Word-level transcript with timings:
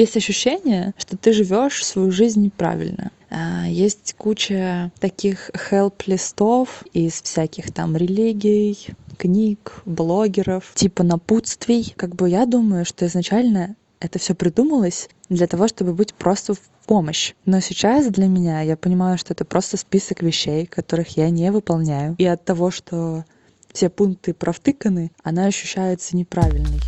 Есть 0.00 0.16
ощущение, 0.16 0.94
что 0.96 1.18
ты 1.18 1.34
живешь 1.34 1.84
свою 1.84 2.10
жизнь 2.10 2.40
неправильно. 2.40 3.10
А, 3.28 3.66
есть 3.68 4.14
куча 4.16 4.90
таких 4.98 5.50
хелп-листов 5.54 6.84
из 6.94 7.20
всяких 7.20 7.70
там 7.70 7.94
религий, 7.98 8.78
книг, 9.18 9.82
блогеров, 9.84 10.72
типа 10.74 11.02
напутствий. 11.02 11.92
Как 11.98 12.16
бы 12.16 12.30
я 12.30 12.46
думаю, 12.46 12.86
что 12.86 13.04
изначально 13.04 13.76
это 14.00 14.18
все 14.18 14.34
придумалось 14.34 15.10
для 15.28 15.46
того, 15.46 15.68
чтобы 15.68 15.92
быть 15.92 16.14
просто 16.14 16.54
в 16.54 16.60
помощь. 16.86 17.34
Но 17.44 17.60
сейчас 17.60 18.06
для 18.06 18.26
меня 18.26 18.62
я 18.62 18.78
понимаю, 18.78 19.18
что 19.18 19.34
это 19.34 19.44
просто 19.44 19.76
список 19.76 20.22
вещей, 20.22 20.64
которых 20.64 21.18
я 21.18 21.28
не 21.28 21.52
выполняю. 21.52 22.14
И 22.16 22.24
от 22.24 22.42
того, 22.42 22.70
что 22.70 23.26
все 23.70 23.90
пункты 23.90 24.32
провтыканы, 24.32 25.12
она 25.22 25.44
ощущается 25.44 26.16
неправильной. 26.16 26.80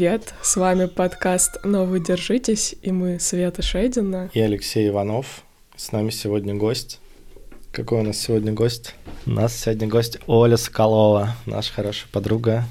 Привет, 0.00 0.32
с 0.40 0.56
вами 0.56 0.86
подкаст 0.86 1.58
«Но 1.62 1.84
вы 1.84 2.00
держитесь» 2.00 2.74
и 2.80 2.90
мы 2.90 3.20
Света 3.20 3.60
Шейдина. 3.60 4.30
И 4.32 4.40
Алексей 4.40 4.88
Иванов. 4.88 5.42
С 5.76 5.92
нами 5.92 6.08
сегодня 6.08 6.54
гость. 6.54 7.00
Какой 7.72 8.00
у 8.00 8.02
нас 8.02 8.18
сегодня 8.18 8.52
гость? 8.52 8.94
У 9.26 9.30
нас 9.30 9.56
сегодня 9.56 9.86
гость 9.86 10.18
Оля 10.26 10.56
Соколова, 10.56 11.36
наша 11.46 11.72
хорошая 11.72 12.08
подруга, 12.10 12.64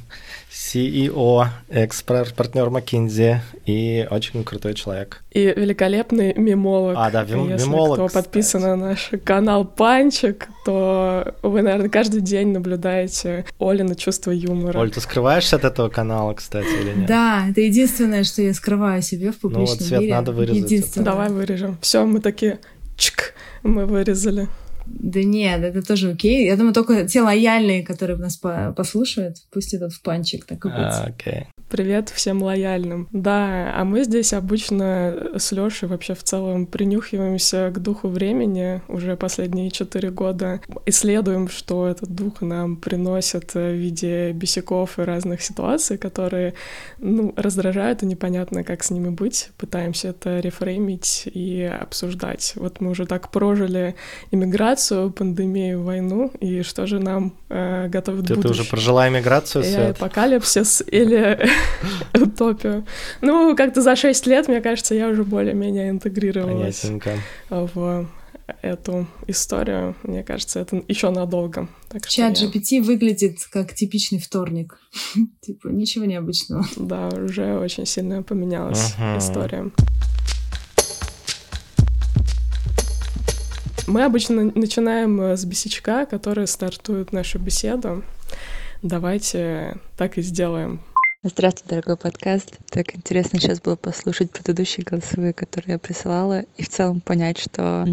CEO, 0.51 1.45
экс-партнер 1.69 2.67
McKinsey 2.67 3.37
и 3.65 4.05
очень 4.11 4.43
крутой 4.43 4.73
человек. 4.73 5.23
И 5.31 5.45
великолепный 5.55 6.33
мемолог. 6.33 6.95
А, 6.97 7.09
да, 7.11 7.23
вим- 7.23 7.47
Если 7.49 7.65
мемолог, 7.65 7.93
кто 7.95 8.07
кстати. 8.07 8.25
подписан 8.25 8.61
на 8.61 8.75
наш 8.75 9.11
канал 9.23 9.63
Панчик, 9.63 10.49
то 10.65 11.33
вы, 11.43 11.61
наверное, 11.61 11.89
каждый 11.89 12.19
день 12.19 12.49
наблюдаете 12.49 13.45
Олина 13.57 13.95
чувство 13.95 14.31
юмора. 14.31 14.79
Оль, 14.79 14.91
ты 14.91 14.99
скрываешься 14.99 15.55
от 15.55 15.63
этого 15.63 15.87
канала, 15.87 16.33
кстати, 16.33 16.67
или 16.67 16.93
нет? 16.99 17.05
Да, 17.07 17.45
это 17.49 17.61
единственное, 17.61 18.25
что 18.25 18.41
я 18.41 18.53
скрываю 18.53 19.01
себе 19.01 19.31
в 19.31 19.37
публичном 19.39 19.65
Ну 19.65 19.75
вот, 19.77 19.81
Свет, 19.81 20.01
мире. 20.01 20.13
надо 20.13 20.33
вырезать. 20.33 20.63
Единственное. 20.63 21.05
Давай 21.05 21.29
вырежем. 21.29 21.77
Все, 21.81 22.05
мы 22.05 22.19
такие 22.19 22.59
чик, 22.97 23.33
мы 23.63 23.85
вырезали. 23.85 24.49
Да 24.89 25.23
нет, 25.23 25.61
это 25.63 25.81
тоже 25.81 26.11
окей. 26.11 26.45
Я 26.45 26.55
думаю, 26.55 26.73
только 26.73 27.07
те 27.07 27.21
лояльные, 27.21 27.83
которые 27.83 28.17
нас 28.17 28.37
по- 28.37 28.73
послушают, 28.75 29.37
пусть 29.51 29.73
идут 29.75 29.93
в 29.93 30.01
панчик, 30.01 30.45
так 30.45 30.65
и. 30.65 30.69
А, 30.69 31.05
окей. 31.07 31.47
Привет 31.69 32.09
всем 32.09 32.41
лояльным. 32.41 33.07
Да, 33.11 33.71
а 33.75 33.83
мы 33.83 34.03
здесь 34.03 34.33
обычно 34.33 35.29
с 35.37 35.51
Лёшей 35.51 35.87
вообще 35.87 36.15
в 36.15 36.23
целом 36.23 36.65
принюхиваемся 36.65 37.71
к 37.71 37.79
духу 37.79 38.07
времени 38.07 38.81
уже 38.87 39.15
последние 39.15 39.69
четыре 39.69 40.09
года. 40.09 40.61
Исследуем, 40.87 41.47
что 41.47 41.87
этот 41.87 42.09
дух 42.09 42.41
нам 42.41 42.75
приносит 42.75 43.53
в 43.53 43.73
виде 43.73 44.31
бесяков 44.31 44.97
и 44.97 45.03
разных 45.03 45.43
ситуаций, 45.43 45.99
которые, 45.99 46.55
ну, 46.97 47.33
раздражают 47.37 48.01
и 48.01 48.07
непонятно, 48.07 48.63
как 48.63 48.83
с 48.83 48.89
ними 48.89 49.09
быть. 49.09 49.51
Пытаемся 49.57 50.07
это 50.07 50.39
рефреймить 50.39 51.29
и 51.31 51.61
обсуждать. 51.61 52.53
Вот 52.55 52.81
мы 52.81 52.89
уже 52.89 53.05
так 53.05 53.29
прожили 53.29 53.93
иммиграцию, 54.31 54.78
пандемию, 55.15 55.83
войну, 55.83 56.31
и 56.39 56.61
что 56.63 56.85
же 56.87 56.99
нам 56.99 57.33
э, 57.49 57.87
готовит 57.89 58.21
Ты, 58.27 58.27
ты 58.29 58.35
будущее? 58.35 58.61
уже 58.61 58.69
прожила 58.69 59.07
иммиграцию, 59.09 59.63
Я 59.63 59.71
Свет? 59.71 59.97
апокалипсис 59.97 60.83
или 60.87 61.39
утопию. 62.19 62.85
Ну, 63.21 63.55
как-то 63.55 63.81
за 63.81 63.95
6 63.95 64.27
лет, 64.27 64.47
мне 64.47 64.61
кажется, 64.61 64.95
я 64.95 65.09
уже 65.09 65.23
более-менее 65.23 65.89
интегрировалась 65.89 66.79
Понятненько. 66.81 67.17
в 67.49 68.07
эту 68.63 69.05
историю. 69.27 69.95
Мне 70.03 70.23
кажется, 70.23 70.59
это 70.59 70.81
еще 70.87 71.11
надолго. 71.11 71.67
Так 71.89 72.03
что 72.05 72.15
Чат 72.15 72.37
я- 72.37 72.47
GPT 72.47 72.81
выглядит 72.81 73.37
как 73.51 73.73
типичный 73.75 74.19
вторник. 74.19 74.79
Типа, 75.41 75.67
ничего 75.67 76.05
необычного. 76.05 76.65
Да, 76.75 77.09
уже 77.09 77.57
очень 77.59 77.85
сильно 77.85 78.23
поменялась 78.23 78.95
история. 79.17 79.69
Мы 83.89 84.03
обычно 84.03 84.51
начинаем 84.53 85.19
э, 85.19 85.35
с 85.35 85.45
бесячка, 85.45 86.05
который 86.05 86.45
стартует 86.45 87.11
нашу 87.11 87.39
беседу. 87.39 88.03
Давайте 88.83 89.77
так 89.97 90.19
и 90.19 90.21
сделаем. 90.21 90.79
Здравствуй, 91.23 91.69
дорогой 91.69 91.97
подкаст. 91.97 92.55
Так 92.69 92.95
интересно 92.95 93.39
сейчас 93.39 93.59
было 93.59 93.75
послушать 93.75 94.29
предыдущие 94.29 94.85
голосовые, 94.85 95.33
которые 95.33 95.73
я 95.73 95.79
присылала, 95.79 96.43
и 96.55 96.61
в 96.61 96.69
целом 96.69 97.01
понять, 97.01 97.39
что 97.39 97.83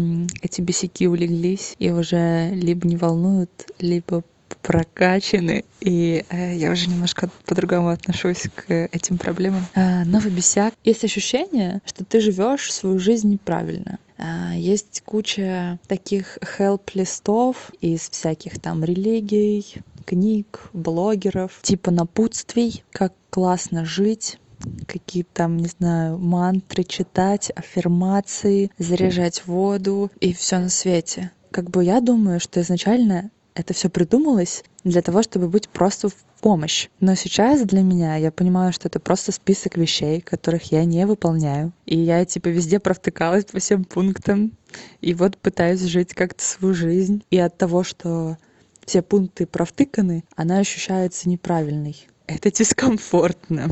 эти 0.43 0.61
бесяки 0.61 1.07
улеглись 1.07 1.75
и 1.79 1.89
уже 1.89 2.51
либо 2.51 2.87
не 2.87 2.95
волнуют, 2.95 3.49
либо 3.79 4.23
прокачаны, 4.61 5.65
и 5.79 6.25
э, 6.29 6.55
я 6.55 6.71
уже 6.71 6.89
немножко 6.89 7.29
по-другому 7.45 7.89
отношусь 7.89 8.47
к 8.55 8.71
этим 8.91 9.17
проблемам. 9.17 9.65
А, 9.75 10.03
новый 10.05 10.31
бесяк. 10.31 10.73
Есть 10.83 11.03
ощущение, 11.03 11.81
что 11.85 12.03
ты 12.03 12.19
живешь 12.19 12.71
свою 12.71 12.99
жизнь 12.99 13.29
неправильно. 13.29 13.99
А, 14.17 14.53
Есть 14.55 15.03
куча 15.05 15.79
таких 15.87 16.37
хелп-листов 16.43 17.71
из 17.81 18.09
всяких 18.09 18.59
там 18.59 18.83
религий, 18.83 19.75
книг, 20.05 20.69
блогеров, 20.73 21.59
типа 21.61 21.91
напутствий, 21.91 22.83
как 22.91 23.13
классно 23.29 23.85
жить, 23.85 24.39
какие 24.87 25.23
там, 25.23 25.57
не 25.57 25.67
знаю, 25.67 26.17
мантры 26.17 26.83
читать, 26.83 27.51
аффирмации, 27.55 28.71
заряжать 28.77 29.45
воду 29.45 30.11
и 30.19 30.33
все 30.33 30.59
на 30.59 30.69
свете. 30.69 31.31
Как 31.51 31.69
бы 31.69 31.83
я 31.83 32.01
думаю, 32.01 32.39
что 32.39 32.61
изначально 32.61 33.29
это 33.59 33.73
все 33.73 33.89
придумалось 33.89 34.63
для 34.83 35.01
того, 35.01 35.23
чтобы 35.23 35.49
быть 35.49 35.67
просто 35.69 36.09
в 36.09 36.15
помощь. 36.41 36.89
Но 36.99 37.15
сейчас 37.15 37.61
для 37.61 37.81
меня 37.81 38.15
я 38.15 38.31
понимаю, 38.31 38.71
что 38.71 38.87
это 38.87 38.99
просто 38.99 39.31
список 39.31 39.77
вещей, 39.77 40.21
которых 40.21 40.71
я 40.71 40.85
не 40.85 41.05
выполняю. 41.05 41.73
И 41.85 41.97
я 41.97 42.23
типа 42.25 42.49
везде 42.49 42.79
провтыкалась 42.79 43.45
по 43.45 43.59
всем 43.59 43.83
пунктам. 43.83 44.53
И 45.01 45.13
вот 45.13 45.37
пытаюсь 45.37 45.81
жить 45.81 46.13
как-то 46.13 46.43
свою 46.43 46.73
жизнь. 46.73 47.23
И 47.31 47.37
от 47.37 47.57
того, 47.57 47.83
что 47.83 48.37
все 48.85 49.01
пункты 49.01 49.45
провтыканы, 49.45 50.23
она 50.35 50.59
ощущается 50.59 51.29
неправильной. 51.29 52.07
Это 52.27 52.51
дискомфортно. 52.51 53.69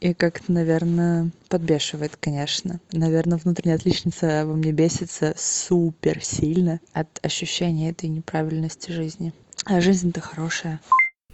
И 0.00 0.12
как-то, 0.14 0.52
наверное, 0.52 1.30
подбешивает, 1.48 2.16
конечно. 2.16 2.80
Наверное, 2.92 3.38
внутренняя 3.38 3.76
отличница 3.76 4.44
во 4.46 4.54
мне 4.54 4.72
бесится 4.72 5.34
супер 5.36 6.22
сильно 6.22 6.80
от 6.92 7.08
ощущения 7.24 7.90
этой 7.90 8.08
неправильности 8.08 8.90
жизни. 8.90 9.32
А 9.64 9.80
жизнь-то 9.80 10.20
хорошая. 10.20 10.80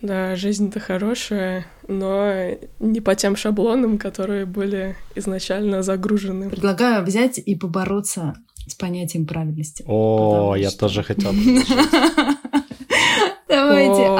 Да, 0.00 0.34
жизнь-то 0.34 0.80
хорошая, 0.80 1.64
но 1.86 2.32
не 2.80 3.00
по 3.00 3.14
тем 3.14 3.36
шаблонам, 3.36 3.98
которые 3.98 4.46
были 4.46 4.96
изначально 5.14 5.82
загружены. 5.82 6.50
Предлагаю 6.50 7.04
взять 7.04 7.38
и 7.38 7.54
побороться 7.54 8.34
с 8.66 8.74
понятием 8.74 9.26
правильности. 9.26 9.84
О, 9.86 10.54
я 10.56 10.70
что- 10.70 10.80
тоже 10.80 11.02
хотел 11.02 11.32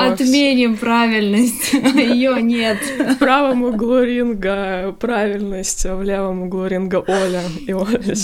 отменим 0.09 0.77
правильность. 0.77 1.73
Ее 1.73 2.41
нет. 2.43 2.79
В 2.99 3.17
правом 3.19 3.63
углу 3.63 4.03
ринга 4.03 4.97
правильность, 4.99 5.87
а 5.87 5.97
в 5.97 6.03
левом 6.03 6.43
углу 6.43 6.67
ринга 6.67 6.97
Оля. 6.97 7.43
И 7.67 7.73
Оля. 7.73 8.15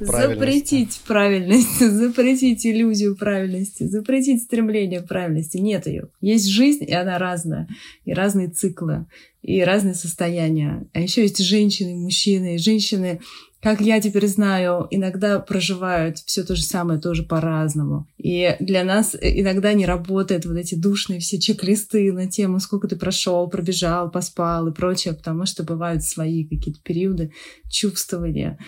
Запретить 0.00 1.00
правильность, 1.06 1.78
запретить 1.80 2.66
иллюзию 2.66 3.16
правильности, 3.16 3.84
запретить 3.84 4.42
стремление 4.42 5.02
правильности. 5.02 5.58
Нет 5.58 5.86
ее. 5.86 6.08
Есть 6.20 6.48
жизнь, 6.48 6.84
и 6.84 6.92
она 6.92 7.18
разная. 7.18 7.68
И 8.04 8.12
разные 8.12 8.48
циклы, 8.48 9.06
и 9.44 9.60
разные 9.60 9.94
состояния. 9.94 10.88
А 10.94 11.00
еще 11.00 11.20
есть 11.20 11.38
женщины, 11.38 11.94
мужчины. 11.94 12.56
Женщины, 12.56 13.20
как 13.60 13.82
я 13.82 14.00
теперь 14.00 14.26
знаю, 14.26 14.88
иногда 14.90 15.38
проживают 15.38 16.16
все 16.16 16.44
то 16.44 16.56
же 16.56 16.62
самое 16.62 16.98
тоже 16.98 17.24
по-разному. 17.24 18.08
И 18.16 18.56
для 18.58 18.84
нас 18.84 19.14
иногда 19.20 19.74
не 19.74 19.84
работают 19.84 20.46
вот 20.46 20.56
эти 20.56 20.74
душные 20.74 21.20
все 21.20 21.38
чек-листы 21.38 22.10
на 22.10 22.26
тему, 22.26 22.58
сколько 22.58 22.88
ты 22.88 22.96
прошел, 22.96 23.46
пробежал, 23.50 24.10
поспал 24.10 24.68
и 24.68 24.72
прочее, 24.74 25.12
потому 25.12 25.44
что 25.44 25.62
бывают 25.62 26.02
свои 26.04 26.44
какие-то 26.44 26.80
периоды 26.82 27.30
чувствования 27.70 28.58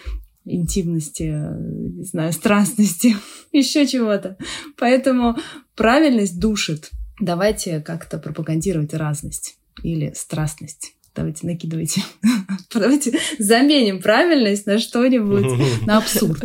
интимности, 0.45 1.33
э, 1.35 1.91
не 1.97 2.05
знаю, 2.05 2.35
страстности, 2.35 3.17
еще 3.51 3.87
чего-то. 3.87 4.37
Поэтому 4.77 5.37
правильность 5.75 6.39
душит. 6.39 6.91
Давайте 7.19 7.81
как-то 7.81 8.19
пропагандировать 8.19 8.93
разность 8.93 9.57
или 9.83 10.13
страстность. 10.15 10.97
Давайте, 11.17 11.47
накидывайте. 11.47 12.03
Давайте 12.75 13.19
заменим 13.39 14.03
правильность 14.03 14.67
на 14.67 14.79
что-нибудь, 14.79 15.87
на 15.87 15.97
абсурд. 15.97 16.45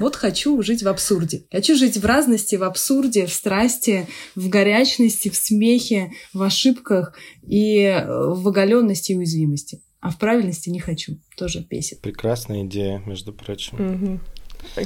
Вот 0.00 0.16
хочу 0.16 0.62
жить 0.62 0.82
в 0.82 0.88
абсурде. 0.88 1.44
Хочу 1.52 1.76
жить 1.76 1.98
в 1.98 2.06
разности, 2.06 2.56
в 2.56 2.64
абсурде, 2.64 3.26
в 3.26 3.32
страсти, 3.32 4.08
в 4.34 4.48
горячности, 4.48 5.28
в 5.28 5.36
смехе, 5.36 6.12
в 6.32 6.42
ошибках 6.42 7.18
и 7.46 8.02
в 8.06 8.48
оголенности 8.48 9.12
и 9.12 9.16
уязвимости. 9.16 9.82
А 10.00 10.10
в 10.10 10.18
правильности 10.18 10.70
не 10.70 10.80
хочу. 10.80 11.18
Тоже 11.36 11.66
бесит. 11.68 12.00
Прекрасная 12.00 12.64
идея, 12.64 13.02
между 13.04 13.34
прочим. 13.34 14.20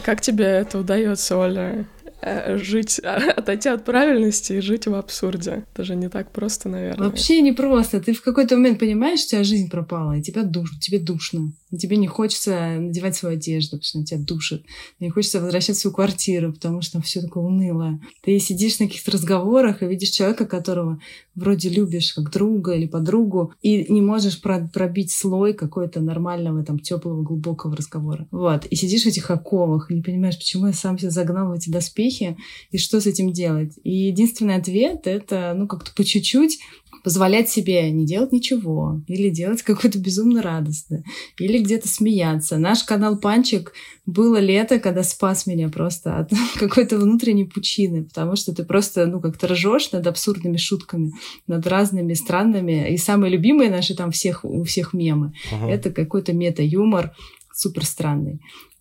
Как 0.05 0.21
тебе 0.21 0.47
это 0.47 0.79
удается, 0.79 1.37
Оля? 1.37 1.87
Э, 2.23 2.57
жить, 2.57 3.01
отойти 3.37 3.69
от 3.69 3.85
правильности 3.85 4.53
и 4.55 4.61
жить 4.61 4.87
в 4.87 4.95
абсурде. 4.95 5.65
Это 5.73 5.85
же 5.85 5.97
не 5.97 6.09
так 6.09 6.31
просто, 6.31 6.69
наверное. 6.69 7.09
Вообще 7.09 7.41
не 7.41 7.53
просто. 7.53 8.01
Ты 8.01 8.13
в 8.13 8.23
какой-то 8.23 8.57
момент 8.57 8.79
понимаешь, 8.79 9.21
что 9.21 9.27
у 9.27 9.31
тебя 9.31 9.45
жизнь 9.45 9.69
пропала, 9.69 10.17
и 10.17 10.23
тебя 10.23 10.45
душ, 10.45 10.71
тебе 10.81 11.01
душно. 11.01 11.53
Тебе 11.77 11.97
не 11.97 12.07
хочется 12.07 12.77
надевать 12.79 13.17
свою 13.17 13.37
одежду, 13.37 13.77
потому 13.77 13.85
что 13.85 13.99
она 13.99 14.07
тебя 14.07 14.21
душит. 14.21 14.65
Не 15.01 15.11
хочется 15.11 15.41
возвращаться 15.41 15.81
в 15.81 15.83
свою 15.83 15.95
квартиру, 15.95 16.53
потому 16.53 16.83
что 16.83 16.95
там 16.95 17.03
все 17.03 17.21
такое 17.21 17.43
унылое. 17.45 18.01
Ты 18.23 18.39
сидишь 18.39 18.79
на 18.79 18.87
каких-то 18.87 19.13
разговорах 19.13 19.83
и 19.83 19.87
видишь 19.87 20.11
человека, 20.11 20.47
которого 20.47 21.01
вроде 21.35 21.69
любишь 21.71 22.13
как 22.13 22.31
друга 22.31 22.73
или 22.73 22.87
подругу, 22.87 23.55
и 23.63 23.91
не 23.91 24.03
можешь 24.03 24.41
пробить 24.41 25.13
слой 25.13 25.55
какой-то 25.55 26.01
нормального, 26.01 26.63
там, 26.63 26.79
теплого, 26.79 27.23
глубокого 27.23 27.77
разговора. 27.77 28.29
Вот. 28.31 28.67
И 28.67 28.77
сидишь 28.77 29.05
в 29.05 29.07
этих 29.07 29.31
оковах 29.31 29.91
и 29.91 29.95
не 29.95 30.03
понимаешь, 30.03 30.37
почему 30.37 30.67
я 30.67 30.73
сам 30.73 30.99
себя 30.99 31.11
загнал 31.11 31.49
в 31.49 31.53
эти 31.53 31.71
доспехи, 31.71 32.37
и 32.71 32.79
что 32.79 33.01
с 33.01 33.07
этим 33.07 33.33
делать. 33.33 33.73
И 33.83 34.09
единственный 34.09 34.57
ответ— 34.57 35.03
это, 35.07 35.55
ну, 35.57 35.67
как-то 35.67 35.93
по 35.95 36.05
чуть-чуть 36.05 36.59
позволять 37.03 37.49
себе 37.49 37.91
не 37.91 38.07
делать 38.07 38.33
ничего, 38.33 39.03
или 39.07 39.29
делать 39.29 39.63
какое-то 39.63 39.99
безумно 39.99 40.43
радостное, 40.43 41.05
или 41.39 41.59
где-то 41.59 41.89
смеяться. 41.89 42.59
Наш 42.59 42.85
канал 42.85 43.19
Панчик 43.19 43.73
было 44.07 44.39
лето, 44.39 44.79
когда 44.79 45.03
спас 45.03 45.47
меня 45.47 45.69
просто 45.69 46.19
от 46.19 46.31
какой-то 46.59 46.99
внутренней 46.99 47.45
пучины, 47.45 48.05
потому 48.05 48.37
что 48.37 48.55
ты 48.55 48.65
просто, 48.65 49.07
ну, 49.07 49.21
как-то 49.21 49.49
ржешь 49.49 49.93
над 49.93 50.07
абсурдными 50.07 50.57
шутками, 50.57 51.13
над 51.47 51.67
разными 51.67 52.15
странными. 52.15 52.93
И 52.93 52.97
самые 52.97 53.33
любимые 53.33 53.71
наши 53.71 53.95
там 53.95 54.11
всех, 54.11 54.45
у 54.45 54.63
всех 54.65 54.93
мемы 54.93 55.33
uh-huh.— 55.51 55.69
это 55.69 55.91
какой-то 55.91 56.33
мета-юмор 56.33 57.15
супер 57.55 57.85
странный. 57.85 58.41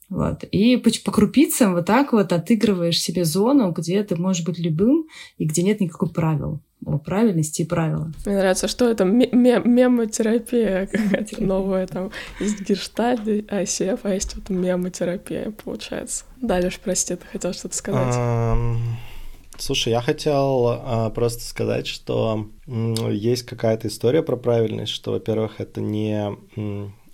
Вот. 0.10 0.44
И 0.52 0.76
по, 0.76 0.90
по 1.06 1.12
крупицам 1.12 1.74
вот 1.74 1.86
так 1.86 2.12
вот 2.12 2.34
отыгрываешь 2.34 3.00
себе 3.00 3.24
зону, 3.24 3.72
где 3.72 4.04
ты 4.04 4.18
можешь 4.18 4.46
быть 4.46 4.60
любым 4.60 5.06
и 5.38 5.46
где 5.46 5.64
нет 5.64 5.80
никаких 5.80 6.12
правил 6.12 6.62
правильности 7.06 7.62
и 7.62 7.66
правила. 7.66 8.12
Мне 8.26 8.38
нравится, 8.38 8.68
что 8.68 8.90
это 8.90 9.06
мемотерапия 9.06 10.88
какая-то 10.88 11.44
новая, 11.44 11.88
там 11.88 12.12
есть 12.40 12.62
гештальт, 12.62 13.22
ICF, 13.22 14.00
а 14.04 14.14
есть 14.14 14.36
вот 14.36 14.50
мемотерапия, 14.50 15.52
получается. 15.64 16.26
Да, 16.42 16.58
Леш, 16.58 16.80
прости, 16.80 17.16
ты 17.16 17.26
хотел 17.26 17.54
что-то 17.54 17.76
сказать? 17.76 18.16
Слушай, 19.58 19.90
я 19.90 20.02
хотел 20.02 20.68
а, 20.70 21.12
просто 21.12 21.44
сказать, 21.44 21.86
что 21.86 22.50
есть 22.66 23.44
какая-то 23.44 23.90
история 23.90 24.24
про 24.24 24.36
правильность, 24.36 24.92
что, 24.92 25.12
во-первых, 25.12 25.60
это 25.60 25.82
не 25.82 26.36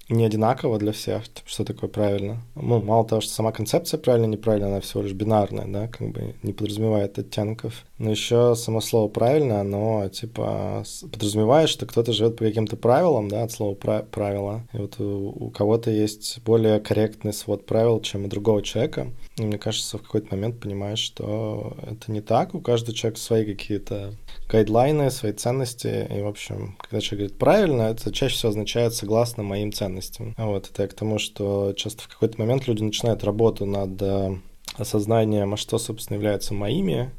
не 0.10 0.26
одинаково 0.26 0.78
для 0.78 0.92
всех, 0.92 1.24
что 1.46 1.64
такое 1.64 1.90
правильно. 1.90 2.42
Ну, 2.56 2.82
мало 2.82 3.06
того, 3.06 3.22
что 3.22 3.34
сама 3.34 3.52
концепция 3.52 3.98
правильно, 3.98 4.26
неправильно, 4.26 4.68
она 4.68 4.80
всего 4.80 5.04
лишь 5.04 5.14
бинарная, 5.14 5.66
да, 5.66 5.88
как 5.88 6.10
бы 6.12 6.36
не 6.44 6.54
подразумевает 6.54 7.20
оттенков. 7.20 7.86
Но 7.98 8.12
еще 8.12 8.56
само 8.56 8.80
слово 8.80 9.10
правильно, 9.10 9.60
оно 9.60 10.08
типа 10.10 10.84
подразумевает, 11.12 11.70
что 11.70 11.86
кто-то 11.86 12.14
живет 12.14 12.38
по 12.38 12.46
каким-то 12.46 12.78
правилам, 12.78 13.28
да, 13.28 13.44
от 13.44 13.52
слова 13.52 13.74
правила. 13.76 14.64
И 14.74 14.78
вот 14.78 15.00
у, 15.00 15.30
у 15.30 15.50
кого-то 15.50 15.92
есть 15.92 16.40
более 16.46 16.80
корректный 16.80 17.34
свод 17.34 17.66
правил, 17.66 18.00
чем 18.00 18.26
у 18.26 18.28
другого 18.28 18.62
человека. 18.62 19.12
И 19.38 19.44
мне 19.44 19.58
кажется, 19.58 19.98
в 19.98 20.04
какой-то 20.04 20.36
момент 20.36 20.60
понимаешь, 20.60 21.00
что 21.00 21.76
это 21.84 22.12
не 22.12 22.22
так. 22.22 22.56
У 22.56 22.62
каждого 22.62 22.96
человека 22.96 23.20
свои 23.20 23.46
какие-то 23.46 24.14
гайдлайны, 24.50 25.12
свои 25.12 25.34
ценности. 25.34 26.08
И, 26.10 26.22
в 26.22 26.28
общем, 26.28 26.78
когда 26.80 27.02
человек 27.02 27.30
говорит 27.30 27.40
правильно, 27.40 27.82
это 27.84 28.12
чаще 28.12 28.36
всего 28.36 28.50
означает 28.50 28.94
согласно 28.94 29.44
моим 29.44 29.72
ценностям. 29.72 30.34
А 30.38 30.46
вот 30.46 30.70
это 30.70 30.84
я 30.84 30.88
к 30.88 30.94
тому, 30.94 31.20
что 31.20 31.74
часто 31.74 32.04
в 32.04 32.08
какой-то 32.08 32.40
момент 32.40 32.68
люди 32.68 32.84
начинают 32.84 33.24
работу 33.24 33.66
над 33.66 34.02
э, 34.02 34.38
осознанием, 34.76 35.54
а 35.54 35.58
что, 35.58 35.78
собственно, 35.78 36.16
является 36.16 36.54
моими 36.54 37.12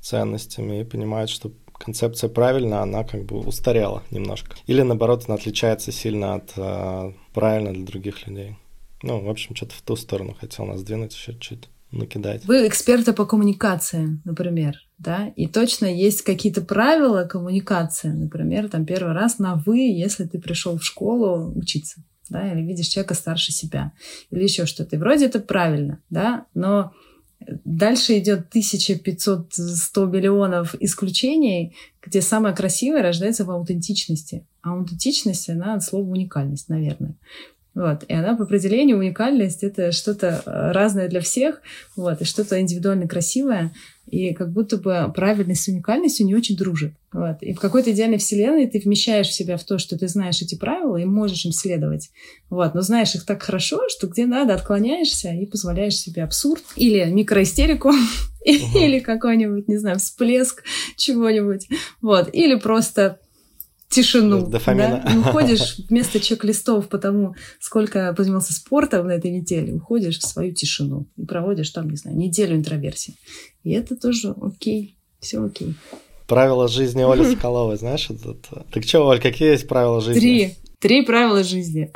ценностями, 0.00 0.80
и 0.80 0.84
понимают, 0.84 1.30
что 1.30 1.52
концепция 1.72 2.28
правильно, 2.28 2.82
она 2.82 3.04
как 3.04 3.24
бы 3.24 3.38
устарела 3.40 4.02
немножко. 4.10 4.56
Или, 4.66 4.82
наоборот, 4.82 5.24
она 5.26 5.36
отличается 5.36 5.92
сильно 5.92 6.34
от 6.34 6.52
э, 6.56 7.12
правильно 7.32 7.72
для 7.72 7.84
других 7.84 8.26
людей. 8.26 8.56
Ну, 9.02 9.20
в 9.20 9.28
общем, 9.28 9.56
что-то 9.56 9.74
в 9.74 9.82
ту 9.82 9.96
сторону 9.96 10.36
хотел 10.38 10.64
нас 10.64 10.82
двинуть 10.82 11.14
еще 11.14 11.36
чуть 11.38 11.68
накидать. 11.92 12.44
Вы 12.44 12.66
эксперты 12.66 13.12
по 13.12 13.24
коммуникации, 13.24 14.20
например, 14.24 14.76
да, 14.98 15.28
и 15.36 15.46
точно 15.46 15.86
есть 15.86 16.22
какие-то 16.22 16.62
правила 16.62 17.24
коммуникации, 17.24 18.08
например, 18.08 18.68
там 18.68 18.84
первый 18.84 19.12
раз 19.12 19.38
на 19.38 19.56
«вы», 19.56 19.78
если 19.78 20.24
ты 20.24 20.40
пришел 20.40 20.78
в 20.78 20.84
школу 20.84 21.52
учиться, 21.56 22.02
да, 22.28 22.52
или 22.52 22.62
видишь 22.62 22.88
человека 22.88 23.14
старше 23.14 23.52
себя, 23.52 23.92
или 24.30 24.42
еще 24.42 24.66
что-то. 24.66 24.96
И 24.96 24.98
вроде 24.98 25.26
это 25.26 25.40
правильно, 25.40 26.00
да, 26.08 26.46
но 26.54 26.92
Дальше 27.64 28.18
идет 28.18 28.48
1500, 28.48 29.54
100 29.54 30.06
миллионов 30.06 30.74
исключений, 30.80 31.74
где 32.02 32.22
самое 32.22 32.54
красивое 32.54 33.02
рождается 33.02 33.44
в 33.44 33.50
аутентичности. 33.50 34.46
А 34.62 34.72
аутентичность, 34.72 35.48
она 35.48 35.74
от 35.74 35.82
слова 35.82 36.08
уникальность, 36.08 36.68
наверное. 36.68 37.16
Вот. 37.74 38.04
И 38.06 38.12
она 38.12 38.36
по 38.36 38.44
определению 38.44 38.98
уникальность— 38.98 39.62
это 39.64 39.92
что-то 39.92 40.42
э, 40.44 40.72
разное 40.72 41.08
для 41.08 41.20
всех, 41.20 41.62
вот, 41.96 42.20
и 42.20 42.24
что-то 42.24 42.60
индивидуально 42.60 43.08
красивое, 43.08 43.72
и 44.06 44.34
как 44.34 44.52
будто 44.52 44.76
бы 44.76 45.10
правильность 45.14 45.64
с 45.64 45.68
уникальностью 45.68 46.26
не 46.26 46.34
очень 46.34 46.56
дружит. 46.56 46.92
Вот. 47.12 47.38
И 47.40 47.54
в 47.54 47.60
какой-то 47.60 47.92
идеальной 47.92 48.18
вселенной 48.18 48.66
ты 48.66 48.78
вмещаешь 48.78 49.28
в 49.28 49.32
себя 49.32 49.56
в 49.56 49.64
то, 49.64 49.78
что 49.78 49.98
ты 49.98 50.06
знаешь 50.06 50.42
эти 50.42 50.54
правила 50.54 50.98
и 50.98 51.06
можешь 51.06 51.46
им 51.46 51.52
следовать. 51.52 52.10
Вот. 52.50 52.74
Но 52.74 52.82
знаешь 52.82 53.14
их 53.14 53.24
так 53.24 53.42
хорошо, 53.42 53.88
что 53.88 54.08
где 54.08 54.26
надо, 54.26 54.52
отклоняешься 54.54 55.30
и 55.32 55.46
позволяешь 55.46 55.96
себе 55.96 56.24
абсурд 56.24 56.62
или 56.76 57.04
микроистерику, 57.04 57.92
или 58.44 58.98
какой-нибудь, 58.98 59.68
не 59.68 59.78
знаю, 59.78 59.98
всплеск 59.98 60.62
чего-нибудь. 60.96 61.68
Вот. 62.02 62.28
Или 62.34 62.56
просто 62.56 63.18
тишину. 63.92 64.46
Дофамина. 64.46 65.02
Да? 65.04 65.12
И 65.12 65.16
уходишь 65.18 65.76
вместо 65.88 66.18
чек-листов 66.18 66.88
по 66.88 66.98
тому, 66.98 67.34
сколько 67.60 68.12
позанимался 68.14 68.52
спортом 68.52 69.06
на 69.06 69.12
этой 69.12 69.30
неделе, 69.30 69.74
уходишь 69.74 70.18
в 70.18 70.26
свою 70.26 70.52
тишину 70.52 71.06
и 71.16 71.24
проводишь 71.24 71.70
там, 71.70 71.88
не 71.90 71.96
знаю, 71.96 72.16
неделю 72.16 72.56
интроверсии. 72.56 73.14
И 73.62 73.70
это 73.70 73.94
тоже 73.96 74.34
окей, 74.40 74.96
все 75.20 75.44
окей. 75.44 75.74
Правила 76.26 76.66
жизни 76.66 77.02
Оли 77.02 77.24
Соколовой, 77.34 77.76
знаешь? 77.76 78.10
Этот... 78.10 78.48
Так 78.72 78.84
что, 78.84 79.06
Оль, 79.06 79.20
какие 79.20 79.50
есть 79.50 79.68
правила 79.68 80.00
жизни? 80.00 80.20
Три. 80.20 80.54
Три 80.80 81.02
правила 81.02 81.44
жизни. 81.44 81.92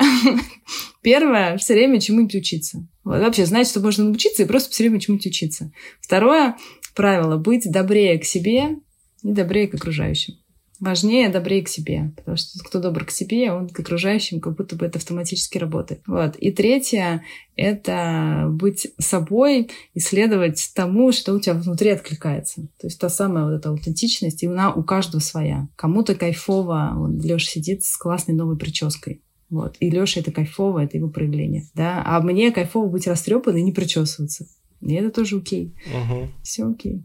Первое, 1.03 1.57
все 1.59 1.75
время 1.75 2.01
чему-нибудь 2.01 2.37
учиться. 2.37 2.87
Вот, 3.03 3.21
вообще 3.21 3.45
знать, 3.47 3.69
что 3.69 3.81
можно 3.81 4.05
научиться 4.05 4.45
и 4.45 4.47
просто 4.47 4.71
все 4.71 4.85
время 4.85 5.01
чему-нибудь 5.01 5.27
учиться. 5.27 5.73
Второе 6.01 6.57
правило, 6.95 7.37
быть 7.37 7.71
добрее 7.71 8.19
к 8.19 8.25
себе 8.25 8.77
и 9.25 9.33
добрее 9.33 9.67
к 9.67 9.75
окружающим 9.75 10.35
важнее 10.81 11.29
добрее 11.29 11.63
к 11.63 11.69
себе. 11.69 12.13
Потому 12.17 12.37
что 12.37 12.59
кто 12.65 12.81
добр 12.81 13.05
к 13.05 13.11
себе, 13.11 13.53
он 13.53 13.69
к 13.69 13.79
окружающим 13.79 14.41
как 14.41 14.57
будто 14.57 14.77
бы 14.77 14.87
это 14.87 14.99
автоматически 14.99 15.59
работает. 15.59 16.01
Вот. 16.07 16.37
И 16.37 16.51
третье— 16.51 17.23
это 17.57 18.47
быть 18.51 18.89
собой, 18.99 19.71
исследовать 19.95 20.71
тому, 20.75 21.13
что 21.13 21.35
у 21.35 21.41
тебя 21.41 21.55
внутри 21.55 21.91
откликается. 21.91 22.63
То 22.81 22.87
есть 22.87 22.99
та 22.99 23.09
самая 23.09 23.45
вот 23.45 23.53
эта 23.53 23.71
аутентичность, 23.71 24.43
и 24.43 24.47
она 24.47 24.73
у 24.73 24.83
каждого 24.83 25.21
своя. 25.21 25.69
Кому-то 25.77 26.15
кайфово, 26.15 26.93
вот 26.95 27.25
Леша 27.25 27.51
сидит 27.51 27.85
с 27.85 27.97
классной 27.97 28.35
новой 28.35 28.57
прической. 28.57 29.23
Вот. 29.49 29.77
И 29.81 29.91
Леша 29.91 30.21
это 30.21 30.33
кайфово, 30.33 30.85
это 30.85 30.97
его 30.97 31.09
проявление. 31.09 31.69
Да? 31.75 32.03
А 32.05 32.21
мне 32.21 32.51
кайфово 32.51 32.89
быть 32.89 33.07
растрепанной 33.07 33.61
и 33.61 33.65
не 33.65 33.73
причесываться. 33.73 34.47
И 34.81 34.95
это 34.95 35.11
тоже 35.11 35.39
окей. 35.39 35.75
Угу. 35.87 36.29
Все 36.43 36.65
окей. 36.67 37.03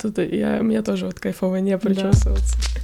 Тут 0.00 0.18
я, 0.18 0.62
мне 0.62 0.82
тоже 0.82 1.06
вот 1.06 1.20
кайфово 1.20 1.56
не 1.56 1.78
причесываться. 1.78 2.56
Да. 2.56 2.78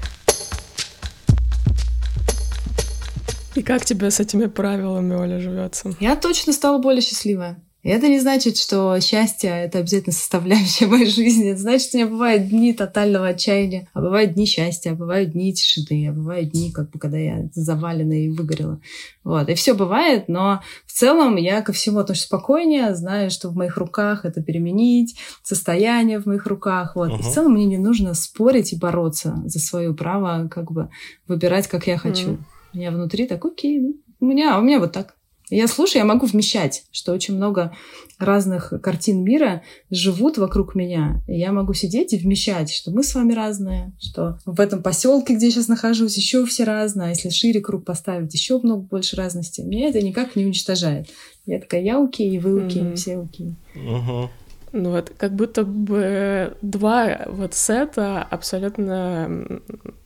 И 3.55 3.63
как 3.63 3.85
тебе 3.85 4.11
с 4.11 4.19
этими 4.19 4.47
правилами, 4.47 5.15
Оля, 5.15 5.39
живется? 5.39 5.95
Я 6.01 6.17
точно 6.17 6.53
стала 6.53 6.79
более 6.79 7.03
счастливая. 7.03 7.64
И 7.85 7.91
это 7.91 8.09
не 8.09 8.19
значит, 8.19 8.57
что 8.57 8.99
счастье— 9.01 9.51
это 9.65 9.81
обязательно 9.81 10.15
составляющая 10.15 10.87
моей 10.89 11.05
жизни. 11.05 11.51
Это 11.51 11.61
значит, 11.61 11.89
что 11.89 11.99
у 11.99 12.01
меня 12.01 12.11
бывают 12.11 12.49
дни 12.49 12.73
тотального 12.73 13.29
отчаяния, 13.29 13.89
а 13.93 14.01
бывают 14.01 14.33
дни 14.33 14.47
счастья, 14.47 14.93
а 14.93 14.95
бывают 14.95 15.33
дни 15.33 15.53
тишины, 15.53 16.09
а 16.09 16.13
бывают 16.13 16.51
дни, 16.51 16.73
как 16.73 16.91
бы, 16.91 16.99
когда 16.99 17.19
я 17.19 17.51
завалена 17.53 18.25
и 18.25 18.31
выгорела. 18.31 18.81
Вот. 19.23 19.51
И 19.51 19.55
все 19.55 19.75
бывает, 19.75 20.29
но 20.29 20.63
в 20.87 20.93
целом 20.93 21.37
я 21.37 21.61
ко 21.61 21.75
всему 21.75 21.99
отношусь 21.99 22.25
спокойнее, 22.25 22.95
знаю, 22.95 23.31
что 23.31 23.51
в 23.51 23.55
моих 23.55 23.77
руках 23.77 24.25
это 24.25 24.43
переменить, 24.43 25.19
состояние 25.43 26.21
в 26.21 26.27
моих 26.27 26.47
руках. 26.47 26.97
Вот. 26.97 27.11
Uh-huh. 27.11 27.19
И 27.19 27.23
в 27.23 27.29
целом 27.29 27.53
мне 27.53 27.67
не 27.67 27.79
нужно 27.79 28.15
спорить 28.15 28.73
и 28.73 28.79
бороться 28.79 29.43
за 29.45 29.59
свое 29.59 29.93
право 29.93 30.49
как 30.49 30.73
бы 30.73 30.89
выбирать, 31.29 31.69
как 31.69 31.87
я 31.87 31.99
хочу. 31.99 32.31
Uh-huh. 32.31 32.45
У 32.73 32.77
меня 32.79 32.91
внутри 32.93 33.27
так, 33.27 33.45
окей, 33.45 33.95
у 34.21 34.25
меня, 34.25 34.59
у 34.59 34.63
меня 34.63 34.81
вот 34.81 34.93
так. 34.93 35.17
Я 35.57 35.69
слушаю, 35.69 36.01
я 36.01 36.05
могу 36.05 36.27
вмещать, 36.27 36.85
что 36.91 37.13
очень 37.13 37.37
много 37.37 37.77
разных 38.19 38.73
картин 38.83 39.23
мира 39.23 39.63
живут 39.91 40.37
вокруг 40.37 40.75
меня. 40.75 41.23
И 41.29 41.39
я 41.39 41.53
могу 41.53 41.75
сидеть 41.75 42.13
и 42.13 42.17
вмещать, 42.17 42.73
что 42.73 42.91
мы 42.91 43.05
с 43.05 43.15
вами 43.15 43.33
разные, 43.33 43.93
что 44.01 44.39
в 44.47 44.61
этом 44.61 44.83
поселке, 44.83 45.35
где 45.35 45.47
я 45.47 45.53
сейчас 45.53 45.69
нахожусь, 45.69 46.17
еще 46.17 46.45
все 46.47 46.65
разные. 46.65 47.07
А 47.07 47.11
если 47.11 47.29
шире 47.29 47.61
круг 47.61 47.85
поставить, 47.85 48.35
еще 48.35 48.59
много 48.59 48.83
больше 48.83 49.15
разности. 49.15 49.61
Меня 49.61 49.89
это 49.89 50.03
никак 50.03 50.35
не 50.35 50.45
уничтожает. 50.45 51.09
Я 51.47 51.61
такая, 51.61 51.83
я 51.83 52.03
окей, 52.03 52.39
вы 52.39 52.67
окей, 52.67 52.83
mm-hmm. 52.83 52.95
все 52.97 53.19
окей. 53.19 53.55
Угу. 53.77 54.31
Ну 54.77 54.91
вот, 54.91 55.13
как 55.17 55.37
будто 55.37 55.63
бы 55.63 56.57
два 56.61 57.27
вот 57.29 57.55
сета 57.55 58.27
абсолютно 58.29 59.61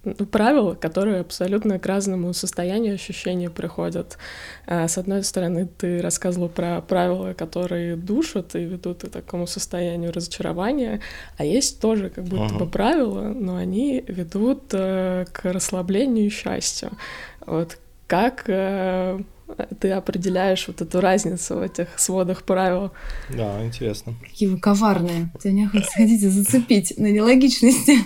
ну, 0.05 0.27
правил, 0.27 0.77
которые 0.77 1.21
абсолютно 1.21 1.79
к 1.79 1.87
разному 1.87 2.35
состоянию 2.35 2.93
ощущения 2.93 3.49
приходят. 3.49 4.19
А, 4.67 4.87
с 4.87 4.99
одной 4.99 5.25
стороны, 5.25 5.67
ты 5.79 6.03
рассказывал 6.03 6.51
про 6.51 6.83
правила, 6.83 7.33
которые 7.33 7.97
душат 7.97 8.57
и 8.57 8.65
ведут 8.67 9.05
к 9.05 9.09
такому 9.09 9.47
состоянию 9.47 10.13
разочарования, 10.13 11.01
а 11.39 11.47
есть 11.47 11.81
тоже 11.81 12.11
как 12.11 12.25
будто 12.25 12.55
uh-huh. 12.55 12.59
бы 12.59 12.67
правила, 12.67 13.23
но 13.23 13.57
они 13.57 14.05
ведут 14.07 14.65
э, 14.73 15.25
к 15.33 15.51
расслаблению 15.51 16.27
и 16.27 16.29
счастью. 16.29 16.91
Вот 17.47 17.79
как 18.07 18.45
э, 18.49 19.19
ты 19.81 19.90
определяешь 19.93 20.67
вот 20.69 20.81
эту 20.81 21.00
разницу 21.00 21.57
в 21.57 21.62
этих 21.62 21.99
сводах 21.99 22.43
правил. 22.43 22.93
Да, 23.31 23.64
интересно. 23.64 24.14
Какие 24.23 24.49
вы 24.49 24.59
коварные. 24.59 25.31
Ты 25.40 25.52
меня 25.52 25.69
хотите 25.69 26.31
зацепить 26.31 26.95
на 26.99 27.11
нелогичности. 27.11 27.99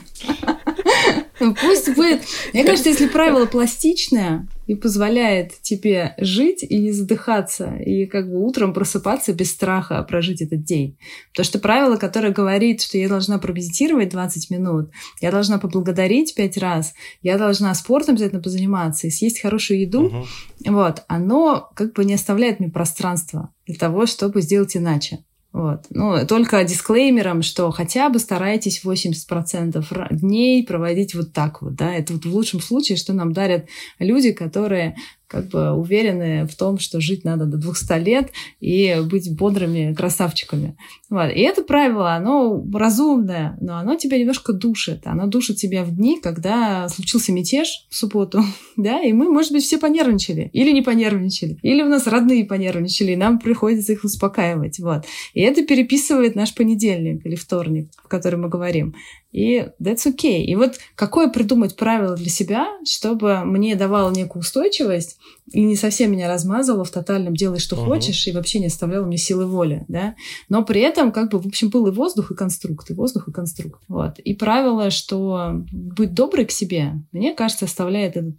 Пусть 1.61 1.95
будет. 1.95 2.23
Мне 2.53 2.65
кажется, 2.65 2.91
если 2.91 3.07
правило 3.07 3.47
пластичное 3.47 4.49
и 4.67 4.75
позволяет 4.75 5.61
тебе 5.61 6.15
жить 6.19 6.63
и 6.63 6.79
не 6.79 6.93
задыхаться, 6.93 7.75
и 7.77 8.07
как 8.07 8.31
бы 8.31 8.45
утром 8.45 8.73
просыпаться 8.73 9.33
без 9.33 9.51
страха 9.51 10.03
прожить 10.03 10.41
этот 10.41 10.63
день. 10.63 10.97
Потому 11.33 11.45
что 11.45 11.59
правило, 11.59 11.97
которое 11.97 12.33
говорит, 12.33 12.83
что 12.83 12.99
я 12.99 13.09
должна 13.09 13.39
промедитировать 13.39 14.11
20 14.11 14.51
минут, 14.51 14.91
я 15.21 15.31
должна 15.31 15.59
поблагодарить 15.59 16.35
5 16.35 16.57
раз, 16.59 16.95
я 17.23 17.39
должна 17.39 17.75
спортом 17.75 18.15
обязательно 18.15 18.43
позаниматься 18.43 19.07
и 19.07 19.11
съесть 19.11 19.41
хорошую 19.41 19.81
еду, 19.81 20.07
угу. 20.07 20.27
вот, 20.67 21.03
оно 21.09 21.71
как 21.75 21.95
бы 21.95 22.05
не 22.05 22.15
оставляет 22.15 22.61
мне 22.61 22.71
пространства 22.71 23.53
для 23.67 23.77
того, 23.77 24.07
чтобы 24.07 24.43
сделать 24.43 24.77
иначе. 24.77 25.25
Вот. 25.53 25.85
Ну, 25.91 26.27
только 26.27 26.65
дисклеймером, 26.65 27.43
что 27.43 27.71
хотя 27.71 28.09
бы 28.09 28.19
старайтесь 28.19 28.83
80% 28.85 29.85
дней 30.11 30.65
проводить 30.67 31.15
вот 31.15 31.33
так 31.33 31.61
вот, 31.61 31.75
да, 31.75 31.95
это 31.95 32.15
вот 32.15 32.25
в 32.25 32.35
лучшем 32.35 32.61
случае, 32.61 32.97
что 32.97 33.13
нам 33.13 33.33
дарят 33.33 33.67
люди, 33.99 34.33
которые 34.33 34.97
как 35.33 35.49
бы 35.49 35.73
уверены 35.73 36.47
в 36.47 36.55
том, 36.55 36.79
что 36.79 37.01
жить 37.01 37.25
надо 37.25 37.47
до 37.47 37.57
200 37.57 38.05
лет 38.05 38.31
и 38.61 39.03
быть 39.11 39.35
бодрыми 39.35 39.95
красавчиками. 39.95 40.77
Вот. 41.09 41.31
И 41.35 41.41
это 41.41 41.63
правило, 41.63 42.15
оно 42.15 42.63
разумное, 42.75 43.57
но 43.61 43.79
оно 43.79 43.97
тебя 43.97 44.19
немножко 44.19 44.53
душит. 44.53 45.07
Оно 45.07 45.27
душит 45.27 45.57
тебя 45.57 45.85
в 45.85 45.95
дни, 45.95 46.21
когда 46.23 46.87
случился 46.89 47.33
мятеж 47.33 47.87
в 47.89 47.97
субботу, 47.97 48.45
да, 48.77 49.01
и 49.01 49.13
мы, 49.13 49.31
может 49.31 49.53
быть, 49.53 49.65
все 49.65 49.79
понервничали, 49.79 50.51
или 50.53 50.71
не 50.71 50.83
понервничали, 50.83 51.59
или 51.63 51.83
у 51.83 51.89
нас 51.89 52.07
родные 52.07 52.45
понервничали, 52.45 53.13
и 53.13 53.17
нам 53.17 53.39
приходится 53.39 53.93
их 53.93 54.05
успокаивать. 54.05 54.79
Вот. 54.81 55.07
И 55.33 55.41
это 55.41 55.65
переписывает 55.65 56.35
наш 56.35 56.55
понедельник 56.55 57.25
или 57.25 57.37
вторник, 57.37 57.89
в 58.05 58.09
котором 58.09 58.43
мы 58.43 58.49
говорим. 58.51 58.95
И 59.33 59.67
that's 59.81 60.07
okay. 60.07 60.43
И 60.43 60.55
вот 60.55 60.79
какое 60.95 61.29
придумать 61.29 61.75
правило 61.77 62.17
для 62.17 62.29
себя, 62.29 62.69
чтобы 62.85 63.45
мне 63.45 63.75
давало 63.75 64.11
некую 64.11 64.41
устойчивость 64.41 65.17
и 65.51 65.63
не 65.63 65.75
совсем 65.75 66.13
меня 66.13 66.29
размазывало 66.29 66.85
в 66.85 66.91
тотальном 66.91 67.35
«делай, 67.35 67.59
что 67.59 67.77
uh-huh. 67.77 67.87
хочешь», 67.87 68.27
и 68.27 68.33
вообще 68.33 68.61
не 68.61 68.67
оставляло 68.67 69.07
мне 69.07 69.17
силы 69.17 69.47
воли, 69.47 69.85
да. 69.89 70.15
Но 70.51 70.65
при 70.65 70.83
этом, 70.83 71.13
как 71.13 71.31
бы, 71.31 71.39
в 71.39 71.47
общем, 71.47 71.71
был 71.71 71.87
и 71.87 71.91
воздух, 71.91 72.31
и 72.31 72.35
конструкт, 72.35 72.91
и 72.91 72.95
воздух, 72.95 73.29
и 73.29 73.33
конструкт. 73.33 73.81
Вот. 73.89 74.19
И 74.19 74.35
правило, 74.35 74.91
что 74.91 75.65
быть 75.73 76.13
добрый 76.13 76.45
к 76.45 76.51
себе, 76.51 76.93
мне 77.13 77.35
кажется, 77.35 77.65
оставляет 77.65 78.17
это 78.19 78.33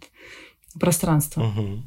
пространство. 0.78 1.40
Uh-huh. 1.40 1.80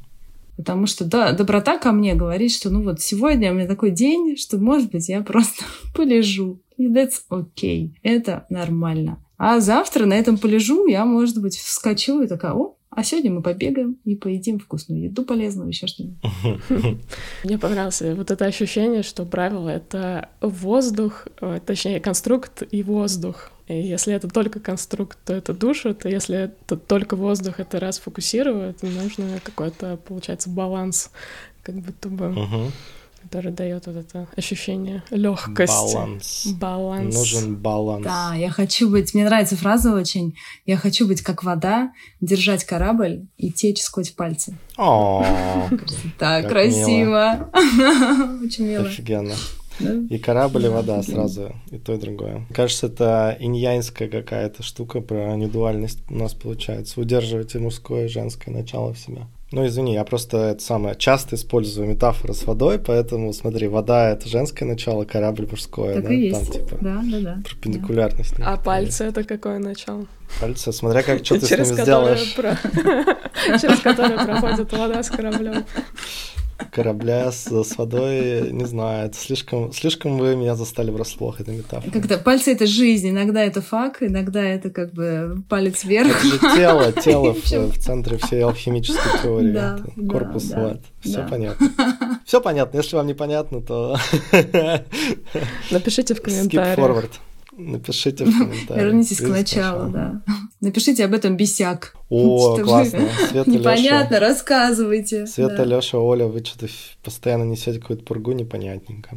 Потому 0.57 0.87
что 0.87 1.05
да, 1.05 1.31
доброта 1.31 1.77
ко 1.77 1.91
мне 1.91 2.15
говорит, 2.15 2.51
что 2.51 2.69
ну 2.69 2.81
вот 2.81 2.99
сегодня 2.99 3.51
у 3.51 3.55
меня 3.55 3.67
такой 3.67 3.91
день, 3.91 4.35
что, 4.37 4.57
может 4.57 4.91
быть, 4.91 5.07
я 5.07 5.21
просто 5.21 5.63
полежу, 5.95 6.59
и 6.77 6.88
that's 6.88 7.22
okay. 7.29 7.91
Это 8.03 8.46
нормально. 8.50 9.19
А 9.38 9.60
завтра 9.60 10.05
на 10.05 10.13
этом 10.13 10.38
полежу, 10.38 10.88
я, 10.88 11.05
может 11.05 11.39
быть, 11.41 11.55
вскочу 11.55 12.22
и 12.22 12.27
такая, 12.27 12.53
о, 12.53 12.75
а 12.89 13.03
сегодня 13.03 13.31
мы 13.31 13.43
побегаем 13.43 13.98
и 14.05 14.15
поедим 14.15 14.57
вкусную 14.57 15.03
еду 15.03 15.24
полезную, 15.24 15.67
еще 15.67 15.86
что-нибудь. 15.86 16.17
Мне 17.43 17.60
понравилось 17.60 18.01
вот 18.01 18.31
это 18.31 18.46
ощущение, 18.46 19.03
что 19.03 19.25
правило— 19.25 19.69
это 19.69 20.29
воздух, 20.41 21.27
э, 21.39 21.60
точнее, 21.63 22.00
конструкт 22.00 22.63
и 22.72 22.81
воздух. 22.81 23.51
И 23.67 23.79
если 23.79 24.15
это 24.15 24.27
только 24.27 24.60
конструкт, 24.60 25.19
то 25.25 25.34
это 25.34 25.53
душит, 25.53 26.05
а 26.07 26.10
если 26.10 26.46
это 26.46 26.75
только 26.75 27.15
воздух, 27.15 27.60
это 27.60 27.79
расфокусирует, 27.79 28.81
нужно 28.81 29.39
какой-то, 29.43 29.98
получается, 29.98 30.50
баланс, 30.50 31.12
как 31.62 31.75
будто 31.75 32.10
бы. 32.10 32.25
Uh-huh 32.25 32.72
который 33.27 33.51
дает 33.51 33.88
вот 33.88 33.98
это 33.98 34.27
ощущение 34.36 35.03
легкости. 35.10 35.93
Баланс. 35.93 36.48
Баланс. 36.60 37.15
Нужен 37.15 37.55
баланс. 37.55 38.05
Да, 38.05 38.34
я 38.36 38.50
хочу 38.50 38.89
быть, 38.89 39.13
мне 39.13 39.25
нравится 39.25 39.57
фраза 39.57 39.93
очень, 39.93 40.36
я 40.65 40.77
хочу 40.77 41.07
быть 41.07 41.22
как 41.22 41.43
вода, 41.43 41.91
держать 42.22 42.63
корабль 42.63 43.25
и 43.38 43.51
течь 43.51 43.81
сквозь 43.81 44.12
пальцы. 44.12 44.57
О, 44.77 45.25
так 46.17 46.48
красиво. 46.48 47.50
Очень 48.43 48.65
мило. 48.65 48.88
Офигенно. 48.88 49.36
И 50.10 50.17
корабль, 50.17 50.65
и 50.65 50.69
вода 50.69 51.03
сразу, 51.03 51.53
и 51.69 51.77
то, 51.77 51.93
и 51.93 52.00
другое. 52.00 52.48
Кажется, 52.53 52.88
это 52.88 53.38
иньянская 53.39 54.07
какая-то 54.07 54.63
штука 54.63 55.01
про 55.01 55.36
недуальность 55.36 56.00
у 56.10 56.15
нас 56.15 56.34
получается. 56.34 57.00
Удерживать 57.00 57.53
и 57.53 57.60
мужское, 57.60 58.05
и 58.05 58.10
женское 58.10 58.51
начало 58.51 58.93
в 58.93 58.98
себе. 58.98 59.27
Ну, 59.51 59.66
извини, 59.66 59.94
я 59.94 60.04
просто 60.04 60.38
это 60.38 60.62
самое 60.62 60.96
часто 60.96 61.36
использую 61.36 61.88
метафоры 61.88 62.34
с 62.34 62.44
водой, 62.46 62.80
поэтому 62.80 63.32
смотри, 63.32 63.70
вода 63.70 64.10
это 64.10 64.27
женское 64.27 64.66
начало, 64.66 65.06
корабль 65.06 65.48
мужское, 65.50 65.96
так 65.96 66.04
да, 66.04 66.13
и 66.13 66.32
там 66.32 66.42
есть. 66.42 66.54
типа 66.54 66.77
да, 66.82 67.01
да, 67.04 67.20
да. 67.20 67.42
перпендикулярность. 67.46 68.38
Да. 68.38 68.54
А 68.54 68.58
пальцы 68.58 69.06
это 69.06 69.24
какое 69.24 69.60
начало? 69.60 70.06
Пальцы, 70.42 70.74
смотря 70.74 71.01
как 71.01 71.20
что 71.25 71.39
ты 71.39 71.46
с 71.46 71.51
ними 71.51 71.82
сделаешь. 71.82 72.36
Через 73.62 73.80
которые 73.80 74.18
проходит 74.18 74.74
вода 74.74 75.01
с 75.01 75.10
кораблем 75.10 75.66
корабля 76.71 77.31
с, 77.31 77.47
с 77.47 77.77
водой, 77.77 78.51
не 78.51 78.65
знаю, 78.65 79.07
это 79.07 79.17
слишком, 79.17 79.71
слишком 79.73 80.17
вы 80.17 80.35
меня 80.35 80.55
застали 80.55 80.91
врасплох, 80.91 81.39
это 81.39 81.51
метафора. 81.51 81.91
Когда 81.91 82.17
пальцы— 82.17 82.51
это 82.53 82.65
жизнь, 82.65 83.09
иногда 83.09 83.43
это 83.43 83.61
фак, 83.61 83.97
иногда 84.01 84.43
это 84.43 84.69
как 84.69 84.93
бы 84.93 85.43
палец 85.49 85.83
вверх. 85.83 86.09
Это 86.09 86.27
же 86.27 86.39
тело, 86.55 86.91
тело 87.03 87.33
в, 87.33 87.43
в 87.43 87.77
центре 87.77 88.17
всей 88.17 88.43
алхимической 88.43 89.21
теории, 89.21 89.51
да, 89.51 89.79
это 89.79 90.07
корпус, 90.09 90.43
да, 90.45 90.59
вот, 90.59 90.73
да, 90.73 90.79
все 91.01 91.17
да. 91.17 91.27
понятно. 91.27 91.67
Все 92.25 92.41
понятно, 92.41 92.77
если 92.77 92.97
вам 92.97 93.07
непонятно, 93.07 93.61
то... 93.61 93.97
Напишите 95.71 96.13
в 96.13 96.21
комментариях. 96.21 96.77
Skip 96.77 96.81
forward. 96.81 97.11
Напишите 97.57 98.25
в 98.25 98.31
комментариях. 98.37 98.85
Вернитесь 98.85 99.17
к 99.17 99.27
началу, 99.27 99.89
да. 99.89 100.21
Напишите 100.59 101.05
об 101.05 101.13
этом 101.13 101.37
бесяк. 101.37 101.95
О, 102.09 102.57
классно. 102.63 103.07
Света, 103.29 103.49
Непонятно, 103.49 104.15
Лёша. 104.15 104.27
рассказывайте. 104.27 105.27
Света, 105.27 105.57
да. 105.57 105.65
Лёша, 105.65 105.99
Оля, 105.99 106.25
вы 106.25 106.43
что-то 106.43 106.67
постоянно 107.03 107.43
несете 107.43 107.79
какую-то 107.79 108.03
пургу 108.03 108.31
непонятненько. 108.31 109.11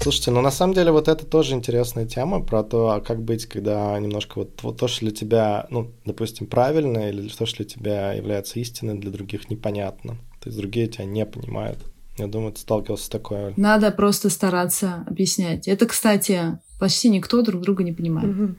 Слушайте, 0.00 0.32
ну 0.32 0.40
на 0.40 0.50
самом 0.50 0.74
деле 0.74 0.90
вот 0.90 1.06
это 1.06 1.24
тоже 1.24 1.54
интересная 1.54 2.06
тема 2.06 2.42
про 2.42 2.64
то, 2.64 2.90
а 2.90 3.00
как 3.00 3.22
быть, 3.22 3.46
когда 3.46 3.96
немножко 4.00 4.38
вот, 4.40 4.60
вот 4.62 4.76
то, 4.76 4.88
что 4.88 5.00
для 5.00 5.12
тебя, 5.12 5.66
ну, 5.70 5.92
допустим, 6.04 6.48
правильно, 6.48 7.08
или 7.08 7.28
то, 7.28 7.46
что 7.46 7.58
для 7.58 7.66
тебя 7.66 8.12
является 8.12 8.58
истиной, 8.58 8.98
для 8.98 9.12
других 9.12 9.48
непонятно. 9.48 10.14
То 10.40 10.48
есть 10.48 10.58
другие 10.58 10.88
тебя 10.88 11.04
не 11.04 11.24
понимают. 11.24 11.78
Я 12.18 12.26
думаю, 12.26 12.52
ты 12.52 12.60
сталкивался 12.60 13.04
с 13.06 13.08
такой. 13.08 13.54
Надо 13.56 13.92
просто 13.92 14.28
стараться 14.28 15.04
объяснять. 15.06 15.68
Это, 15.68 15.86
кстати, 15.86 16.58
почти 16.82 17.10
никто 17.10 17.42
друг 17.42 17.62
друга 17.62 17.84
не 17.84 17.92
понимает. 17.92 18.36
Угу. 18.36 18.54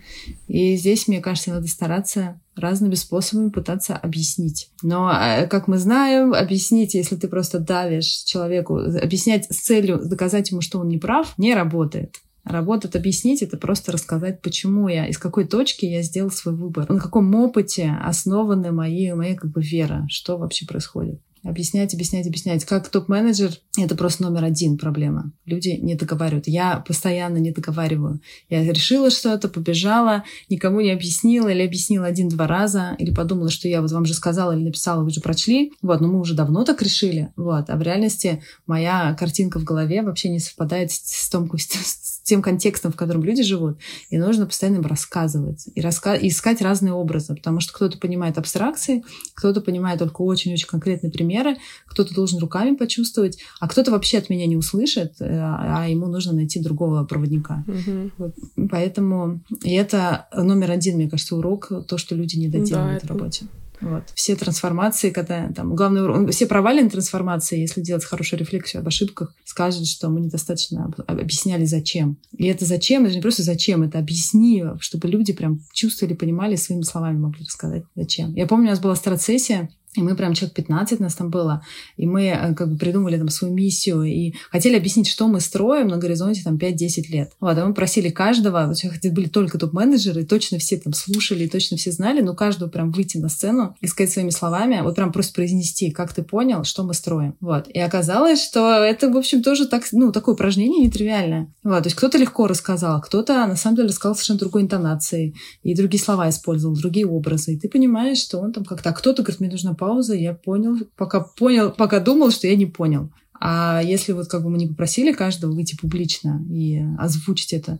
И 0.47 0.77
здесь, 0.77 1.09
мне 1.09 1.19
кажется, 1.19 1.49
надо 1.49 1.67
стараться 1.67 2.39
разными 2.55 2.95
способами 2.95 3.49
пытаться 3.49 3.97
объяснить. 3.97 4.69
Но, 4.81 5.11
э, 5.11 5.45
как 5.47 5.67
мы 5.67 5.77
знаем, 5.77 6.33
объяснить, 6.33 6.93
если 6.93 7.17
ты 7.17 7.27
просто 7.27 7.59
давишь 7.59 8.23
человеку, 8.23 8.77
объяснять 8.77 9.51
с 9.51 9.57
целью 9.57 9.99
доказать 10.05 10.51
ему, 10.51 10.61
что 10.61 10.79
он 10.79 10.87
не 10.87 10.99
прав, 10.99 11.37
не 11.37 11.53
работает. 11.53 12.21
Работает 12.45 12.95
объяснить, 12.95 13.41
это 13.41 13.57
просто 13.57 13.91
рассказать, 13.91 14.41
почему 14.41 14.87
я, 14.87 15.05
из 15.05 15.17
какой 15.17 15.43
точки 15.43 15.83
я 15.83 16.01
сделал 16.01 16.31
свой 16.31 16.55
выбор, 16.55 16.89
на 16.89 17.01
каком 17.01 17.35
опыте 17.35 17.91
основаны 18.01 18.71
мои, 18.71 19.11
моя 19.11 19.35
как 19.35 19.51
бы 19.51 19.61
вера, 19.61 20.05
что 20.07 20.37
вообще 20.37 20.65
происходит. 20.65 21.19
Объяснять, 21.43 21.93
объяснять, 21.93 22.25
объяснять. 22.25 22.63
Как 22.63 22.87
топ-менеджер, 22.87 23.51
это 23.77 23.95
просто 23.95 24.23
номер 24.23 24.45
один 24.45 24.77
проблема. 24.77 25.33
Люди 25.45 25.77
не 25.81 25.95
договаривают. 25.95 26.47
Я 26.47 26.77
постоянно 26.77 27.37
не 27.37 27.51
договариваю. 27.51 28.21
Я 28.49 28.63
решила 28.63 29.09
что-то, 29.09 29.49
побежала, 29.49 30.23
никому 30.49 30.79
не 30.79 30.91
объяснила 30.91 31.49
или 31.49 31.61
объяснила 31.61 32.05
один-два 32.05 32.47
раза, 32.47 32.95
или 32.97 33.13
подумала, 33.13 33.49
что 33.49 33.67
я 33.67 33.81
вот 33.81 33.91
вам 33.91 34.05
же 34.05 34.13
сказала 34.13 34.55
или 34.55 34.63
написала, 34.63 35.03
вы 35.03 35.09
же 35.09 35.19
прочли. 35.19 35.73
Вот, 35.81 35.99
но 35.99 36.07
мы 36.07 36.21
уже 36.21 36.33
давно 36.33 36.63
так 36.63 36.81
решили. 36.81 37.33
Вот. 37.35 37.69
А 37.69 37.75
в 37.75 37.81
реальности 37.81 38.41
моя 38.65 39.13
картинка 39.19 39.59
в 39.59 39.65
голове 39.65 40.01
вообще 40.01 40.29
не 40.29 40.39
совпадает 40.39 40.91
с, 40.91 41.01
с, 41.03 41.29
том, 41.29 41.51
с 41.57 42.12
тем 42.23 42.41
контекстом, 42.41 42.91
в 42.91 42.95
котором 42.95 43.23
люди 43.23 43.43
живут. 43.43 43.77
И 44.09 44.17
нужно 44.17 44.45
постоянно 44.45 44.77
им 44.77 44.85
рассказывать. 44.85 45.67
И, 45.75 45.81
раска... 45.81 46.15
и 46.15 46.29
искать 46.29 46.61
разные 46.61 46.93
образы. 46.93 47.35
Потому 47.35 47.59
что 47.59 47.73
кто-то 47.73 47.97
понимает 47.97 48.37
абстракции, 48.37 49.03
кто-то 49.33 49.61
понимает 49.61 49.99
только 49.99 50.21
очень-очень 50.21 50.67
конкретные 50.67 51.11
примеры, 51.11 51.57
кто-то 51.85 52.13
должен 52.13 52.39
руками 52.39 52.75
почувствовать, 52.75 53.39
а 53.59 53.67
кто-то 53.67 53.91
вообще 53.91 54.17
от 54.17 54.29
меня 54.29 54.45
не 54.47 54.57
услышит, 54.57 55.15
э, 55.19 55.25
а 55.29 55.87
ему 55.87 56.07
нужно 56.07 56.33
найти 56.33 56.59
другого 56.59 57.03
проводника. 57.03 57.63
Угу. 57.67 58.11
Вот. 58.17 58.35
Поэтому 58.71 59.41
и 59.63 59.73
это 59.73 60.27
номер 60.33 60.71
один, 60.71 60.95
мне 60.95 61.09
кажется, 61.09 61.35
урок, 61.35 61.71
то, 61.87 61.97
что 61.97 62.15
люди 62.15 62.37
не 62.37 62.47
доделывают 62.47 63.03
да, 63.03 63.07
в 63.07 63.17
работе. 63.17 63.45
Вот. 63.83 64.03
Все 64.15 64.35
трансформации, 64.35 65.09
когда 65.09 65.49
там 65.51 65.75
главное, 65.75 66.27
все 66.31 66.47
проваленные 66.47 66.89
трансформации, 66.89 67.59
если 67.59 67.81
делать 67.81 68.05
хорошую 68.05 68.39
рефлексию 68.39 68.81
об 68.81 68.87
ошибках, 68.87 69.33
скажут, 69.45 69.87
что 69.87 70.09
мы 70.09 70.21
недостаточно 70.21 70.91
объясняли 71.07 71.65
зачем. 71.65 72.17
И 72.37 72.45
это 72.45 72.65
зачем, 72.65 73.05
это 73.05 73.15
не 73.15 73.21
просто 73.21 73.43
зачем, 73.43 73.83
это 73.83 73.99
объясни, 73.99 74.63
чтобы 74.79 75.07
люди 75.07 75.33
прям 75.33 75.61
чувствовали, 75.73 76.13
понимали, 76.13 76.55
своими 76.55 76.83
словами 76.83 77.17
могли 77.17 77.43
рассказать 77.43 77.83
зачем. 77.95 78.33
Я 78.33 78.47
помню, 78.47 78.67
у 78.67 78.69
нас 78.69 78.79
была 78.79 78.95
страт-сессия, 78.95 79.69
и 79.95 80.01
мы 80.01 80.15
прям 80.15 80.33
человек 80.33 80.55
15 80.55 80.99
нас 80.99 81.15
там 81.15 81.29
было, 81.29 81.63
и 81.97 82.05
мы 82.05 82.25
э, 82.25 82.53
как 82.55 82.69
бы 82.69 82.77
придумали 82.77 83.17
там 83.17 83.29
свою 83.29 83.53
миссию 83.53 84.03
и 84.03 84.33
хотели 84.51 84.75
объяснить, 84.75 85.07
что 85.07 85.27
мы 85.27 85.39
строим 85.39 85.87
на 85.87 85.97
горизонте 85.97 86.41
там 86.43 86.55
5-10 86.55 87.07
лет. 87.09 87.31
Вот, 87.39 87.57
а 87.57 87.65
мы 87.65 87.73
просили 87.73 88.09
каждого, 88.09 88.67
вот 88.67 89.11
были 89.13 89.27
только 89.27 89.57
топ-менеджеры, 89.57 90.21
и 90.21 90.25
точно 90.25 90.57
все 90.57 90.77
там 90.77 90.93
слушали, 90.93 91.45
и 91.45 91.49
точно 91.49 91.77
все 91.77 91.91
знали, 91.91 92.21
но 92.21 92.33
каждого 92.33 92.69
прям 92.69 92.91
выйти 92.91 93.17
на 93.17 93.29
сцену 93.29 93.75
и 93.81 93.87
сказать 93.87 94.11
своими 94.11 94.31
словами, 94.31 94.81
вот 94.81 94.95
прям 94.95 95.11
просто 95.11 95.33
произнести, 95.33 95.91
как 95.91 96.13
ты 96.13 96.23
понял, 96.23 96.63
что 96.63 96.83
мы 96.83 96.93
строим. 96.93 97.35
Вот. 97.39 97.67
И 97.67 97.79
оказалось, 97.79 98.43
что 98.43 98.83
это, 98.83 99.09
в 99.09 99.17
общем, 99.17 99.43
тоже 99.43 99.67
так, 99.67 99.83
ну, 99.91 100.11
такое 100.11 100.33
упражнение 100.35 100.85
нетривиальное. 100.85 101.53
Вот. 101.63 101.83
То 101.83 101.87
есть 101.87 101.95
кто-то 101.95 102.17
легко 102.17 102.47
рассказал, 102.47 103.01
кто-то 103.01 103.45
на 103.45 103.55
самом 103.55 103.77
деле 103.77 103.89
рассказал 103.89 104.15
совершенно 104.15 104.39
другой 104.39 104.63
интонацией, 104.63 105.35
и 105.63 105.75
другие 105.75 106.01
слова 106.01 106.29
использовал, 106.29 106.75
другие 106.75 107.05
образы. 107.05 107.53
И 107.53 107.59
ты 107.59 107.69
понимаешь, 107.69 108.17
что 108.17 108.39
он 108.39 108.51
там 108.53 108.65
как-то... 108.65 108.89
А 108.89 108.93
кто-то 108.93 109.21
говорит, 109.23 109.39
мне 109.39 109.49
нужна 109.49 109.73
пауза, 109.83 110.15
я 110.15 110.33
понял, 110.33 110.77
пока 110.95 111.19
понял, 111.19 111.69
пока 111.71 111.99
думал, 111.99 112.31
что 112.31 112.47
я 112.47 112.55
не 112.55 112.65
понял. 112.65 113.11
А 113.37 113.81
если 113.83 114.13
вот 114.13 114.29
как 114.29 114.41
бы 114.41 114.49
мы 114.49 114.57
не 114.57 114.67
попросили 114.67 115.11
каждого 115.11 115.51
выйти 115.51 115.75
публично 115.75 116.41
и 116.49 116.81
озвучить 116.97 117.51
это 117.51 117.79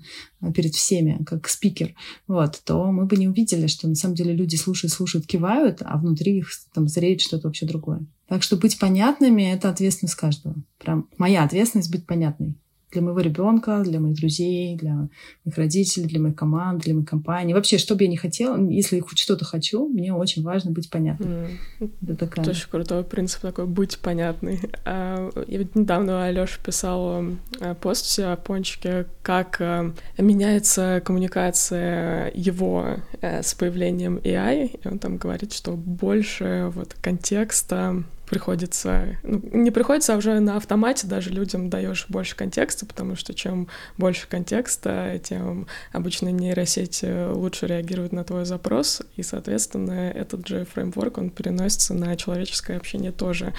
перед 0.54 0.76
всеми, 0.76 1.24
как 1.26 1.48
спикер, 1.48 1.96
вот, 2.28 2.62
то 2.66 2.92
мы 2.92 3.06
бы 3.06 3.16
не 3.16 3.30
увидели, 3.30 3.68
что 3.68 3.88
на 3.88 3.96
самом 3.96 4.16
деле 4.16 4.34
люди 4.34 4.58
слушают, 4.58 4.92
слушают, 4.92 5.26
кивают, 5.26 5.78
а 5.80 5.98
внутри 5.98 6.40
их 6.40 6.50
там 6.74 6.90
зреет 6.90 7.22
что-то 7.22 7.48
вообще 7.48 7.66
другое. 7.66 8.06
Так 8.28 8.44
что 8.44 8.58
быть 8.58 8.78
понятными— 8.78 9.44
это 9.54 9.70
ответственность 9.70 10.16
каждого. 10.16 10.56
Прям 10.80 11.08
моя 11.18 11.46
ответственность 11.46 11.92
быть 11.92 12.06
понятной 12.06 12.58
для 12.94 13.02
моего 13.02 13.20
ребенка, 13.20 13.82
для 13.84 14.00
моих 14.00 14.16
друзей, 14.16 14.76
для 14.78 15.10
моих 15.44 15.58
родителей, 15.58 16.08
для 16.08 16.20
моей 16.20 16.36
команды, 16.36 16.86
для 16.86 16.94
моей 16.94 17.06
компании. 17.06 17.54
Вообще, 17.54 17.78
что 17.78 17.96
бы 17.96 18.04
я 18.04 18.10
ни 18.10 18.16
хотела, 18.16 18.58
если 18.70 19.00
хоть 19.00 19.20
что-то 19.20 19.46
хочу, 19.46 19.88
мне 19.88 20.14
очень 20.14 20.44
важно 20.44 20.72
быть 20.72 20.90
понятным. 20.90 21.48
Mm. 21.80 21.92
Это 22.04 22.16
такая... 22.16 22.46
Очень 22.46 22.70
крутой 22.70 23.04
принцип 23.04 23.42
такой— 23.42 23.66
быть 23.68 23.98
понятной. 24.00 24.60
А, 24.86 25.30
я 25.48 25.58
ведь 25.58 25.76
недавно 25.76 26.26
Алёша 26.26 26.60
писал 26.64 27.24
э, 27.60 27.76
пост 27.82 28.20
о 28.20 28.36
Пончике, 28.36 29.06
как 29.22 29.60
э, 29.60 29.92
меняется 30.18 31.02
коммуникация 31.04 32.32
его 32.34 32.98
э, 33.22 33.42
с 33.42 33.54
появлением 33.54 34.18
AI, 34.18 34.80
и 34.84 34.88
он 34.88 35.00
там 35.00 35.18
говорит, 35.18 35.54
что 35.54 35.72
больше 35.72 36.72
вот 36.74 36.94
контекста 37.02 38.04
приходится, 38.34 39.20
ну, 39.22 39.40
не 39.54 39.70
приходится, 39.70 40.16
а 40.16 40.18
уже 40.18 40.40
на 40.40 40.58
автомате 40.58 41.06
даже 41.06 41.30
людям 41.30 41.70
даешь 41.70 42.08
больше 42.10 42.36
контекста, 42.36 42.88
потому 42.88 43.16
что 43.16 43.36
чем 43.36 43.68
больше 44.00 44.28
контекста, 44.28 45.22
тем 45.24 45.68
обычно 45.92 46.30
нейросеть 46.30 47.04
лучше 47.04 47.68
реагирует 47.68 48.12
на 48.12 48.24
твой 48.24 48.46
запрос, 48.46 49.04
и, 49.18 49.22
соответственно, 49.22 50.10
этот 50.10 50.48
же 50.48 50.66
фреймворк, 50.66 51.20
он 51.20 51.30
переносится 51.30 51.94
на 51.94 52.16
человеческое 52.16 52.78
общение 52.78 53.12
тоже. 53.12 53.54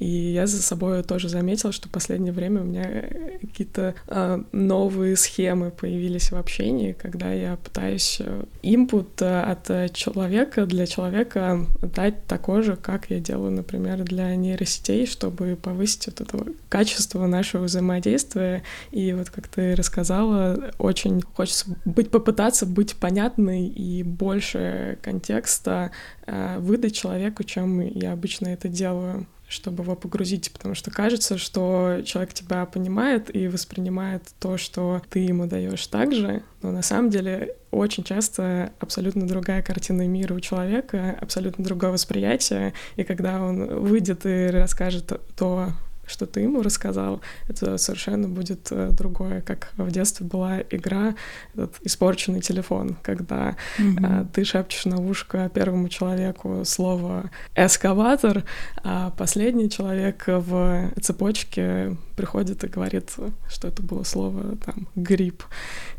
И 0.00 0.06
я 0.08 0.48
за 0.48 0.60
собой 0.62 1.04
тоже 1.04 1.28
заметила, 1.28 1.70
что 1.70 1.88
в 1.88 1.92
последнее 1.92 2.32
время 2.32 2.62
у 2.62 2.64
меня 2.64 3.04
какие-то 3.40 3.94
э, 4.08 4.42
новые 4.50 5.14
схемы 5.14 5.70
появились 5.70 6.32
в 6.32 6.36
общении, 6.36 6.92
когда 6.92 7.32
я 7.32 7.54
пытаюсь 7.54 8.20
импут 8.62 9.22
от 9.22 9.92
человека 9.92 10.66
для 10.66 10.88
человека 10.88 11.66
дать 11.82 12.26
такой 12.26 12.62
же, 12.62 12.74
как 12.74 13.10
я 13.10 13.20
делаю, 13.20 13.52
например, 13.52 14.07
для 14.08 14.34
нейросетей, 14.34 15.06
чтобы 15.06 15.56
повысить 15.60 16.06
вот 16.06 16.20
это 16.20 16.44
качество 16.68 17.26
нашего 17.26 17.64
взаимодействия. 17.64 18.62
И 18.90 19.12
вот 19.12 19.30
как 19.30 19.48
ты 19.48 19.74
рассказала, 19.74 20.72
очень 20.78 21.22
хочется 21.22 21.66
быть, 21.84 22.10
попытаться 22.10 22.66
быть 22.66 22.96
понятной 22.96 23.66
и 23.66 24.02
больше 24.02 24.98
контекста 25.02 25.92
э, 26.26 26.58
выдать 26.58 26.94
человеку, 26.94 27.44
чем 27.44 27.80
я 27.80 28.12
обычно 28.12 28.48
это 28.48 28.68
делаю 28.68 29.26
чтобы 29.48 29.82
его 29.82 29.96
погрузить, 29.96 30.52
потому 30.52 30.74
что 30.74 30.90
кажется, 30.90 31.38
что 31.38 32.02
человек 32.04 32.34
тебя 32.34 32.66
понимает 32.66 33.34
и 33.34 33.48
воспринимает 33.48 34.22
то, 34.38 34.58
что 34.58 35.02
ты 35.10 35.20
ему 35.20 35.46
даешь 35.46 35.86
так 35.86 36.14
же, 36.14 36.42
но 36.62 36.70
на 36.70 36.82
самом 36.82 37.10
деле 37.10 37.56
очень 37.70 38.04
часто 38.04 38.72
абсолютно 38.78 39.26
другая 39.26 39.62
картина 39.62 40.06
мира 40.06 40.34
у 40.34 40.40
человека, 40.40 41.16
абсолютно 41.20 41.64
другое 41.64 41.90
восприятие, 41.90 42.74
и 42.96 43.04
когда 43.04 43.40
он 43.40 43.66
выйдет 43.80 44.26
и 44.26 44.46
расскажет 44.48 45.12
то, 45.36 45.72
что 46.08 46.26
ты 46.26 46.40
ему 46.40 46.62
рассказал, 46.62 47.20
это 47.48 47.78
совершенно 47.78 48.28
будет 48.28 48.68
э, 48.70 48.90
другое, 48.90 49.40
как 49.42 49.72
в 49.76 49.90
детстве 49.90 50.26
была 50.26 50.60
игра 50.70 51.14
этот 51.54 51.76
испорченный 51.82 52.40
телефон, 52.40 52.96
когда 53.02 53.56
mm-hmm. 53.78 54.28
ты 54.32 54.44
шепчешь 54.44 54.86
на 54.86 55.00
ушко 55.00 55.50
первому 55.52 55.88
человеку 55.88 56.62
слово 56.64 57.30
эскаватор, 57.54 58.44
а 58.82 59.10
последний 59.10 59.70
человек 59.70 60.24
в 60.26 60.90
цепочке 61.00 61.96
приходит 62.16 62.64
и 62.64 62.68
говорит, 62.68 63.12
что 63.48 63.68
это 63.68 63.82
было 63.82 64.02
слово 64.02 64.56
там 64.64 64.88
гриб. 64.96 65.42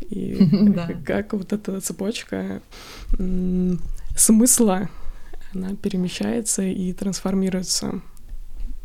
И 0.02 0.74
как 1.06 1.34
вот 1.34 1.54
эта 1.54 1.80
цепочка 1.82 2.62
смысла 4.16 4.90
она 5.54 5.76
перемещается 5.76 6.62
и 6.62 6.94
трансформируется 6.94 8.02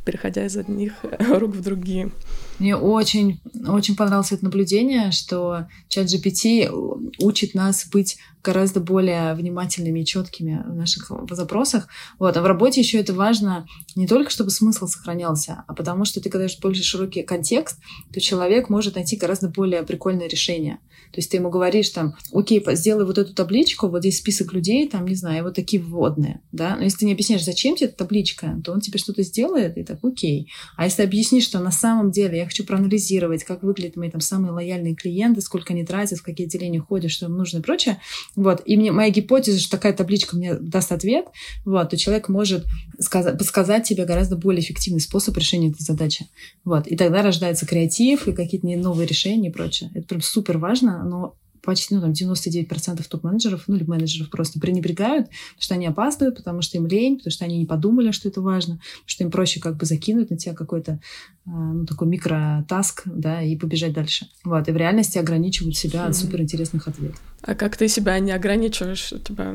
переходя 0.04 0.44
из 0.44 0.56
одних 0.56 0.92
рук 1.18 1.52
в 1.52 1.60
другие. 1.62 2.10
Мне 2.58 2.76
очень, 2.76 3.40
очень 3.66 3.96
понравилось 3.96 4.32
это 4.32 4.44
наблюдение, 4.44 5.10
что 5.10 5.66
чат 5.88 6.06
GPT 6.06 6.70
учит 7.18 7.54
нас 7.54 7.86
быть 7.90 8.16
гораздо 8.44 8.78
более 8.78 9.34
внимательными 9.34 10.00
и 10.00 10.04
четкими 10.04 10.62
в 10.66 10.74
наших 10.74 11.10
запросах. 11.30 11.88
Вот. 12.18 12.36
А 12.36 12.42
в 12.42 12.46
работе 12.46 12.80
еще 12.80 12.98
это 12.98 13.14
важно 13.14 13.66
не 13.96 14.06
только, 14.06 14.30
чтобы 14.30 14.50
смысл 14.50 14.86
сохранялся, 14.86 15.64
а 15.66 15.74
потому 15.74 16.04
что 16.04 16.20
ты, 16.20 16.28
когда 16.28 16.46
больше 16.60 16.82
широкий 16.82 17.22
контекст, 17.22 17.78
то 18.12 18.20
человек 18.20 18.68
может 18.68 18.96
найти 18.96 19.16
гораздо 19.16 19.48
более 19.48 19.82
прикольное 19.82 20.28
решение. 20.28 20.78
То 21.12 21.20
есть 21.20 21.30
ты 21.30 21.38
ему 21.38 21.48
говоришь 21.48 21.88
там, 21.90 22.14
окей, 22.32 22.62
сделай 22.72 23.06
вот 23.06 23.18
эту 23.18 23.34
табличку, 23.34 23.88
вот 23.88 24.00
здесь 24.00 24.18
список 24.18 24.52
людей, 24.52 24.88
там, 24.88 25.06
не 25.06 25.14
знаю, 25.14 25.44
вот 25.44 25.54
такие 25.54 25.80
вводные, 25.82 26.40
да. 26.52 26.76
Но 26.76 26.82
если 26.82 26.98
ты 26.98 27.06
не 27.06 27.12
объясняешь, 27.12 27.44
зачем 27.44 27.76
тебе 27.76 27.88
эта 27.88 27.98
табличка, 27.98 28.60
то 28.64 28.72
он 28.72 28.80
тебе 28.80 28.98
что-то 28.98 29.22
сделает, 29.22 29.78
и 29.78 29.84
так, 29.84 30.00
окей. 30.02 30.50
А 30.76 30.84
если 30.84 31.02
объяснишь, 31.02 31.44
что 31.44 31.60
на 31.60 31.70
самом 31.70 32.10
деле 32.10 32.38
я 32.38 32.43
хочу 32.44 32.64
проанализировать, 32.64 33.44
как 33.44 33.62
выглядят 33.62 33.96
мои 33.96 34.10
там 34.10 34.20
самые 34.20 34.52
лояльные 34.52 34.94
клиенты, 34.94 35.40
сколько 35.40 35.72
они 35.72 35.84
тратят, 35.84 36.18
в 36.18 36.22
какие 36.22 36.46
отделения 36.46 36.80
ходят, 36.80 37.10
что 37.10 37.26
им 37.26 37.36
нужно 37.36 37.58
и 37.58 37.62
прочее, 37.62 38.00
вот, 38.36 38.62
и 38.64 38.76
мне, 38.76 38.92
моя 38.92 39.10
гипотеза, 39.10 39.58
что 39.58 39.70
такая 39.70 39.92
табличка 39.92 40.36
мне 40.36 40.54
даст 40.54 40.92
ответ, 40.92 41.26
вот, 41.64 41.90
то 41.90 41.96
человек 41.96 42.28
может 42.28 42.64
сказать, 42.98 43.38
подсказать 43.38 43.84
тебе 43.84 44.04
гораздо 44.04 44.36
более 44.36 44.62
эффективный 44.62 45.00
способ 45.00 45.36
решения 45.36 45.70
этой 45.70 45.82
задачи. 45.82 46.26
Вот, 46.64 46.86
и 46.86 46.96
тогда 46.96 47.22
рождается 47.22 47.66
креатив 47.66 48.28
и 48.28 48.32
какие-то 48.32 48.66
новые 48.66 49.06
решения 49.06 49.48
и 49.48 49.52
прочее. 49.52 49.90
Это 49.94 50.06
прям 50.06 50.20
супер 50.22 50.58
важно, 50.58 51.04
но 51.04 51.36
почти, 51.64 51.94
ну, 51.94 52.00
там, 52.00 52.12
99% 52.12 53.06
топ-менеджеров, 53.08 53.64
ну, 53.66 53.76
или 53.76 53.84
менеджеров 53.84 54.30
просто 54.30 54.60
пренебрегают, 54.60 55.28
потому 55.28 55.60
что 55.60 55.74
они 55.74 55.86
опаздывают, 55.86 56.36
потому 56.36 56.62
что 56.62 56.78
им 56.78 56.86
лень, 56.86 57.16
потому 57.16 57.32
что 57.32 57.44
они 57.44 57.58
не 57.58 57.66
подумали, 57.66 58.10
что 58.10 58.28
это 58.28 58.40
важно, 58.40 58.76
потому 58.76 59.04
что 59.06 59.24
им 59.24 59.30
проще 59.30 59.60
как 59.60 59.76
бы 59.76 59.86
закинуть 59.86 60.30
на 60.30 60.36
тебя 60.36 60.54
какой-то, 60.54 61.00
а, 61.46 61.50
ну, 61.50 61.86
такой 61.86 62.08
микротаск, 62.08 63.02
да, 63.06 63.42
и 63.42 63.56
побежать 63.56 63.92
дальше. 63.92 64.28
Вот, 64.44 64.68
и 64.68 64.72
в 64.72 64.76
реальности 64.76 65.18
ограничивают 65.18 65.76
себя 65.76 66.06
от 66.06 66.16
суперинтересных 66.16 66.88
ответов. 66.88 67.20
А 67.42 67.54
как 67.54 67.76
ты 67.76 67.88
себя 67.88 68.18
не 68.20 68.32
ограничиваешь? 68.32 69.12
У 69.12 69.18
тебя 69.18 69.54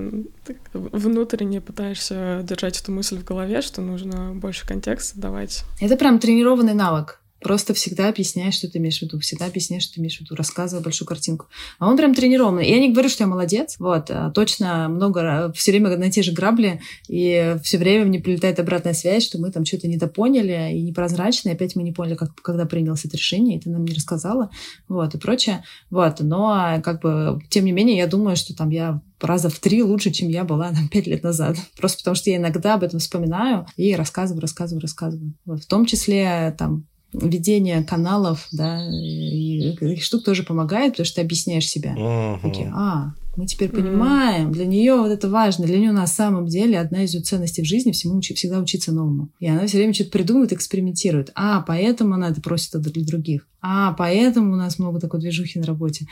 внутренне 0.73 1.59
пытаешься 1.59 2.45
держать 2.47 2.79
эту 2.79 2.91
мысль 2.91 3.17
в 3.17 3.23
голове, 3.23 3.61
что 3.61 3.81
нужно 3.81 4.33
больше 4.35 4.67
контекста 4.67 5.19
давать? 5.19 5.63
Это 5.79 5.95
прям 5.95 6.19
тренированный 6.19 6.75
навык. 6.75 7.18
Просто 7.41 7.73
всегда 7.73 8.09
объясняй, 8.09 8.51
что 8.51 8.69
ты 8.69 8.79
имеешь 8.79 8.99
в 8.99 9.03
виду. 9.03 9.19
Всегда 9.19 9.45
объясняй, 9.45 9.79
что 9.79 9.93
ты 9.93 10.01
имеешь 10.01 10.17
в 10.17 10.21
виду. 10.21 10.35
Рассказывай 10.35 10.83
большую 10.83 11.07
картинку. 11.07 11.47
А 11.79 11.87
он 11.89 11.95
прям 11.95 12.13
тренированный. 12.13 12.69
Я 12.69 12.79
не 12.79 12.91
говорю, 12.91 13.09
что 13.09 13.23
я 13.23 13.27
молодец. 13.27 13.75
Вот. 13.79 14.11
А 14.11 14.29
точно 14.31 14.89
много, 14.89 15.51
все 15.55 15.71
время 15.71 15.95
на 15.95 16.11
те 16.11 16.21
же 16.21 16.33
грабли. 16.33 16.81
И 17.07 17.55
все 17.63 17.77
время 17.77 18.05
мне 18.05 18.19
прилетает 18.19 18.59
обратная 18.59 18.93
связь, 18.93 19.23
что 19.23 19.39
мы 19.39 19.51
там 19.51 19.65
что-то 19.65 19.87
недопоняли 19.87 20.73
и 20.73 20.81
непрозрачно. 20.81 21.49
И 21.49 21.53
опять 21.53 21.75
мы 21.75 21.83
не 21.83 21.93
поняли, 21.93 22.15
как, 22.15 22.35
когда 22.41 22.65
принялось 22.65 23.05
это 23.05 23.15
решение. 23.15 23.57
И 23.57 23.61
ты 23.61 23.69
нам 23.69 23.85
не 23.85 23.93
рассказала. 23.93 24.49
Вот. 24.87 25.15
И 25.15 25.17
прочее. 25.17 25.63
Вот. 25.89 26.19
Но 26.19 26.81
как 26.83 27.01
бы, 27.01 27.41
тем 27.49 27.65
не 27.65 27.71
менее, 27.71 27.97
я 27.97 28.07
думаю, 28.07 28.35
что 28.35 28.55
там 28.55 28.69
я 28.69 29.01
раза 29.21 29.49
в 29.49 29.59
три 29.59 29.83
лучше, 29.83 30.11
чем 30.11 30.29
я 30.29 30.43
была 30.43 30.71
там 30.71 30.87
пять 30.87 31.07
лет 31.07 31.23
назад. 31.23 31.57
Просто 31.77 31.99
потому 31.99 32.15
что 32.15 32.29
я 32.29 32.37
иногда 32.37 32.75
об 32.75 32.83
этом 32.83 32.99
вспоминаю 32.99 33.65
и 33.75 33.95
рассказываю, 33.95 34.41
рассказываю, 34.41 34.81
рассказываю. 34.81 35.33
Вот. 35.45 35.63
В 35.63 35.67
том 35.67 35.85
числе 35.85 36.53
там 36.57 36.85
ведение 37.13 37.83
каналов, 37.83 38.47
да, 38.51 38.85
и, 38.87 39.71
и 39.73 39.99
штук 39.99 40.23
тоже 40.23 40.43
помогает, 40.43 40.93
потому 40.93 41.05
что 41.05 41.15
ты 41.15 41.21
объясняешь 41.21 41.67
себя. 41.67 41.95
Uh-huh. 41.95 42.39
Такие, 42.41 42.71
а, 42.73 43.13
мы 43.35 43.47
теперь 43.47 43.69
понимаем, 43.69 44.49
uh-huh. 44.49 44.53
для 44.53 44.65
нее 44.65 44.95
вот 44.95 45.11
это 45.11 45.29
важно, 45.29 45.65
для 45.65 45.79
нее 45.79 45.91
на 45.91 46.07
самом 46.07 46.45
деле 46.47 46.79
одна 46.79 47.03
из 47.03 47.13
ее 47.13 47.21
ценностей 47.21 47.63
в 47.63 47.65
жизни 47.65 47.91
всему 47.91 48.17
учи, 48.17 48.33
всегда 48.33 48.59
учиться 48.59 48.91
новому. 48.91 49.29
И 49.39 49.47
она 49.47 49.65
все 49.65 49.77
время 49.77 49.93
что-то 49.93 50.11
придумывает, 50.11 50.53
экспериментирует. 50.53 51.31
А, 51.35 51.61
поэтому 51.61 52.13
она 52.13 52.29
это 52.29 52.41
просит 52.41 52.75
это 52.75 52.91
для 52.91 53.05
других. 53.05 53.47
А, 53.61 53.93
поэтому 53.93 54.53
у 54.53 54.55
нас 54.55 54.77
много 54.77 54.99
такой 54.99 55.19
движухи 55.19 55.59
на 55.59 55.65
работе. 55.65 56.05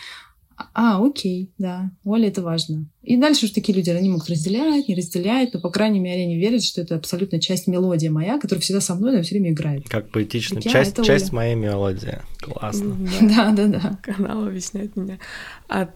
А, 0.73 1.03
окей, 1.05 1.51
да, 1.59 1.91
Оля, 2.03 2.29
это 2.29 2.41
важно. 2.41 2.85
И 3.03 3.15
дальше 3.15 3.45
уже 3.45 3.53
такие 3.53 3.75
люди, 3.75 3.91
они 3.91 4.09
могут 4.09 4.29
разделять, 4.29 4.87
не 4.87 4.95
разделять, 4.95 5.53
но, 5.53 5.59
по 5.59 5.69
крайней 5.69 5.99
мере, 5.99 6.23
они 6.23 6.37
верят, 6.37 6.63
что 6.63 6.81
это 6.81 6.95
абсолютно 6.95 7.39
часть 7.39 7.67
мелодии 7.67 8.07
моя, 8.07 8.39
которая 8.39 8.61
всегда 8.61 8.81
со 8.81 8.95
мной, 8.95 9.13
она 9.13 9.21
все 9.21 9.35
время 9.35 9.51
играет. 9.51 9.87
Как 9.87 10.09
поэтично. 10.09 10.55
Такие, 10.55 10.71
часть, 10.71 11.03
часть 11.03 11.31
моей 11.31 11.55
мелодии. 11.55 12.19
Классно. 12.39 12.95
Да, 13.21 13.51
да, 13.51 13.67
да. 13.67 13.99
Канал 14.01 14.47
объясняет 14.47 14.95
меня. 14.95 15.19
А 15.69 15.89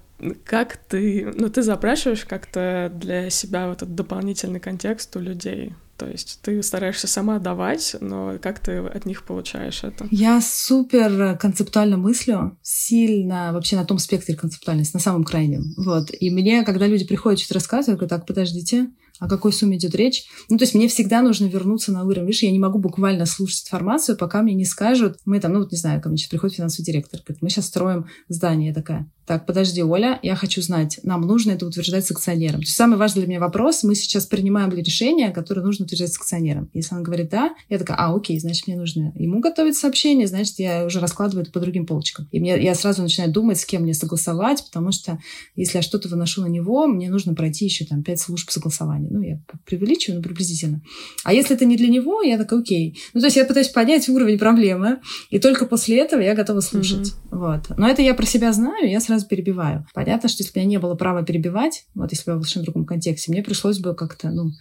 как 0.44 0.78
ты, 0.78 1.32
ну, 1.36 1.50
ты 1.50 1.64
запрашиваешь 1.64 2.26
как-то 2.26 2.92
для 2.94 3.30
себя 3.30 3.68
вот 3.68 3.78
этот 3.78 3.96
дополнительный 3.96 4.60
контекст 4.60 5.16
у 5.16 5.20
людей? 5.20 5.74
То 6.02 6.10
есть 6.10 6.40
ты 6.42 6.64
стараешься 6.64 7.06
сама 7.06 7.38
давать, 7.38 7.96
но 8.02 8.40
как 8.42 8.58
ты 8.58 8.78
от 8.78 9.06
них 9.06 9.24
получаешь 9.24 9.84
это? 9.84 10.08
Я 10.10 10.42
супер 10.42 11.38
концептуально 11.38 11.98
мыслю, 11.98 12.58
сильно 12.64 13.52
вообще 13.54 13.76
на 13.76 13.86
том 13.86 14.00
спектре 14.00 14.36
концептуальности, 14.36 14.96
на 14.96 15.00
самом 15.00 15.24
крайнем. 15.24 15.76
Вот. 15.78 16.10
И 16.20 16.32
мне, 16.32 16.64
когда 16.64 16.88
люди 16.88 17.06
приходят 17.06 17.40
что-то 17.40 17.54
рассказывать, 17.54 17.88
я 17.90 17.94
говорю, 17.94 18.10
так, 18.10 18.26
подождите, 18.26 18.90
о 19.20 19.28
какой 19.28 19.54
сумме 19.54 19.78
идет 19.78 19.96
речь. 19.96 20.26
Ну, 20.50 20.58
то 20.58 20.64
есть 20.64 20.74
мне 20.74 20.88
всегда 20.88 21.22
нужно 21.22 21.46
вернуться 21.46 21.92
на 21.92 22.04
уровень. 22.04 22.26
Видишь, 22.28 22.44
я 22.44 22.52
не 22.52 22.60
могу 22.60 22.80
буквально 22.80 23.26
слушать 23.26 23.66
информацию, 23.66 24.18
пока 24.18 24.42
мне 24.42 24.54
не 24.54 24.66
скажут, 24.66 25.18
мы 25.26 25.40
там, 25.40 25.54
ну, 25.54 25.60
вот 25.60 25.72
не 25.72 25.78
знаю, 25.78 26.02
ко 26.02 26.10
мне 26.10 26.18
сейчас 26.18 26.30
приходит 26.30 26.58
финансовый 26.58 26.86
директор, 26.86 27.22
говорит, 27.26 27.42
мы 27.42 27.50
сейчас 27.50 27.68
строим 27.68 28.08
здание. 28.30 28.70
Я 28.70 28.74
такая, 28.74 29.10
так, 29.32 29.46
подожди, 29.46 29.82
Оля, 29.84 30.20
я 30.24 30.36
хочу 30.36 30.62
знать, 30.62 31.00
нам 31.04 31.22
нужно 31.22 31.52
это 31.52 31.66
утверждать 31.66 32.06
с 32.06 32.12
акционером. 32.12 32.60
То 32.62 32.66
есть 32.66 32.76
самый 32.76 32.98
важный 32.98 33.22
для 33.22 33.30
меня 33.30 33.40
вопрос, 33.40 33.84
мы 33.84 33.96
сейчас 33.96 34.26
принимаем 34.26 34.72
ли 34.72 34.82
решение, 34.82 35.32
которое 35.32 35.62
нужно 35.62 35.86
утверждать 35.86 36.12
с 36.12 36.18
акционером. 36.18 36.70
Если 36.74 36.96
он 36.96 37.04
говорит 37.04 37.30
«да», 37.30 37.54
я 37.70 37.78
такая, 37.78 37.98
а, 37.98 38.14
окей, 38.14 38.40
значит, 38.40 38.68
мне 38.68 38.76
нужно 38.76 39.14
ему 39.16 39.40
готовить 39.40 39.78
сообщение, 39.78 40.28
значит, 40.28 40.60
я 40.60 40.86
уже 40.86 41.00
раскладываю 41.00 41.44
это 41.44 41.52
по 41.52 41.60
другим 41.60 41.86
полочкам. 41.86 42.28
И 42.32 42.40
мне, 42.40 42.62
я 42.62 42.76
сразу 42.76 43.04
начинаю 43.04 43.32
думать, 43.32 43.60
с 43.60 43.66
кем 43.66 43.84
мне 43.84 43.94
согласовать, 43.94 44.66
потому 44.66 44.92
что 44.92 45.20
если 45.56 45.78
я 45.78 45.82
что-то 45.82 46.10
выношу 46.10 46.42
на 46.42 46.48
него, 46.48 46.88
мне 46.88 47.10
нужно 47.10 47.34
пройти 47.34 47.66
еще 47.66 47.86
там 47.86 48.04
пять 48.04 48.20
служб 48.20 48.50
согласования. 48.50 49.11
Ну, 49.12 49.22
я 49.22 49.40
преувеличиваю, 49.66 50.18
но 50.18 50.24
приблизительно. 50.24 50.82
А 51.24 51.34
если 51.34 51.56
это 51.56 51.66
не 51.66 51.76
для 51.76 51.90
него, 51.90 52.22
я 52.22 52.38
такая, 52.38 52.62
окей. 52.62 52.98
Ну, 53.14 53.20
то 53.20 53.28
есть 53.28 53.38
я 53.38 53.46
пытаюсь 53.46 53.68
понять 53.68 54.08
уровень 54.08 54.40
проблемы, 54.40 55.00
и 55.30 55.40
только 55.40 55.66
после 55.66 55.98
этого 56.00 56.22
я 56.22 56.34
готова 56.34 56.62
слушать. 56.62 57.08
Mm-hmm. 57.10 57.38
Вот. 57.38 57.78
Но 57.78 57.90
это 57.90 58.02
я 58.02 58.14
про 58.14 58.26
себя 58.26 58.54
знаю, 58.54 58.90
я 58.90 59.00
сразу 59.00 59.28
перебиваю. 59.28 59.86
Понятно, 59.94 60.30
что 60.30 60.44
если 60.44 60.54
бы 60.54 60.60
у 60.60 60.64
меня 60.64 60.70
не 60.70 60.80
было 60.80 60.96
права 60.96 61.24
перебивать, 61.24 61.86
вот 61.94 62.12
если 62.12 62.26
бы 62.26 62.32
я 62.32 62.38
в 62.38 62.42
совершенно 62.42 62.66
другом 62.66 62.86
контексте, 62.86 63.32
мне 63.32 63.44
пришлось 63.44 63.80
бы 63.80 63.96
как-то, 63.96 64.30
ну, 64.32 64.52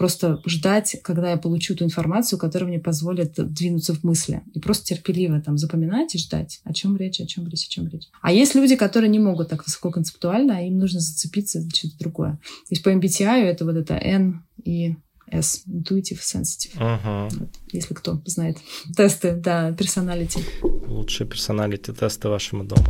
просто 0.00 0.40
ждать, 0.46 0.96
когда 1.02 1.32
я 1.32 1.36
получу 1.36 1.76
ту 1.76 1.84
информацию, 1.84 2.38
которая 2.38 2.70
мне 2.70 2.78
позволит 2.78 3.34
двинуться 3.36 3.94
в 3.94 4.02
мысли. 4.02 4.40
И 4.54 4.58
просто 4.58 4.86
терпеливо 4.86 5.42
там 5.42 5.58
запоминать 5.58 6.14
и 6.14 6.18
ждать, 6.18 6.62
о 6.64 6.72
чем 6.72 6.96
речь, 6.96 7.20
о 7.20 7.26
чем 7.26 7.46
речь, 7.46 7.66
о 7.66 7.70
чем 7.70 7.86
речь. 7.86 8.04
А 8.22 8.32
есть 8.32 8.54
люди, 8.54 8.76
которые 8.76 9.10
не 9.10 9.18
могут 9.18 9.50
так 9.50 9.62
высоко 9.66 9.90
концептуально, 9.90 10.56
а 10.56 10.60
им 10.62 10.78
нужно 10.78 11.00
зацепиться 11.00 11.60
за 11.60 11.68
что-то 11.68 11.98
другое. 11.98 12.30
То 12.30 12.70
есть 12.70 12.82
по 12.82 12.88
MBTI 12.88 13.42
это 13.42 13.66
вот 13.66 13.76
это 13.76 13.92
N 13.92 14.42
и 14.64 14.96
S, 15.30 15.64
Intuitive 15.68 16.20
Sensitive. 16.20 16.78
Uh-huh. 16.78 17.28
Вот, 17.38 17.50
если 17.70 17.92
кто 17.92 18.22
знает. 18.24 18.56
Тесты, 18.96 19.34
да, 19.34 19.72
персоналити. 19.72 20.40
Лучшие 20.62 21.26
персоналити 21.26 21.92
тесты 21.92 22.28
вашему 22.28 22.64
дому. 22.64 22.86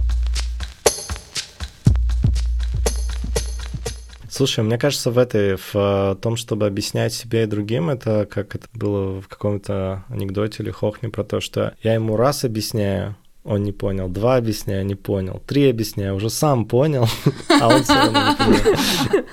Слушай, 4.40 4.64
мне 4.64 4.78
кажется, 4.78 5.10
в 5.10 5.18
этой, 5.18 5.56
в 5.56 5.74
э, 5.74 6.16
том, 6.22 6.36
чтобы 6.36 6.66
объяснять 6.66 7.12
себе 7.12 7.42
и 7.42 7.46
другим, 7.46 7.90
это 7.90 8.24
как 8.24 8.54
это 8.54 8.68
было 8.72 9.20
в 9.20 9.28
каком-то 9.28 10.06
анекдоте 10.08 10.62
или 10.62 10.70
хохме 10.70 11.10
про 11.10 11.24
то, 11.24 11.40
что 11.40 11.74
я 11.82 11.92
ему 11.92 12.16
раз 12.16 12.42
объясняю, 12.42 13.16
он 13.42 13.62
не 13.62 13.72
понял, 13.72 14.08
два 14.08 14.36
объясняю, 14.36 14.84
не 14.84 14.94
понял, 14.94 15.40
три 15.46 15.70
объясняю, 15.70 16.14
уже 16.14 16.28
сам 16.28 16.66
понял, 16.66 17.08
а 17.60 17.68
он 17.68 17.82
все 17.82 17.94
равно 17.94 18.30
не 18.30 18.36
понял. 18.36 19.24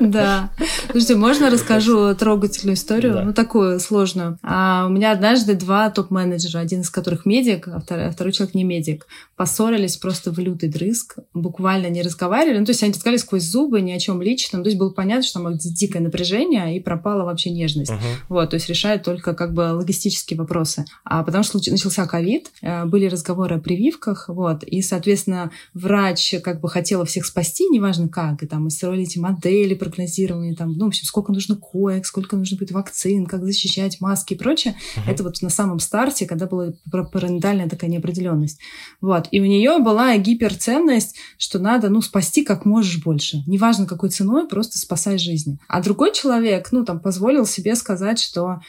Да. 0.00 0.50
Слушайте, 0.90 1.14
можно 1.14 1.50
расскажу 1.50 2.14
трогательную 2.14 2.74
историю? 2.74 3.14
Да. 3.14 3.22
Ну, 3.22 3.32
такую 3.32 3.78
сложную. 3.78 4.38
А, 4.42 4.86
у 4.86 4.90
меня 4.90 5.12
однажды 5.12 5.54
два 5.54 5.90
топ-менеджера, 5.90 6.58
один 6.58 6.80
из 6.80 6.90
которых 6.90 7.24
медик, 7.24 7.68
а 7.68 7.78
второй, 7.80 8.08
а 8.08 8.10
второй 8.10 8.32
человек 8.32 8.54
не 8.54 8.64
медик, 8.64 9.06
поссорились 9.36 9.96
просто 9.96 10.32
в 10.32 10.38
лютый 10.38 10.68
дрызг, 10.68 11.18
буквально 11.32 11.88
не 11.88 12.02
разговаривали. 12.02 12.58
Ну, 12.58 12.64
то 12.64 12.70
есть 12.70 12.82
они 12.82 12.94
сказали 12.94 13.16
сквозь 13.16 13.44
зубы, 13.44 13.80
ни 13.80 13.92
о 13.92 13.98
чем 13.98 14.22
личном. 14.22 14.64
То 14.64 14.68
есть 14.68 14.78
было 14.78 14.90
понятно, 14.90 15.22
что 15.22 15.40
там 15.40 15.56
дикое 15.56 16.00
напряжение, 16.00 16.76
и 16.76 16.80
пропала 16.80 17.24
вообще 17.24 17.50
нежность. 17.50 17.92
Вот, 18.28 18.50
то 18.50 18.54
есть 18.54 18.68
решают 18.68 19.02
только 19.04 19.34
как 19.34 19.52
бы 19.52 19.72
логистические 19.72 20.38
вопросы. 20.38 20.84
А 21.04 21.22
потому 21.22 21.44
что 21.44 21.58
начался 21.70 22.06
ковид, 22.06 22.50
э, 22.62 22.84
были 22.86 23.06
разговоры 23.06 23.35
о 23.44 23.58
прививках, 23.58 24.28
вот, 24.28 24.64
и, 24.64 24.82
соответственно, 24.82 25.50
врач 25.74 26.34
как 26.42 26.60
бы 26.60 26.68
хотела 26.68 27.04
всех 27.04 27.26
спасти, 27.26 27.68
неважно 27.68 28.08
как, 28.08 28.42
и 28.42 28.46
там 28.46 28.68
строили 28.70 29.02
эти 29.02 29.18
модели 29.18 29.74
прогнозирования, 29.74 30.54
там, 30.54 30.72
ну, 30.72 30.86
в 30.86 30.88
общем, 30.88 31.04
сколько 31.04 31.32
нужно 31.32 31.56
коек, 31.56 32.06
сколько 32.06 32.36
нужно 32.36 32.56
будет 32.56 32.72
вакцин, 32.72 33.26
как 33.26 33.44
защищать 33.44 34.00
маски 34.00 34.34
и 34.34 34.36
прочее. 34.36 34.76
Uh-huh. 34.96 35.10
Это 35.10 35.22
вот 35.22 35.42
на 35.42 35.50
самом 35.50 35.80
старте, 35.80 36.26
когда 36.26 36.46
была 36.46 36.72
параноидальная 36.90 37.68
такая 37.68 37.90
неопределенность. 37.90 38.58
Вот. 39.00 39.28
И 39.30 39.40
у 39.40 39.44
нее 39.44 39.78
была 39.78 40.16
гиперценность, 40.16 41.16
что 41.38 41.58
надо, 41.58 41.88
ну, 41.88 42.00
спасти 42.02 42.44
как 42.44 42.64
можешь 42.64 43.02
больше. 43.02 43.42
Неважно, 43.46 43.86
какой 43.86 44.10
ценой, 44.10 44.48
просто 44.48 44.78
спасай 44.78 45.18
жизни. 45.18 45.58
А 45.68 45.82
другой 45.82 46.12
человек, 46.12 46.68
ну, 46.72 46.84
там, 46.84 47.00
позволил 47.00 47.46
себе 47.46 47.74
сказать, 47.74 48.18
что, 48.18 48.60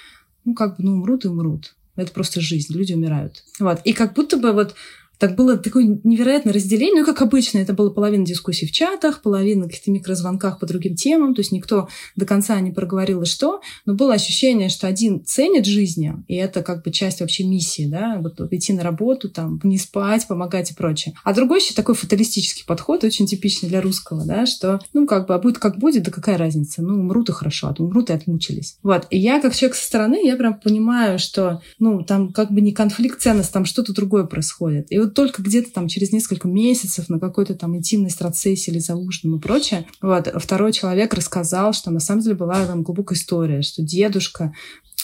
ну, 0.46 0.54
как 0.54 0.78
бы, 0.78 0.84
ну, 0.84 0.94
умрут 0.94 1.26
и 1.26 1.28
умрут. 1.28 1.76
Это 1.98 2.12
просто 2.12 2.40
жизнь, 2.40 2.74
люди 2.74 2.94
умирают. 2.94 3.44
Вот. 3.60 3.82
И 3.84 3.92
как 3.92 4.14
будто 4.14 4.38
бы 4.38 4.54
вот 4.54 4.76
так 5.18 5.36
было 5.36 5.58
такое 5.58 6.00
невероятное 6.04 6.54
разделение, 6.54 7.02
ну, 7.02 7.06
как 7.06 7.22
обычно, 7.22 7.60
это 7.60 7.74
было 7.74 7.90
половина 7.90 8.26
дискуссий 8.26 8.68
в 8.68 8.72
чатах, 8.72 9.22
половина 9.22 9.66
каких-то 9.66 9.92
микрозвонках 9.92 10.60
по 10.60 10.66
другим 10.66 10.96
темам, 10.96 11.34
то 11.34 11.42
есть 11.42 11.52
никто 11.52 11.90
до 12.16 12.26
конца 12.26 12.60
не 12.60 12.72
проговорил 12.72 13.24
и 13.24 13.26
что, 13.26 13.62
но 13.86 13.94
было 13.94 14.14
ощущение, 14.14 14.70
что 14.70 14.88
один 14.88 15.24
ценит 15.26 15.66
жизни, 15.66 16.14
и 16.28 16.36
это 16.36 16.64
как 16.64 16.84
бы 16.84 16.92
часть 16.92 17.22
вообще 17.22 17.44
миссии, 17.44 17.88
да, 17.88 18.20
вот 18.22 18.40
идти 18.52 18.74
на 18.74 18.84
работу, 18.84 19.30
там, 19.30 19.60
не 19.64 19.78
спать, 19.78 20.28
помогать 20.28 20.72
и 20.72 20.76
прочее. 20.76 21.16
А 21.24 21.34
другой 21.34 21.60
еще 21.60 21.74
такой 21.74 21.96
фаталистический 21.96 22.66
подход, 22.66 23.04
очень 23.04 23.26
типичный 23.26 23.70
для 23.70 23.82
русского, 23.82 24.26
да, 24.26 24.46
что, 24.46 24.80
ну, 24.94 25.08
как 25.08 25.28
бы, 25.28 25.36
а 25.36 25.40
будет 25.40 25.58
как 25.58 25.78
будет, 25.78 26.04
да 26.04 26.12
какая 26.12 26.38
разница, 26.38 26.82
ну, 26.82 26.96
умрут 26.96 27.30
и 27.30 27.34
хорошо, 27.34 27.68
а 27.68 27.76
умрут 27.82 28.10
и 28.10 28.14
отмучились. 28.14 28.78
Вот, 28.84 29.08
и 29.10 29.18
я, 29.18 29.42
как 29.42 29.56
человек 29.56 29.76
со 29.76 29.86
стороны, 29.86 30.26
я 30.26 30.36
прям 30.36 30.60
понимаю, 30.60 31.20
что, 31.20 31.62
ну, 31.80 32.04
там 32.04 32.32
как 32.32 32.52
бы 32.52 32.62
не 32.62 32.72
конфликт 32.72 33.22
ценностей, 33.22 33.54
там 33.54 33.66
что-то 33.66 33.94
другое 33.94 34.26
происходит. 34.26 34.88
И 34.92 34.98
только 35.14 35.42
где-то 35.42 35.72
там 35.72 35.88
через 35.88 36.12
несколько 36.12 36.48
месяцев 36.48 37.10
на 37.10 37.20
какой-то 37.20 37.56
там 37.56 37.76
интимной 37.76 38.10
страцессии 38.10 38.72
или 38.72 38.80
за 38.80 38.96
ужином 38.96 39.38
и 39.38 39.42
прочее, 39.42 39.88
вот, 40.02 40.28
второй 40.38 40.74
человек 40.74 41.14
рассказал, 41.14 41.74
что 41.74 41.92
на 41.92 42.00
самом 42.00 42.22
деле 42.22 42.36
была 42.36 42.66
там 42.66 42.84
глубокая 42.84 43.18
история, 43.18 43.62
что 43.62 43.82
дедушка 43.82 44.54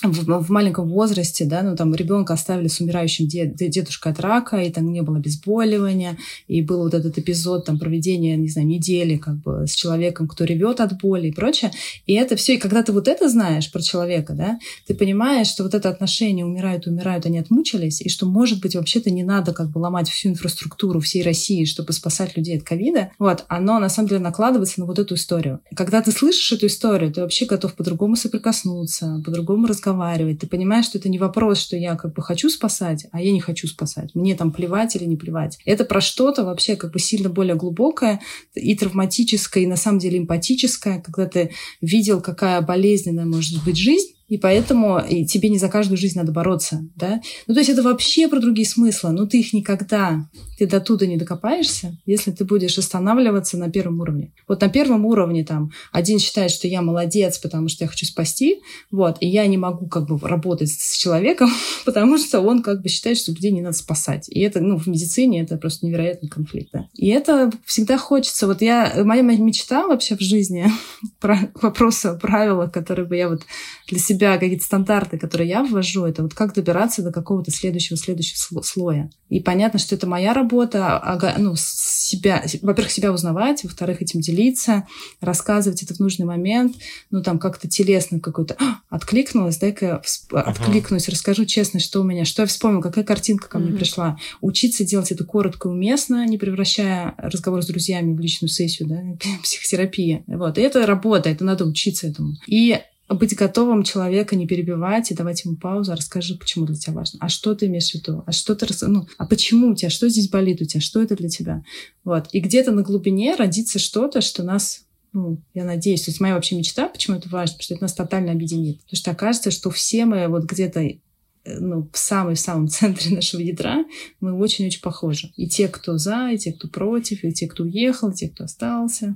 в, 0.03 0.43
в 0.43 0.49
маленьком 0.49 0.89
возрасте, 0.89 1.45
да, 1.45 1.61
ну 1.63 1.75
там 1.75 1.93
ребенка 1.95 2.33
оставили 2.33 2.67
с 2.67 2.79
умирающим 2.79 3.27
дед, 3.27 3.55
дедушкой 3.55 4.11
от 4.11 4.19
рака, 4.19 4.57
и 4.57 4.71
там 4.71 4.91
не 4.91 5.01
было 5.01 5.17
обезболивания, 5.17 6.17
и 6.47 6.61
был 6.61 6.83
вот 6.83 6.93
этот 6.93 7.17
эпизод 7.17 7.65
там 7.65 7.79
проведения, 7.79 8.35
не 8.35 8.49
знаю, 8.49 8.67
недели 8.67 9.17
как 9.17 9.37
бы 9.37 9.65
с 9.67 9.73
человеком, 9.73 10.27
кто 10.27 10.43
ревет 10.43 10.79
от 10.79 10.99
боли 10.99 11.27
и 11.27 11.31
прочее. 11.31 11.71
И 12.05 12.13
это 12.13 12.35
все, 12.35 12.55
и 12.55 12.57
когда 12.57 12.83
ты 12.83 12.91
вот 12.91 13.07
это 13.07 13.29
знаешь 13.29 13.71
про 13.71 13.81
человека, 13.81 14.33
да, 14.33 14.59
ты 14.87 14.93
понимаешь, 14.93 15.47
что 15.47 15.63
вот 15.63 15.73
это 15.73 15.89
отношение 15.89 16.45
умирают, 16.45 16.87
умирают, 16.87 17.25
они 17.25 17.39
отмучились, 17.39 18.01
и 18.01 18.09
что, 18.09 18.25
может 18.25 18.61
быть, 18.61 18.75
вообще-то 18.75 19.09
не 19.11 19.23
надо 19.23 19.53
как 19.53 19.69
бы 19.69 19.79
ломать 19.79 20.09
всю 20.09 20.29
инфраструктуру 20.29 20.99
всей 20.99 21.23
России, 21.23 21.65
чтобы 21.65 21.93
спасать 21.93 22.35
людей 22.37 22.57
от 22.57 22.63
ковида. 22.63 23.11
Вот, 23.19 23.45
оно 23.47 23.79
на 23.79 23.89
самом 23.89 24.09
деле 24.09 24.21
накладывается 24.21 24.79
на 24.79 24.85
вот 24.85 24.99
эту 24.99 25.15
историю. 25.15 25.61
И 25.71 25.75
когда 25.75 26.01
ты 26.01 26.11
слышишь 26.11 26.51
эту 26.51 26.67
историю, 26.67 27.11
ты 27.11 27.21
вообще 27.21 27.45
готов 27.45 27.73
по-другому 27.75 28.15
соприкоснуться, 28.15 29.21
по-другому 29.23 29.67
разговаривать, 29.67 29.92
разговаривать, 29.93 30.39
ты 30.39 30.47
понимаешь, 30.47 30.85
что 30.85 30.97
это 30.97 31.09
не 31.09 31.19
вопрос, 31.19 31.59
что 31.59 31.77
я 31.77 31.95
как 31.95 32.13
бы 32.13 32.21
хочу 32.21 32.49
спасать, 32.49 33.05
а 33.11 33.21
я 33.21 33.31
не 33.31 33.39
хочу 33.39 33.67
спасать. 33.67 34.15
Мне 34.15 34.35
там 34.35 34.51
плевать 34.51 34.95
или 34.95 35.05
не 35.05 35.15
плевать. 35.15 35.59
Это 35.65 35.85
про 35.85 36.01
что-то 36.01 36.43
вообще 36.43 36.75
как 36.75 36.91
бы 36.91 36.99
сильно 36.99 37.29
более 37.29 37.55
глубокое 37.55 38.19
и 38.55 38.75
травматическое, 38.75 39.63
и 39.63 39.67
на 39.67 39.75
самом 39.75 39.99
деле 39.99 40.17
эмпатическое, 40.19 41.01
когда 41.01 41.25
ты 41.25 41.51
видел, 41.81 42.21
какая 42.21 42.61
болезненная 42.61 43.25
может 43.25 43.63
быть 43.63 43.77
жизнь, 43.77 44.12
и 44.33 44.37
поэтому 44.39 44.97
и 44.97 45.27
тебе 45.27 45.47
не 45.47 45.59
за 45.59 45.69
каждую 45.69 45.95
жизнь 45.95 46.17
надо 46.17 46.31
бороться, 46.31 46.83
да? 46.95 47.21
Ну, 47.45 47.53
то 47.53 47.59
есть 47.59 47.69
это 47.69 47.83
вообще 47.83 48.27
про 48.27 48.39
другие 48.39 48.67
смыслы, 48.67 49.11
но 49.11 49.27
ты 49.27 49.41
их 49.41 49.53
никогда, 49.53 50.27
ты 50.57 50.65
до 50.65 50.79
туда 50.79 51.05
не 51.05 51.17
докопаешься, 51.17 51.95
если 52.07 52.31
ты 52.31 52.43
будешь 52.43 52.79
останавливаться 52.79 53.59
на 53.59 53.69
первом 53.69 53.99
уровне. 53.99 54.33
Вот 54.47 54.61
на 54.61 54.69
первом 54.69 55.05
уровне 55.05 55.45
там 55.45 55.69
один 55.91 56.17
считает, 56.17 56.49
что 56.49 56.67
я 56.67 56.81
молодец, 56.81 57.37
потому 57.37 57.67
что 57.69 57.83
я 57.83 57.87
хочу 57.87 58.07
спасти, 58.07 58.61
вот, 58.89 59.17
и 59.19 59.27
я 59.27 59.45
не 59.45 59.57
могу 59.57 59.85
как 59.85 60.07
бы 60.07 60.17
работать 60.27 60.71
с 60.71 60.97
человеком, 60.97 61.51
потому 61.85 62.17
что 62.17 62.41
он 62.41 62.63
как 62.63 62.81
бы 62.81 62.89
считает, 62.89 63.19
что 63.19 63.33
людей 63.33 63.51
не 63.51 63.61
надо 63.61 63.77
спасать. 63.77 64.29
И 64.29 64.39
это, 64.39 64.61
ну, 64.61 64.79
в 64.79 64.87
медицине 64.87 65.43
это 65.43 65.57
просто 65.57 65.85
невероятный 65.85 66.29
конфликт, 66.29 66.69
да? 66.73 66.87
И 66.95 67.09
это 67.09 67.51
всегда 67.65 67.99
хочется. 67.99 68.47
Вот 68.47 68.63
я, 68.63 68.93
моя 69.03 69.21
мечта 69.21 69.85
вообще 69.85 70.17
в 70.17 70.21
жизни 70.21 70.71
про 71.19 71.37
вопросы, 71.61 72.17
правила, 72.19 72.65
которые 72.65 73.05
бы 73.05 73.15
я 73.15 73.29
вот 73.29 73.43
для 73.87 73.99
себя 73.99 74.22
себя 74.23 74.37
какие-то 74.37 74.63
стандарты, 74.63 75.17
которые 75.17 75.49
я 75.49 75.63
ввожу, 75.63 76.05
это 76.05 76.23
вот 76.23 76.33
как 76.33 76.53
добираться 76.53 77.01
до 77.01 77.11
какого-то 77.11 77.51
следующего, 77.51 77.97
следующего 77.97 78.61
слоя. 78.61 79.09
И 79.29 79.39
понятно, 79.39 79.79
что 79.79 79.95
это 79.95 80.07
моя 80.07 80.33
работа, 80.33 81.35
ну, 81.37 81.55
себя, 81.57 82.43
во-первых, 82.61 82.91
себя 82.91 83.11
узнавать, 83.11 83.63
во-вторых, 83.63 84.01
этим 84.01 84.21
делиться, 84.21 84.87
рассказывать 85.19 85.83
это 85.83 85.93
в 85.93 85.99
нужный 85.99 86.25
момент, 86.25 86.75
ну, 87.11 87.21
там, 87.21 87.37
как-то 87.37 87.67
телесно 87.67 88.19
какой-то 88.19 88.55
а, 88.59 88.79
откликнулась, 88.89 89.57
дай-ка 89.57 90.01
всп- 90.05 90.39
ага. 90.39 90.51
откликнусь, 90.51 91.09
расскажу 91.09 91.45
честно, 91.45 91.79
что 91.79 92.01
у 92.01 92.03
меня, 92.03 92.25
что 92.25 92.43
я 92.43 92.47
вспомнил, 92.47 92.81
какая 92.81 93.03
картинка 93.03 93.49
ко 93.49 93.59
мне 93.59 93.75
пришла. 93.75 94.17
Учиться 94.41 94.85
делать 94.85 95.11
это 95.11 95.25
коротко 95.25 95.67
и 95.67 95.71
уместно, 95.71 96.25
не 96.25 96.37
превращая 96.37 97.15
разговор 97.17 97.61
с 97.63 97.67
друзьями 97.67 98.15
в 98.15 98.19
личную 98.19 98.49
сессию, 98.49 98.87
да, 98.87 99.01
психотерапия. 99.43 100.23
Вот. 100.27 100.57
И 100.57 100.61
это 100.61 100.85
работа, 100.85 101.29
это 101.29 101.43
надо 101.43 101.65
учиться 101.65 102.07
этому. 102.07 102.35
И 102.47 102.79
быть 103.13 103.35
готовым 103.35 103.83
человека 103.83 104.35
не 104.35 104.47
перебивать 104.47 105.11
и 105.11 105.15
давать 105.15 105.45
ему 105.45 105.55
паузу, 105.55 105.91
а 105.91 105.95
расскажи, 105.95 106.35
почему 106.35 106.65
для 106.65 106.75
тебя 106.75 106.93
важно, 106.93 107.19
а 107.21 107.29
что 107.29 107.55
ты 107.55 107.67
имеешь 107.67 107.91
в 107.91 107.95
виду, 107.95 108.23
а 108.25 108.31
что 108.31 108.55
ты, 108.55 108.67
ну, 108.87 109.07
а 109.17 109.25
почему 109.25 109.71
у 109.71 109.75
тебя, 109.75 109.89
что 109.89 110.09
здесь 110.09 110.29
болит 110.29 110.61
у 110.61 110.65
тебя, 110.65 110.81
что 110.81 111.01
это 111.01 111.15
для 111.15 111.29
тебя, 111.29 111.63
вот. 112.03 112.27
И 112.31 112.39
где-то 112.39 112.71
на 112.71 112.83
глубине 112.83 113.35
родится 113.35 113.79
что-то, 113.79 114.21
что 114.21 114.43
нас 114.43 114.85
ну, 115.13 115.39
я 115.53 115.63
надеюсь, 115.63 116.01
то 116.01 116.11
есть 116.11 116.19
моя 116.19 116.33
вообще 116.33 116.55
мечта, 116.55 116.89
почему 116.89 117.17
это 117.17 117.29
важно, 117.29 117.53
потому 117.53 117.63
что 117.63 117.73
это 117.75 117.83
нас 117.83 117.93
тотально 117.93 118.31
объединит. 118.31 118.81
Потому 118.81 118.97
что 118.97 119.11
окажется, 119.11 119.51
что 119.51 119.69
все 119.69 120.05
мы 120.05 120.27
вот 120.27 120.45
где-то 120.45 120.81
э, 120.81 120.97
ну, 121.45 121.87
в 121.93 121.97
самом-самом 121.97 122.67
центре 122.69 123.15
нашего 123.15 123.41
ядра 123.41 123.85
мы 124.19 124.33
очень-очень 124.33 124.81
похожи. 124.81 125.31
И 125.35 125.47
те, 125.47 125.67
кто 125.67 125.99
за, 125.99 126.31
и 126.31 126.37
те, 126.39 126.51
кто 126.51 126.67
против, 126.67 127.23
и 127.23 127.31
те, 127.31 127.47
кто 127.47 127.63
уехал, 127.63 128.09
и 128.09 128.15
те, 128.15 128.27
кто 128.27 128.45
остался. 128.45 129.15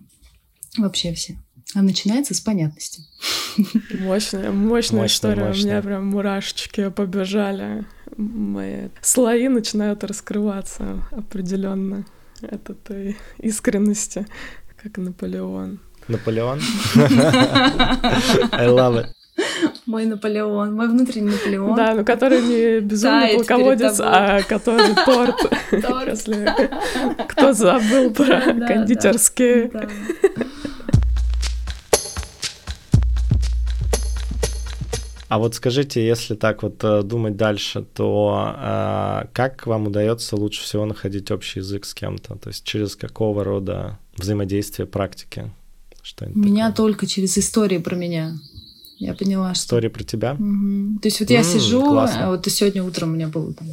Вообще 0.78 1.14
все. 1.14 1.36
А 1.76 1.82
начинается 1.82 2.34
с 2.34 2.40
понятности. 2.40 3.04
Мощная, 4.00 4.52
мощная 4.52 5.02
мощная 5.02 5.06
история. 5.06 5.46
Мощная. 5.46 5.64
У 5.64 5.68
меня 5.68 5.82
прям 5.82 6.06
мурашечки 6.08 6.90
побежали. 6.90 7.86
Мои 8.16 8.90
слои 9.02 9.48
начинают 9.48 10.04
раскрываться 10.04 11.04
определенно 11.12 12.06
от 12.42 12.70
этой 12.70 13.18
искренности, 13.40 14.28
как 14.82 14.98
Наполеон. 14.98 15.80
Наполеон? 16.08 16.62
I 16.96 18.68
love 18.68 19.04
it. 19.04 19.08
Мой 19.86 20.06
Наполеон, 20.06 20.74
мой 20.74 20.88
внутренний 20.88 21.32
Наполеон. 21.32 21.76
Да, 21.76 21.94
ну 21.94 22.06
который 22.06 22.42
не 22.42 22.80
безумный 22.80 23.36
полководец, 23.36 24.00
а 24.00 24.42
который 24.42 24.96
торт. 25.06 25.36
Если 25.72 26.50
кто 27.28 27.54
забыл 27.54 28.12
про 28.12 28.42
кондитерские. 28.68 29.72
А 35.30 35.40
вот 35.40 35.56
скажите, 35.56 36.06
если 36.06 36.36
так 36.36 36.64
вот 36.64 36.82
э, 36.84 37.04
думать 37.04 37.36
дальше, 37.36 37.86
то 37.94 38.56
э, 38.58 39.28
как 39.34 39.68
вам 39.68 39.88
удается 39.88 40.36
лучше 40.36 40.64
всего 40.64 40.86
находить 40.86 41.32
общий 41.32 41.60
язык 41.60 41.86
с 41.86 41.94
кем-то? 41.94 42.36
То 42.36 42.50
есть 42.50 42.64
через 42.64 42.96
какого 42.96 43.44
рода 43.44 44.00
взаимодействие, 44.16 44.88
практики? 44.88 45.52
Что 46.02 46.26
У 46.26 46.40
меня 46.40 46.70
такое? 46.70 46.76
только 46.76 47.08
через 47.08 47.38
истории 47.38 47.78
про 47.78 47.96
меня. 47.96 48.38
Я 48.98 49.14
поняла, 49.14 49.54
что... 49.54 49.66
Истории 49.66 49.90
про 49.90 50.04
тебя? 50.04 50.34
Угу. 50.34 51.00
То 51.02 51.08
есть 51.08 51.20
вот 51.20 51.30
я 51.30 51.44
сижу, 51.44 51.82
классно. 51.82 52.30
вот 52.30 52.48
и 52.48 52.50
сегодня 52.50 52.84
утром 52.84 53.12
у 53.12 53.16
меня 53.16 53.28
было 53.28 53.54
там 53.54 53.68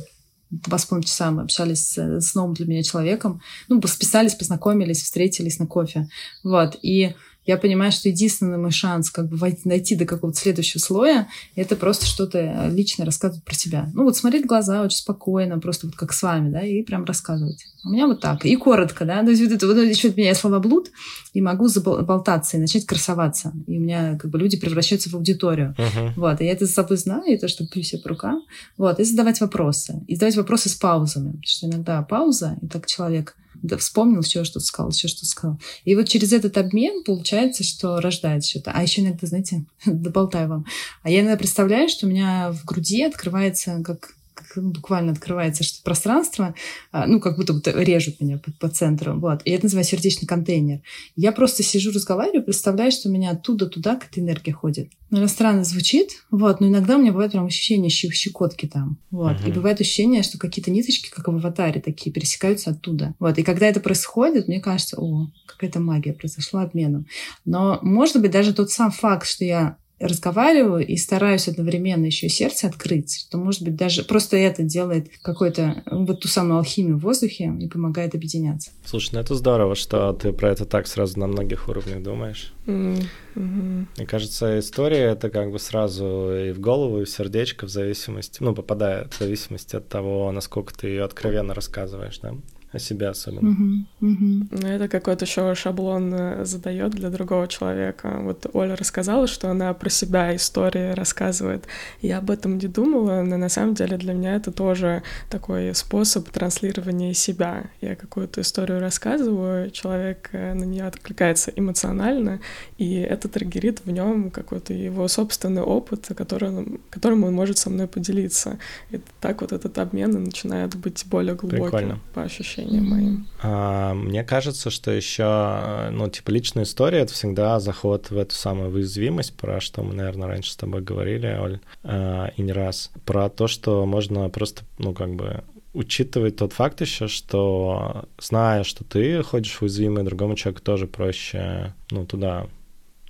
два 0.51 0.79
с 0.79 0.85
половиной 0.85 1.07
часа 1.07 1.31
мы 1.31 1.43
общались 1.43 1.87
с, 1.87 2.21
с 2.21 2.35
новым 2.35 2.55
для 2.55 2.67
меня 2.67 2.83
человеком. 2.83 3.41
Ну, 3.69 3.81
списались, 3.87 4.35
познакомились, 4.35 5.03
встретились 5.03 5.59
на 5.59 5.67
кофе. 5.67 6.09
Вот. 6.43 6.79
И 6.83 7.15
я 7.47 7.57
понимаю, 7.57 7.93
что 7.93 8.09
единственный 8.09 8.59
мой 8.59 8.71
шанс 8.71 9.11
как 9.11 9.29
бы 9.29 9.39
дойти 9.65 9.97
до 9.97 10.05
какого-то 10.05 10.39
следующего 10.39 10.81
слоя, 10.81 11.29
это 11.57 11.77
просто 11.77 12.07
что-то 12.07 12.69
личное 12.71 13.05
рассказывать 13.05 13.45
про 13.45 13.55
себя. 13.55 13.91
Ну 13.95 14.05
вот 14.05 14.17
смотреть 14.17 14.45
в 14.45 14.49
глаза 14.49 14.83
очень 14.83 14.99
спокойно, 14.99 15.59
просто 15.59 15.87
вот 15.87 15.97
как 15.97 16.13
с 16.13 16.23
вами, 16.23 16.51
да, 16.51 16.61
и 16.61 16.83
прям 16.83 17.05
рассказывать. 17.05 17.65
У 17.85 17.91
меня 17.91 18.07
вот 18.07 18.21
так. 18.21 18.45
И 18.47 18.57
коротко, 18.57 19.05
да. 19.05 19.23
То 19.23 19.31
есть 19.31 19.43
вот 19.43 19.53
это 19.53 19.67
вот 19.67 19.77
еще 19.77 20.09
от 20.09 20.17
меня 20.17 20.29
я 20.29 20.35
слова 20.35 20.59
блуд, 20.59 20.91
и 21.35 21.43
могу 21.43 21.69
заболтаться 21.69 22.57
и 22.57 22.61
начать 22.61 22.87
красоваться. 22.87 23.53
И 23.67 23.79
у 23.79 23.81
меня 23.81 24.17
как 24.19 24.31
бы 24.31 24.39
люди 24.39 24.57
превращаются 24.57 25.11
в 25.11 25.15
аудиторию. 25.15 25.75
Uh-huh. 25.77 26.13
Вот. 26.17 26.41
И 26.41 26.45
я 26.45 26.53
это 26.53 26.65
за 26.65 26.73
собой 26.73 26.97
знаю, 26.97 27.35
и 27.35 27.37
то, 27.37 27.47
что 27.47 27.67
пью 27.67 27.83
себе 27.83 28.01
по 28.01 28.09
рукам. 28.09 28.43
Вот. 28.79 29.01
И 29.01 29.05
задавать 29.05 29.41
вопросы. 29.41 30.03
И 30.07 30.15
задавать 30.15 30.37
вопросы 30.37 30.71
с 30.71 30.75
паузами. 30.75 31.33
Потому 31.33 31.45
что 31.45 31.67
иногда 31.67 32.03
пауза, 32.03 32.57
и 32.63 32.69
так 32.69 32.87
человек 32.87 33.37
да, 33.63 33.77
вспомнил, 33.77 34.23
все, 34.23 34.45
что 34.45 34.61
сказал, 34.61 34.91
все, 34.91 35.09
что 35.09 35.25
сказал. 35.27 35.61
И 35.85 35.95
вот 35.95 36.09
через 36.09 36.33
этот 36.33 36.57
обмен 36.59 37.05
получается, 37.05 37.65
что 37.65 38.01
рождается 38.01 38.51
что-то. 38.51 38.73
А 38.73 38.83
еще 38.83 39.03
иногда, 39.03 39.27
знаете, 39.27 39.65
доболтаю 39.87 40.49
вам. 40.49 40.67
А 41.03 41.11
я 41.11 41.21
иногда 41.21 41.37
представляю, 41.37 41.89
что 41.89 42.07
у 42.07 42.11
меня 42.11 42.53
в 42.53 42.65
груди 42.65 43.03
открывается 43.03 43.83
как 43.85 44.15
буквально 44.57 45.13
открывается 45.13 45.65
что 45.65 45.83
пространство, 45.83 46.55
а, 46.93 47.07
ну, 47.07 47.21
как 47.21 47.37
будто 47.37 47.55
режут 47.71 48.21
меня 48.21 48.39
по, 48.39 48.53
по 48.53 48.69
центру, 48.69 49.19
вот. 49.19 49.43
И 49.45 49.51
это 49.51 49.65
называется 49.65 49.97
сердечный 49.97 50.27
контейнер. 50.27 50.81
Я 51.17 51.33
просто 51.33 51.63
сижу, 51.63 51.91
разговариваю, 51.91 52.43
представляю, 52.43 52.91
что 52.93 53.09
у 53.09 53.13
меня 53.13 53.31
оттуда 53.31 53.67
туда 53.67 53.95
какая-то 53.95 54.21
энергия 54.21 54.53
ходит. 54.53 54.91
Ну, 55.11 55.29
странно 55.29 55.65
звучит, 55.65 56.11
вот, 56.31 56.61
но 56.61 56.69
иногда 56.69 56.97
у 56.97 57.01
меня 57.01 57.13
бывает 57.13 57.33
прям 57.33 57.47
ощущение 57.47 57.91
щекотки 57.91 58.67
там, 58.67 58.99
вот. 59.11 59.37
Uh-huh. 59.37 59.49
И 59.49 59.53
бывает 59.53 59.81
ощущение, 59.81 60.23
что 60.23 60.39
какие-то 60.39 60.71
ниточки, 60.71 61.11
как 61.11 61.29
в 61.29 61.31
аватаре, 61.31 61.81
такие 61.81 62.13
пересекаются 62.13 62.71
оттуда. 62.71 63.15
Вот. 63.19 63.39
И 63.39 63.43
когда 63.43 63.67
это 63.67 63.81
происходит, 63.81 64.49
мне 64.49 64.61
кажется, 64.61 65.01
о, 65.01 65.31
какая-то 65.47 65.81
магия 65.81 66.13
произошла 66.13 66.63
обменом. 66.63 67.07
Но, 67.45 67.79
может 67.83 68.21
быть, 68.21 68.31
даже 68.31 68.55
тот 68.55 68.71
сам 68.71 68.91
факт, 68.91 69.27
что 69.27 69.45
я 69.45 69.77
разговариваю 70.01 70.87
и 70.87 70.97
стараюсь 70.97 71.49
одновременно 71.49 72.07
еще 72.07 72.29
сердце 72.29 72.67
открыть, 72.67 73.27
то, 73.31 73.39
может 73.39 73.63
быть, 73.63 73.77
даже 73.77 74.05
просто 74.05 74.37
это 74.37 74.63
делает 74.63 75.09
какой-то 75.23 75.83
вот 75.87 76.21
ту 76.21 76.29
самую 76.29 76.59
алхимию 76.59 76.97
в 76.97 77.03
воздухе 77.03 77.53
и 77.61 77.69
помогает 77.69 78.15
объединяться. 78.15 78.71
Слушай, 78.85 79.11
ну 79.15 79.21
это 79.21 79.35
здорово, 79.35 79.75
что 79.75 80.13
ты 80.13 80.33
про 80.33 80.51
это 80.51 80.65
так 80.65 80.87
сразу 80.87 81.19
на 81.19 81.27
многих 81.27 81.69
уровнях 81.69 82.03
думаешь. 82.03 82.53
Mm-hmm. 82.67 83.87
Мне 83.97 84.07
кажется, 84.07 84.59
история 84.59 85.13
это 85.13 85.31
как 85.31 85.53
бы 85.53 85.59
сразу 85.59 86.31
и 86.35 86.53
в 86.53 86.61
голову, 86.61 87.01
и 87.01 87.05
в 87.05 87.11
сердечко 87.11 87.67
в 87.67 87.71
зависимости, 87.71 88.43
ну, 88.43 88.55
попадает 88.55 89.13
в 89.13 89.19
зависимости 89.19 89.77
от 89.77 89.89
того, 89.89 90.31
насколько 90.33 90.75
ты 90.75 90.89
ее 90.89 91.05
откровенно 91.05 91.55
рассказываешь, 91.55 92.19
да? 92.19 92.35
О 92.75 92.79
себе 92.79 93.09
особенно. 93.09 93.51
Угу, 93.51 94.09
угу. 94.09 94.47
Ну, 94.51 94.67
это 94.67 94.89
какой-то 94.89 95.25
еще 95.25 95.55
шаблон 95.55 96.13
э, 96.15 96.45
задает 96.45 96.93
для 96.93 97.11
другого 97.11 97.47
человека. 97.47 98.19
Вот 98.21 98.47
Оля 98.53 98.77
рассказала, 98.77 99.27
что 99.27 99.51
она 99.51 99.73
про 99.75 99.91
себя 99.91 100.35
истории 100.35 100.93
рассказывает. 100.93 101.65
Я 102.01 102.19
об 102.19 102.31
этом 102.31 102.59
не 102.59 102.67
думала, 102.67 103.23
но 103.23 103.37
на 103.37 103.49
самом 103.49 103.75
деле 103.75 103.97
для 103.97 104.13
меня 104.13 104.35
это 104.35 104.51
тоже 104.51 105.03
такой 105.31 105.75
способ 105.75 106.29
транслирования 106.31 107.15
себя. 107.15 107.71
Я 107.81 107.95
какую-то 107.95 108.41
историю 108.41 108.81
рассказываю, 108.81 109.71
человек 109.71 110.31
э, 110.33 110.55
на 110.55 110.65
нее 110.65 110.87
откликается 110.87 111.53
эмоционально, 111.55 112.41
и 112.79 112.97
это 112.97 113.29
триггерит 113.29 113.83
в 113.85 113.91
нем 113.91 114.31
какой-то 114.31 114.73
его 114.73 115.07
собственный 115.09 115.63
опыт, 115.63 116.11
которым, 116.17 116.81
которым 116.91 117.25
он 117.25 117.35
может 117.35 117.59
со 117.59 117.71
мной 117.71 117.87
поделиться. 117.87 118.59
И 118.91 119.01
так 119.21 119.43
вот 119.43 119.53
этот 119.53 119.79
обмен 119.79 120.11
начинает 120.25 120.75
быть 120.77 121.05
более 121.07 121.35
глубоким 121.35 121.65
Прикольно. 121.65 122.01
по 122.15 122.23
ощущениям 122.23 122.64
моим. 122.67 123.27
А, 123.43 123.95
мне 123.95 124.25
кажется, 124.25 124.71
что 124.71 124.91
еще, 124.91 125.91
ну, 125.91 126.09
типа, 126.09 126.31
личная 126.31 126.65
история— 126.65 126.99
это 127.01 127.13
всегда 127.13 127.61
заход 127.61 128.11
в 128.11 128.19
эту 128.19 128.35
самую 128.35 128.73
уязвимость, 128.73 129.37
про 129.37 129.61
что 129.61 129.83
мы, 129.83 129.95
наверное, 129.95 130.29
раньше 130.29 130.53
с 130.53 130.57
тобой 130.57 130.83
говорили, 130.83 131.39
Оль, 131.41 131.61
а, 131.83 132.31
и 132.37 132.43
не 132.43 132.53
раз. 132.53 132.91
Про 133.05 133.29
то, 133.29 133.47
что 133.47 133.85
можно 133.87 134.29
просто, 134.29 134.63
ну, 134.79 134.95
как 134.95 135.15
бы 135.15 135.45
учитывать 135.75 136.37
тот 136.37 136.53
факт 136.53 136.81
еще, 136.81 137.09
что 137.09 138.05
зная, 138.19 138.65
что 138.65 138.85
ты 138.85 139.23
ходишь 139.23 139.55
в 139.55 139.63
уязвимое, 139.63 140.05
другому 140.05 140.37
человеку 140.37 140.63
тоже 140.63 140.87
проще, 140.87 141.75
ну, 141.91 142.07
туда, 142.07 142.47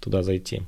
туда 0.01 0.23
зайти. 0.23 0.62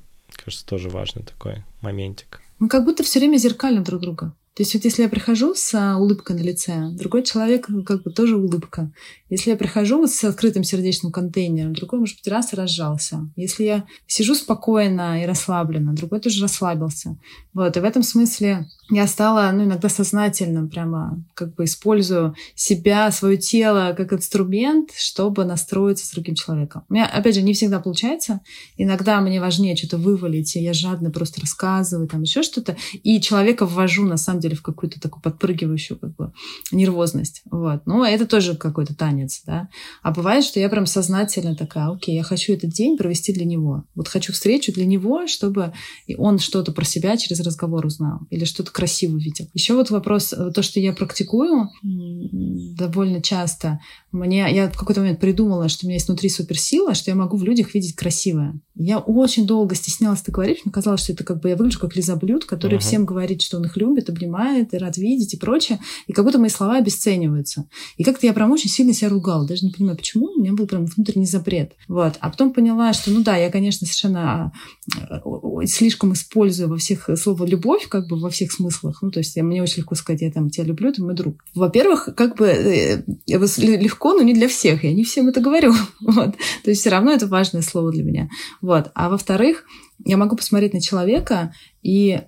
Кажется, 0.44 0.66
тоже 0.66 0.90
важный 0.90 1.22
такой 1.22 1.64
моментик. 1.81 2.42
Мы 2.59 2.68
как 2.68 2.85
будто 2.85 3.03
все 3.03 3.18
время 3.18 3.38
зеркально 3.38 3.83
друг 3.83 4.01
друга. 4.01 4.33
То 4.57 4.62
есть 4.62 4.73
вот 4.73 4.85
если 4.85 5.03
я 5.03 5.11
прихожу 5.11 5.55
с 5.55 5.75
а, 5.75 5.99
улыбкой 5.99 6.35
на 6.35 6.40
лице, 6.40 6.88
другой 6.92 7.25
человек 7.25 7.66
ну, 7.69 7.85
как 7.85 8.03
бы 8.03 8.11
тоже 8.11 8.37
улыбка. 8.37 8.90
Если 9.29 9.51
я 9.51 9.57
прихожу 9.57 9.99
вот 9.99 10.11
с 10.11 10.25
открытым 10.25 10.64
сердечным 10.64 11.12
контейнером, 11.12 11.75
другой, 11.75 12.01
может 12.01 12.16
быть, 12.16 12.29
раз 12.29 12.55
и 12.55 12.57
разжался. 12.57 13.31
Если 13.37 13.64
я 13.64 13.85
сижу 14.07 14.35
спокойно 14.35 15.23
и 15.23 15.27
расслабленно, 15.27 15.92
другой 15.92 16.21
тоже 16.21 16.42
расслабился. 16.42 17.19
Вот, 17.53 17.77
и 17.77 17.81
в 17.81 17.85
этом 17.85 18.03
смысле 18.03 18.66
я 18.90 19.07
стала, 19.07 19.51
ну, 19.53 19.64
иногда 19.64 19.88
сознательно 19.88 20.66
прямо 20.68 21.22
как 21.35 21.55
бы 21.55 21.64
использую 21.64 22.35
себя, 22.55 23.11
свое 23.11 23.37
тело 23.37 23.94
как 23.96 24.12
инструмент, 24.12 24.90
чтобы 24.96 25.44
настроиться 25.44 26.07
с 26.07 26.11
другим 26.11 26.35
человеком. 26.35 26.85
У 26.88 26.94
меня, 26.94 27.07
опять 27.07 27.35
же, 27.35 27.42
не 27.42 27.53
всегда 27.53 27.81
получается. 27.81 28.40
Иногда 28.77 29.20
мне 29.20 29.40
важнее 29.40 29.77
что-то 29.77 29.99
вывалить, 29.99 30.55
и 30.57 30.61
я 30.61 30.72
жадно 30.72 31.11
просто 31.11 31.40
рассказываю, 31.40 32.09
там 32.09 32.22
еще 32.22 32.42
что-то, 32.42 32.77
и 33.03 33.20
человека 33.20 33.66
ввожу, 33.66 34.05
на 34.05 34.16
самом 34.16 34.40
деле, 34.40 34.55
в 34.55 34.62
какую-то 34.62 35.01
такую 35.01 35.22
подпрыгивающую 35.22 35.99
как 35.99 36.14
бы 36.14 36.33
нервозность. 36.70 37.42
Вот. 37.51 37.83
Ну, 37.87 38.05
это 38.05 38.27
тоже 38.27 38.55
какой-то 38.55 38.94
танец, 38.94 39.42
да. 39.46 39.68
А 40.03 40.12
бывает, 40.12 40.44
что 40.44 40.61
я 40.61 40.68
прям 40.68 40.87
сознательно 40.87 41.57
такая, 41.57 41.88
окей, 41.88 42.14
я 42.14 42.22
хочу 42.22 42.53
этот 42.53 42.70
день 42.70 42.96
провести 42.96 43.33
для 43.33 43.44
него. 43.44 43.85
Вот 43.94 44.09
хочу 44.09 44.33
встречу 44.33 44.72
для 44.72 44.87
него, 44.87 45.27
чтобы 45.27 45.72
он 46.18 46.38
что-то 46.38 46.72
про 46.72 46.85
себя 46.85 47.16
через 47.16 47.40
разговор 47.40 47.85
узнал 47.85 48.20
или 48.31 48.44
что-то 48.44 48.70
красиво 48.77 49.17
видел. 49.17 49.49
Еще 49.55 49.73
вот 49.73 49.89
вопрос, 49.89 50.35
э, 50.35 50.51
то, 50.55 50.62
что 50.62 50.81
я 50.81 50.93
практикую 50.93 51.71
довольно 51.83 53.23
часто, 53.23 53.81
мне, 54.12 54.47
я 54.55 54.69
в 54.69 54.77
какой-то 54.77 55.01
момент 55.01 55.19
придумала, 55.19 55.71
что 55.71 55.87
у 55.87 55.89
меня 55.89 55.97
есть 55.97 56.09
внутри 56.09 56.29
суперсила, 56.29 56.93
что 56.95 57.11
я 57.11 57.15
могу 57.15 57.39
в 57.39 57.45
людях 57.45 57.73
видеть 57.73 57.97
красивое. 57.97 58.61
Я 58.75 58.99
очень 58.99 59.47
долго 59.47 59.75
стеснялась 59.75 60.21
это 60.21 60.31
говорить, 60.31 60.67
мне 60.67 60.73
казалось, 60.73 61.01
что 61.01 61.15
это 61.15 61.25
как 61.25 61.41
бы 61.41 61.49
я 61.49 61.57
выгляжу 61.57 61.79
как 61.79 61.97
лизоблюд, 61.97 62.45
который 62.45 62.77
uh-huh. 62.77 62.83
всем 62.83 63.07
говорит, 63.07 63.41
что 63.41 63.57
он 63.57 63.65
их 63.65 63.79
любит, 63.79 64.11
обнимает 64.11 64.75
и 64.75 64.77
рад 64.77 64.99
видеть 64.99 65.33
и 65.33 65.39
прочее. 65.39 65.81
И 66.07 66.12
как 66.12 66.27
будто 66.27 66.39
мои 66.39 66.51
слова 66.51 66.77
обесцениваются. 66.77 67.67
И 67.97 68.05
как-то 68.05 68.27
я 68.27 68.35
прям 68.35 68.51
очень 68.53 68.69
сильно 68.69 68.93
себя 68.93 69.09
ругала. 69.09 69.47
Даже 69.47 69.65
не 69.65 69.73
понимаю, 69.73 69.97
почему. 69.97 70.27
У 70.27 70.41
меня 70.41 70.53
был 70.53 70.67
прям 70.67 70.85
внутренний 70.85 71.25
запрет. 71.25 71.73
Вот. 71.89 72.17
А 72.21 72.29
потом 72.29 72.53
поняла, 72.53 72.93
что, 72.93 73.11
ну 73.11 73.23
да, 73.23 73.37
я, 73.37 73.51
конечно, 73.51 73.87
совершенно 73.87 74.53
э, 74.99 75.67
слишком 75.67 76.12
использую 76.12 76.69
во 76.69 76.77
всех 76.77 77.09
слово 77.17 77.47
«любовь», 77.47 77.89
как 77.89 78.07
бы 78.09 78.19
во 78.19 78.29
всех 78.29 78.53
смыслах. 78.53 78.65
Ну, 79.02 79.11
то 79.11 79.18
есть 79.20 79.37
мне 79.37 79.62
очень 79.62 79.79
легко 79.79 79.94
сказать, 79.94 80.22
я 80.22 80.31
там 80.31 80.50
тебя 80.50 80.64
люблю, 80.64 80.92
ты 80.92 81.02
мой 81.02 81.14
друг. 81.14 81.44
Во-первых, 81.55 82.09
как 82.16 82.37
бы 82.37 82.46
э, 82.46 83.02
легко, 83.26 84.14
но 84.14 84.22
не 84.22 84.35
для 84.35 84.48
всех. 84.48 84.85
Я 84.85 84.92
не 84.92 85.05
всем 85.05 85.29
это 85.29 85.40
говорю. 85.40 85.72
Вот. 86.00 86.37
То 86.62 86.70
есть 86.70 86.81
все 86.81 86.90
равно 86.90 87.12
это 87.12 87.26
важное 87.26 87.62
слово 87.62 87.92
для 87.92 88.05
меня. 88.05 88.29
Вот. 88.61 88.90
А 88.94 89.09
во-вторых, 89.09 89.64
я 90.05 90.16
могу 90.16 90.37
посмотреть 90.37 90.72
на 90.72 90.81
человека 90.81 91.52
и 91.83 92.20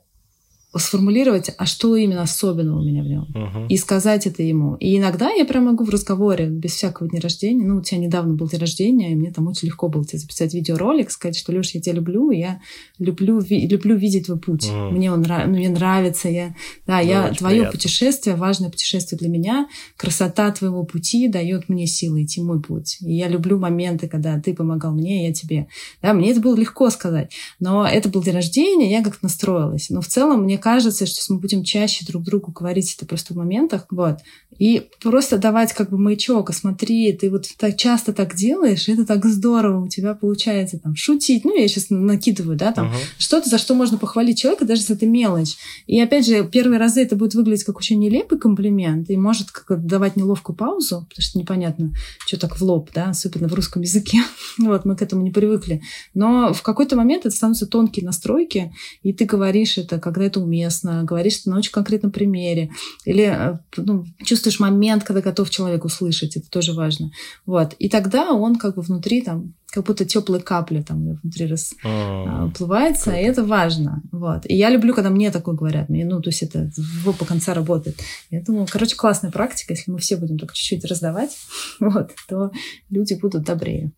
сформулировать, 0.77 1.51
а 1.57 1.65
что 1.65 1.97
именно 1.97 2.23
особенного 2.23 2.81
у 2.81 2.85
меня 2.85 3.03
в 3.03 3.07
нем, 3.07 3.27
uh-huh. 3.35 3.69
и 3.69 3.77
сказать 3.79 4.27
это 4.27 4.43
ему. 4.43 4.75
И 4.77 4.99
иногда 4.99 5.31
я 5.31 5.47
прям 5.47 5.65
могу 5.65 5.85
в 5.85 5.89
разговоре, 5.89 6.47
без 6.47 6.73
всякого 6.73 7.09
дня 7.09 7.21
рождения, 7.21 7.65
ну, 7.65 7.79
у 7.79 7.83
тебя 7.83 7.99
недавно 7.99 8.35
был 8.35 8.49
день 8.49 8.61
рождения, 8.61 9.13
и 9.13 9.15
мне 9.15 9.31
там 9.31 9.49
очень 9.49 9.69
легко 9.69 9.89
было 9.89 10.05
тебе 10.05 10.19
записать 10.19 10.53
видеоролик, 10.53 11.11
сказать, 11.11 11.37
что, 11.39 11.53
Леш, 11.53 11.71
я 11.71 11.81
тебя 11.81 11.95
люблю, 11.95 12.31
я 12.31 12.61
люблю, 12.99 13.39
ви- 13.39 13.67
люблю 13.67 13.97
видеть 13.97 14.27
твой 14.27 14.39
путь. 14.39 14.67
Uh-huh. 14.67 14.91
Мне 14.91 15.11
он 15.11 15.25
мне 15.47 15.71
нравится, 15.71 16.29
я, 16.29 16.55
да, 16.87 16.99
ну, 16.99 17.09
я, 17.09 17.33
твое 17.33 17.61
приятно. 17.61 17.73
путешествие, 17.73 18.37
важное 18.37 18.69
путешествие 18.69 19.19
для 19.19 19.29
меня, 19.29 19.69
красота 19.97 20.51
твоего 20.51 20.85
пути 20.85 21.29
дает 21.29 21.71
мне 21.71 21.87
силы 21.87 22.25
идти 22.25 22.43
мой 22.43 22.61
путь. 22.61 22.99
И 23.01 23.15
я 23.15 23.29
люблю 23.29 23.59
моменты, 23.59 24.07
когда 24.07 24.39
ты 24.39 24.55
помогал 24.55 24.93
мне, 24.93 25.29
я 25.29 25.33
тебе. 25.33 25.69
Да, 26.03 26.13
мне 26.13 26.31
это 26.33 26.41
было 26.41 26.55
легко 26.55 26.91
сказать, 26.91 27.33
но 27.59 27.87
это 27.87 28.11
был 28.11 28.23
день 28.23 28.35
рождения, 28.35 28.91
я 28.91 29.03
как-то 29.03 29.21
настроилась. 29.23 29.89
Но 29.89 30.03
в 30.03 30.07
целом 30.07 30.43
мне 30.43 30.58
кажется, 30.59 31.07
что 31.07 31.33
мы 31.33 31.41
будем 31.41 31.65
чаще 31.65 32.05
друг 32.05 32.23
другу 32.25 32.53
говорить 32.53 32.95
это 32.95 33.07
просто 33.07 33.35
в 33.35 33.37
моментах, 33.37 33.87
вот, 33.91 34.19
и 34.59 34.89
просто 35.01 35.39
давать 35.39 35.73
как 35.73 35.91
бы 35.91 35.99
маячок, 35.99 36.51
а 36.51 36.53
смотри, 36.53 37.13
ты 37.13 37.31
вот 37.31 37.47
так 37.57 37.77
часто 37.77 38.13
так 38.13 38.35
делаешь, 38.35 38.89
и 38.89 38.93
это 38.93 39.07
так 39.07 39.25
здорово, 39.27 39.85
у 39.85 39.89
тебя 39.89 40.15
получается 40.15 40.79
там 40.79 40.97
шутить, 40.97 41.45
ну, 41.45 41.57
я 41.57 41.69
сейчас 41.69 41.87
накидываю, 41.91 42.57
да, 42.57 42.73
там, 42.73 42.89
uh-huh. 42.89 42.97
что-то, 43.19 43.49
за 43.49 43.59
что 43.59 43.75
можно 43.75 43.99
похвалить 43.99 44.39
человека, 44.39 44.65
даже 44.65 44.83
если 44.83 44.97
это 44.97 45.07
мелочь. 45.07 45.57
И 45.87 46.01
опять 46.01 46.27
же, 46.27 46.45
первые 46.45 46.79
разы 46.79 47.03
это 47.03 47.17
будет 47.17 47.35
выглядеть 47.35 47.65
как 47.65 47.79
очень 47.79 47.99
нелепый 47.99 48.39
комплимент, 48.39 49.11
и 49.11 49.17
может 49.17 49.51
как 49.51 49.87
давать 49.87 50.17
неловкую 50.17 50.57
паузу, 50.57 51.07
потому 51.09 51.23
что 51.23 51.39
непонятно, 51.39 51.93
что 52.27 52.39
так 52.39 52.57
в 52.57 52.63
лоб, 52.63 52.91
да, 52.95 53.11
особенно 53.11 53.49
в 53.49 53.55
русском 53.55 53.83
языке. 53.83 54.19
вот, 54.59 54.85
мы 54.85 54.97
к 54.97 55.03
этому 55.03 55.23
не 55.23 55.31
привыкли. 55.31 55.83
Но 56.15 56.53
в 56.53 56.63
какой-то 56.63 56.97
момент 56.97 57.27
это 57.27 57.35
становятся 57.35 57.67
тонкие 57.67 58.05
настройки, 58.05 58.73
и 59.03 59.13
ты 59.13 59.25
говоришь 59.25 59.79
это, 59.79 59.99
когда 59.99 60.25
это 60.25 60.41
уместно, 60.49 61.05
говоришь 61.05 61.45
на 61.45 61.59
очень 61.59 61.73
конкретном 61.73 62.11
примере, 62.11 62.71
или 63.05 63.25
э, 63.25 63.59
ну, 63.77 64.05
чувствуешь 64.25 64.59
момент, 64.59 65.05
когда 65.05 65.21
готов 65.21 65.51
человек 65.51 65.85
услышать, 65.85 66.37
это 66.37 66.51
тоже 66.51 66.73
важно. 66.73 67.11
Вот. 67.47 67.75
И 67.79 67.89
тогда 67.89 68.33
он 68.33 68.57
как 68.57 68.75
бы 68.75 68.83
внутри 68.83 69.23
там 69.23 69.55
как 69.71 69.85
будто 69.85 70.07
теплые 70.07 70.43
капли 70.43 70.81
там 70.81 71.19
внутри 71.21 71.47
расплывается, 71.47 73.13
а, 73.13 73.19
и 73.19 73.23
это 73.23 73.45
важно. 73.45 74.03
Вот. 74.11 74.47
И 74.47 74.55
я 74.55 74.71
люблю, 74.71 74.95
когда 74.95 75.11
мне 75.11 75.31
такое 75.31 75.55
говорят. 75.55 75.91
Мне, 75.91 76.07
ну, 76.07 76.23
то 76.23 76.31
есть 76.31 76.43
это 76.43 76.71
в 76.77 77.13
по 77.13 77.25
конца 77.27 77.53
работает. 77.53 78.01
Я 78.31 78.41
думаю, 78.41 78.67
короче, 78.71 78.97
классная 78.97 79.31
практика. 79.31 79.75
Если 79.75 79.91
мы 79.91 79.99
все 79.99 80.17
будем 80.17 80.39
только 80.39 80.55
чуть-чуть 80.55 80.85
раздавать, 80.87 81.37
вот, 81.81 82.13
то 82.29 82.51
люди 82.89 83.15
будут 83.15 83.45
добрее. 83.45 83.93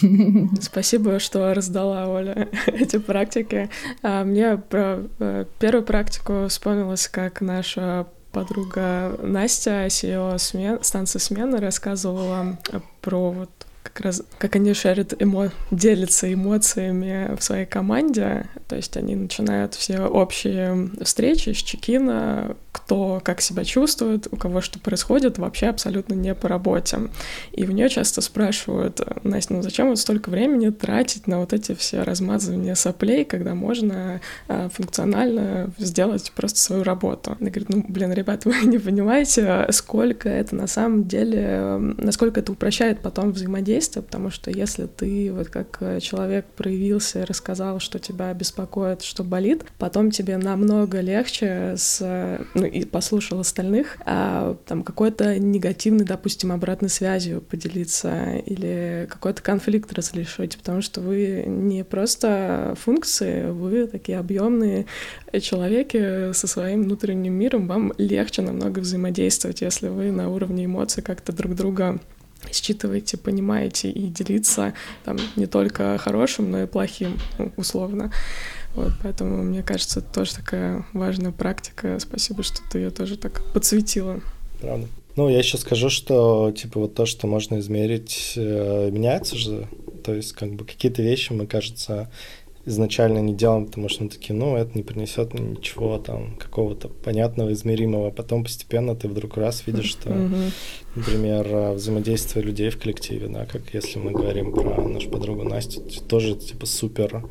Спасибо, 0.60 1.18
что 1.18 1.52
раздала, 1.52 2.06
Оля, 2.06 2.48
эти 2.66 2.98
практики. 2.98 3.70
А, 4.02 4.22
мне 4.24 4.56
про 4.56 5.02
э, 5.18 5.46
первую 5.58 5.84
практику 5.84 6.46
вспомнилось, 6.48 7.08
как 7.08 7.40
наша 7.40 8.06
подруга 8.30 9.18
Настя, 9.20 9.86
CEO 9.86 10.38
смен, 10.38 10.78
станции 10.82 11.18
смены, 11.18 11.58
рассказывала 11.58 12.58
про 13.00 13.32
вот 13.32 13.50
как 13.92 14.00
раз 14.04 14.22
как 14.38 14.56
они 14.56 14.74
шарят 14.74 15.14
эмо... 15.20 15.50
делятся 15.70 16.32
эмоциями 16.32 17.34
в 17.36 17.42
своей 17.42 17.66
команде. 17.66 18.46
То 18.68 18.76
есть 18.76 18.96
они 18.96 19.16
начинают 19.16 19.74
все 19.74 20.00
общие 20.00 20.90
встречи 21.02 21.50
с 21.50 21.56
чекина, 21.56 22.56
кто 22.78 23.20
как 23.22 23.40
себя 23.40 23.64
чувствует, 23.64 24.28
у 24.30 24.36
кого 24.36 24.60
что 24.60 24.78
происходит, 24.78 25.38
вообще 25.38 25.66
абсолютно 25.66 26.14
не 26.14 26.34
по 26.34 26.48
работе. 26.48 26.98
И 27.52 27.64
в 27.64 27.72
нее 27.72 27.88
часто 27.88 28.20
спрашивают, 28.20 29.00
Настя, 29.24 29.54
ну 29.54 29.62
зачем 29.62 29.88
вот 29.88 29.98
столько 29.98 30.30
времени 30.30 30.70
тратить 30.70 31.26
на 31.26 31.40
вот 31.40 31.52
эти 31.52 31.74
все 31.74 32.02
размазывания 32.02 32.74
соплей, 32.74 33.24
когда 33.24 33.54
можно 33.54 34.20
а, 34.46 34.68
функционально 34.68 35.70
сделать 35.78 36.32
просто 36.34 36.58
свою 36.60 36.84
работу? 36.84 37.36
Она 37.40 37.50
говорит, 37.50 37.68
ну, 37.68 37.84
блин, 37.88 38.12
ребят, 38.12 38.44
вы 38.44 38.54
не 38.64 38.78
понимаете, 38.78 39.66
сколько 39.70 40.28
это 40.28 40.54
на 40.54 40.66
самом 40.66 41.08
деле, 41.08 41.76
насколько 41.98 42.40
это 42.40 42.52
упрощает 42.52 43.00
потом 43.00 43.32
взаимодействие, 43.32 44.02
потому 44.02 44.30
что 44.30 44.50
если 44.50 44.86
ты 44.86 45.32
вот 45.32 45.48
как 45.48 45.80
человек 46.00 46.46
проявился 46.56 47.26
рассказал, 47.26 47.80
что 47.80 47.98
тебя 47.98 48.32
беспокоит, 48.34 49.02
что 49.02 49.24
болит, 49.24 49.64
потом 49.78 50.10
тебе 50.10 50.36
намного 50.36 51.00
легче 51.00 51.74
с, 51.76 52.00
ну, 52.54 52.67
и 52.68 52.84
послушал 52.84 53.40
остальных, 53.40 53.96
а 54.04 54.56
там 54.66 54.82
какой-то 54.82 55.38
негативный, 55.38 56.04
допустим, 56.04 56.52
обратной 56.52 56.88
связью 56.88 57.40
поделиться 57.40 58.36
или 58.46 59.06
какой-то 59.10 59.42
конфликт 59.42 59.92
разрешить, 59.92 60.56
потому 60.58 60.82
что 60.82 61.00
вы 61.00 61.44
не 61.46 61.84
просто 61.84 62.74
функции, 62.78 63.50
вы 63.50 63.86
такие 63.86 64.18
объемные 64.18 64.86
человеки 65.40 66.32
со 66.32 66.46
своим 66.46 66.84
внутренним 66.84 67.34
миром, 67.34 67.66
вам 67.66 67.92
легче 67.98 68.42
намного 68.42 68.80
взаимодействовать, 68.80 69.60
если 69.60 69.88
вы 69.88 70.10
на 70.10 70.30
уровне 70.30 70.66
эмоций 70.66 71.02
как-то 71.02 71.32
друг 71.32 71.54
друга 71.54 71.98
считываете, 72.52 73.16
понимаете 73.16 73.90
и 73.90 74.06
делиться 74.06 74.74
там 75.04 75.18
не 75.36 75.46
только 75.46 75.98
хорошим, 75.98 76.50
но 76.50 76.62
и 76.62 76.66
плохим, 76.66 77.18
условно. 77.56 78.12
Вот, 78.78 78.92
поэтому, 79.02 79.42
мне 79.42 79.64
кажется, 79.64 79.98
это 79.98 80.08
тоже 80.14 80.34
такая 80.36 80.86
важная 80.92 81.32
практика. 81.32 81.98
Спасибо, 81.98 82.44
что 82.44 82.60
ты 82.70 82.78
ее 82.78 82.90
тоже 82.90 83.16
так 83.16 83.42
подсветила. 83.52 84.20
Правда. 84.60 84.86
Ну, 85.16 85.28
я 85.28 85.38
еще 85.38 85.58
скажу, 85.58 85.90
что, 85.90 86.52
типа, 86.52 86.78
вот 86.78 86.94
то, 86.94 87.04
что 87.04 87.26
можно 87.26 87.58
измерить, 87.58 88.34
э, 88.36 88.90
меняется 88.92 89.36
же. 89.36 89.66
То 90.04 90.14
есть, 90.14 90.32
как 90.32 90.54
бы, 90.54 90.64
какие-то 90.64 91.02
вещи, 91.02 91.32
мы, 91.32 91.48
кажется, 91.48 92.08
изначально 92.68 93.18
не 93.18 93.34
делаем, 93.34 93.66
потому 93.66 93.88
что 93.88 94.04
мы 94.04 94.10
такие, 94.10 94.34
ну, 94.34 94.56
это 94.56 94.70
не 94.74 94.82
принесет 94.82 95.34
ничего 95.34 95.98
там 95.98 96.36
какого-то 96.36 96.88
понятного, 96.88 97.52
измеримого. 97.52 98.10
Потом 98.10 98.44
постепенно 98.44 98.94
ты 98.94 99.08
вдруг 99.08 99.36
раз 99.36 99.66
видишь, 99.66 99.90
что, 99.90 100.10
например, 100.94 101.72
взаимодействие 101.74 102.44
людей 102.44 102.70
в 102.70 102.78
коллективе, 102.78 103.28
да, 103.28 103.46
как 103.46 103.74
если 103.74 103.98
мы 103.98 104.12
говорим 104.12 104.52
про 104.52 104.86
нашу 104.86 105.10
подругу 105.10 105.44
Настю, 105.44 105.82
тоже 106.08 106.34
типа 106.34 106.66
супер 106.66 107.24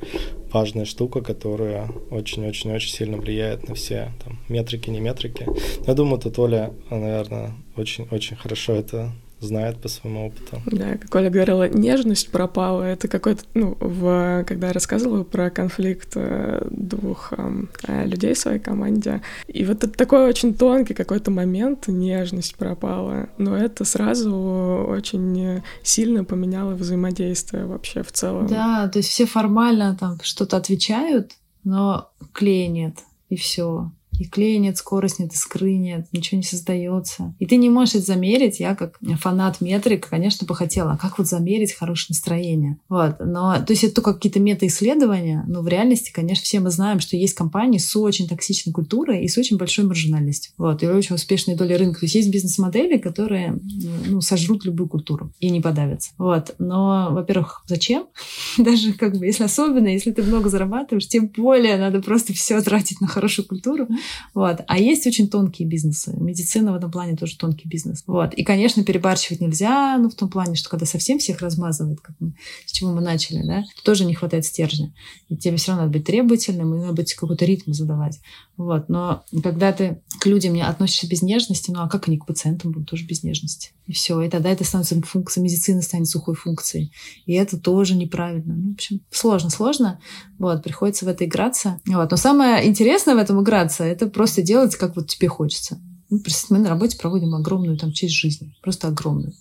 важная 0.51 0.85
штука, 0.85 1.21
которая 1.21 1.89
очень-очень-очень 2.09 2.89
сильно 2.91 3.17
влияет 3.17 3.67
на 3.67 3.75
все 3.75 4.11
там, 4.23 4.39
метрики, 4.49 4.89
не 4.89 4.99
метрики. 4.99 5.47
Я 5.85 5.93
думаю, 5.93 6.19
тут 6.19 6.39
Оля, 6.39 6.73
наверное, 6.89 7.53
очень-очень 7.75 8.35
хорошо 8.35 8.73
это 8.73 9.11
знает 9.39 9.79
по 9.79 9.87
своему 9.87 10.27
опыту. 10.27 10.61
Да, 10.65 10.97
как 10.97 11.13
Оля 11.15 11.29
говорила, 11.29 11.67
нежность 11.69 12.29
пропала. 12.31 12.83
Это 12.83 13.07
какой-то, 13.07 13.43
ну, 13.53 13.77
в, 13.79 14.43
когда 14.47 14.67
я 14.67 14.73
рассказывала 14.73 15.23
про 15.23 15.49
конфликт 15.49 16.13
э, 16.15 16.67
двух 16.71 17.33
э, 17.37 18.05
людей 18.05 18.33
в 18.33 18.39
своей 18.39 18.59
команде, 18.59 19.21
и 19.47 19.63
вот 19.63 19.83
это 19.83 19.89
такой 19.89 20.27
очень 20.27 20.53
тонкий 20.53 20.93
какой-то 20.93 21.31
момент, 21.31 21.87
нежность 21.87 22.55
пропала, 22.55 23.29
но 23.37 23.55
это 23.55 23.85
сразу 23.85 24.85
очень 24.89 25.61
сильно 25.83 26.23
поменяло 26.23 26.73
взаимодействие 26.73 27.65
вообще 27.65 28.03
в 28.03 28.11
целом. 28.11 28.47
Да, 28.47 28.87
то 28.87 28.99
есть 28.99 29.09
все 29.09 29.25
формально 29.25 29.95
там 29.99 30.19
что-то 30.23 30.57
отвечают, 30.57 31.33
но 31.63 32.09
клея 32.33 32.69
нет, 32.69 32.95
и 33.29 33.35
все 33.35 33.91
клея 34.25 34.59
нет, 34.59 34.77
скорость 34.77 35.19
нет, 35.19 35.33
искры 35.33 35.73
нет, 35.73 36.07
ничего 36.11 36.37
не 36.37 36.43
создается. 36.43 37.35
И 37.39 37.45
ты 37.45 37.57
не 37.57 37.69
можешь 37.69 37.95
это 37.95 38.05
замерить. 38.05 38.59
Я, 38.59 38.75
как 38.75 38.99
фанат 39.19 39.61
метрик, 39.61 40.07
конечно, 40.07 40.47
бы 40.47 40.55
хотела, 40.55 40.93
а 40.93 40.97
как 40.97 41.17
вот 41.17 41.27
замерить 41.27 41.73
хорошее 41.73 42.07
настроение? 42.09 42.77
Вот. 42.89 43.15
Но, 43.19 43.55
то 43.65 43.71
есть 43.71 43.83
это 43.83 43.95
только 43.95 44.13
какие-то 44.13 44.39
мета-исследования, 44.39 45.43
но 45.47 45.61
в 45.61 45.67
реальности, 45.67 46.11
конечно, 46.13 46.43
все 46.43 46.59
мы 46.59 46.69
знаем, 46.69 46.99
что 46.99 47.17
есть 47.17 47.33
компании 47.33 47.77
с 47.77 47.95
очень 47.95 48.27
токсичной 48.27 48.73
культурой 48.73 49.23
и 49.23 49.27
с 49.27 49.37
очень 49.37 49.57
большой 49.57 49.85
маржинальностью. 49.85 50.53
Вот. 50.57 50.83
И 50.83 50.87
очень 50.87 51.15
успешные 51.15 51.57
доли 51.57 51.73
рынка. 51.73 51.99
То 51.99 52.05
есть 52.05 52.15
есть 52.15 52.29
бизнес-модели, 52.29 52.97
которые 52.97 53.59
ну, 54.07 54.21
сожрут 54.21 54.65
любую 54.65 54.89
культуру 54.89 55.31
и 55.39 55.49
не 55.49 55.61
подавятся. 55.61 56.11
Вот. 56.17 56.55
Но, 56.59 57.09
во-первых, 57.11 57.63
зачем? 57.67 58.07
Даже 58.57 58.93
как 58.93 59.17
бы, 59.17 59.25
если 59.25 59.43
особенно, 59.43 59.87
если 59.87 60.11
ты 60.11 60.23
много 60.23 60.49
зарабатываешь, 60.49 61.07
тем 61.07 61.27
более 61.27 61.77
надо 61.77 62.01
просто 62.01 62.33
все 62.33 62.61
тратить 62.61 63.01
на 63.01 63.07
хорошую 63.07 63.47
культуру. 63.47 63.87
Вот. 64.33 64.61
А 64.67 64.77
есть 64.77 65.05
очень 65.07 65.29
тонкие 65.29 65.67
бизнесы. 65.67 66.13
Медицина 66.17 66.71
в 66.71 66.75
этом 66.75 66.91
плане 66.91 67.15
тоже 67.15 67.37
тонкий 67.37 67.67
бизнес. 67.67 68.03
Вот. 68.07 68.33
И, 68.33 68.43
конечно, 68.43 68.83
перебарщивать 68.83 69.41
нельзя, 69.41 69.97
ну, 69.97 70.09
в 70.09 70.15
том 70.15 70.29
плане, 70.29 70.55
что 70.55 70.69
когда 70.69 70.85
совсем 70.85 71.19
всех 71.19 71.41
размазывает, 71.41 72.01
как 72.01 72.15
мы, 72.19 72.33
с 72.65 72.71
чего 72.71 72.91
мы 72.91 73.01
начали, 73.01 73.43
да, 73.43 73.63
тоже 73.83 74.05
не 74.05 74.13
хватает 74.13 74.45
стержня. 74.45 74.93
И 75.29 75.35
тебе 75.35 75.57
все 75.57 75.71
равно 75.71 75.85
надо 75.85 75.97
быть 75.97 76.05
требовательным, 76.07 76.75
и 76.75 76.79
надо 76.79 76.93
быть 76.93 77.13
какой-то 77.13 77.45
ритм 77.45 77.73
задавать. 77.73 78.19
Вот. 78.57 78.89
Но 78.89 79.23
когда 79.43 79.71
ты 79.71 80.01
к 80.19 80.25
людям 80.25 80.53
не 80.53 80.65
относишься 80.65 81.07
без 81.07 81.21
нежности, 81.21 81.71
ну 81.71 81.81
а 81.81 81.89
как 81.89 82.07
они 82.07 82.17
к 82.17 82.25
пациентам 82.25 82.71
будут 82.71 82.89
тоже 82.89 83.05
без 83.05 83.23
нежности? 83.23 83.71
И 83.85 83.93
все. 83.93 84.21
И 84.21 84.29
тогда 84.29 84.49
это 84.49 84.63
становится 84.63 85.01
функцией, 85.01 85.43
медицина 85.45 85.81
станет 85.81 86.07
сухой 86.07 86.35
функцией. 86.35 86.91
И 87.25 87.33
это 87.33 87.57
тоже 87.57 87.95
неправильно. 87.95 88.55
Ну, 88.55 88.71
в 88.71 88.73
общем, 88.73 89.01
сложно, 89.11 89.49
сложно. 89.49 89.99
Вот, 90.39 90.63
приходится 90.63 91.05
в 91.05 91.07
это 91.07 91.25
играться. 91.25 91.79
Вот. 91.85 92.11
Но 92.11 92.17
самое 92.17 92.67
интересное 92.67 93.15
в 93.15 93.17
этом 93.17 93.41
играться, 93.41 93.83
это 93.97 94.07
просто 94.07 94.41
делать, 94.41 94.75
как 94.75 94.95
вот 94.95 95.07
тебе 95.07 95.27
хочется. 95.27 95.79
Ну, 96.09 96.21
мы 96.49 96.59
на 96.59 96.69
работе 96.69 96.97
проводим 96.97 97.35
огромную 97.35 97.77
там 97.77 97.91
часть 97.91 98.13
жизни. 98.13 98.55
Просто 98.61 98.87
огромную 98.87 99.33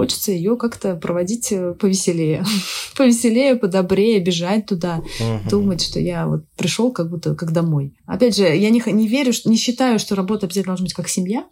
хочется 0.00 0.32
ее 0.32 0.56
как-то 0.56 0.96
проводить 0.96 1.52
э, 1.52 1.74
повеселее. 1.74 2.42
повеселее, 2.96 3.56
подобрее, 3.56 4.18
бежать 4.20 4.64
туда, 4.64 5.02
uh-huh. 5.20 5.50
думать, 5.50 5.82
что 5.82 6.00
я 6.00 6.26
вот 6.26 6.44
пришел 6.56 6.90
как 6.90 7.10
будто 7.10 7.34
как 7.34 7.52
домой. 7.52 7.94
Опять 8.06 8.36
же, 8.36 8.44
я 8.44 8.70
не, 8.70 8.82
не 8.86 9.08
верю, 9.08 9.32
не 9.44 9.56
считаю, 9.56 9.98
что 9.98 10.14
работа 10.14 10.46
обязательно 10.46 10.72
должна 10.72 10.84
быть 10.84 10.94
как 10.94 11.08
семья 11.08 11.44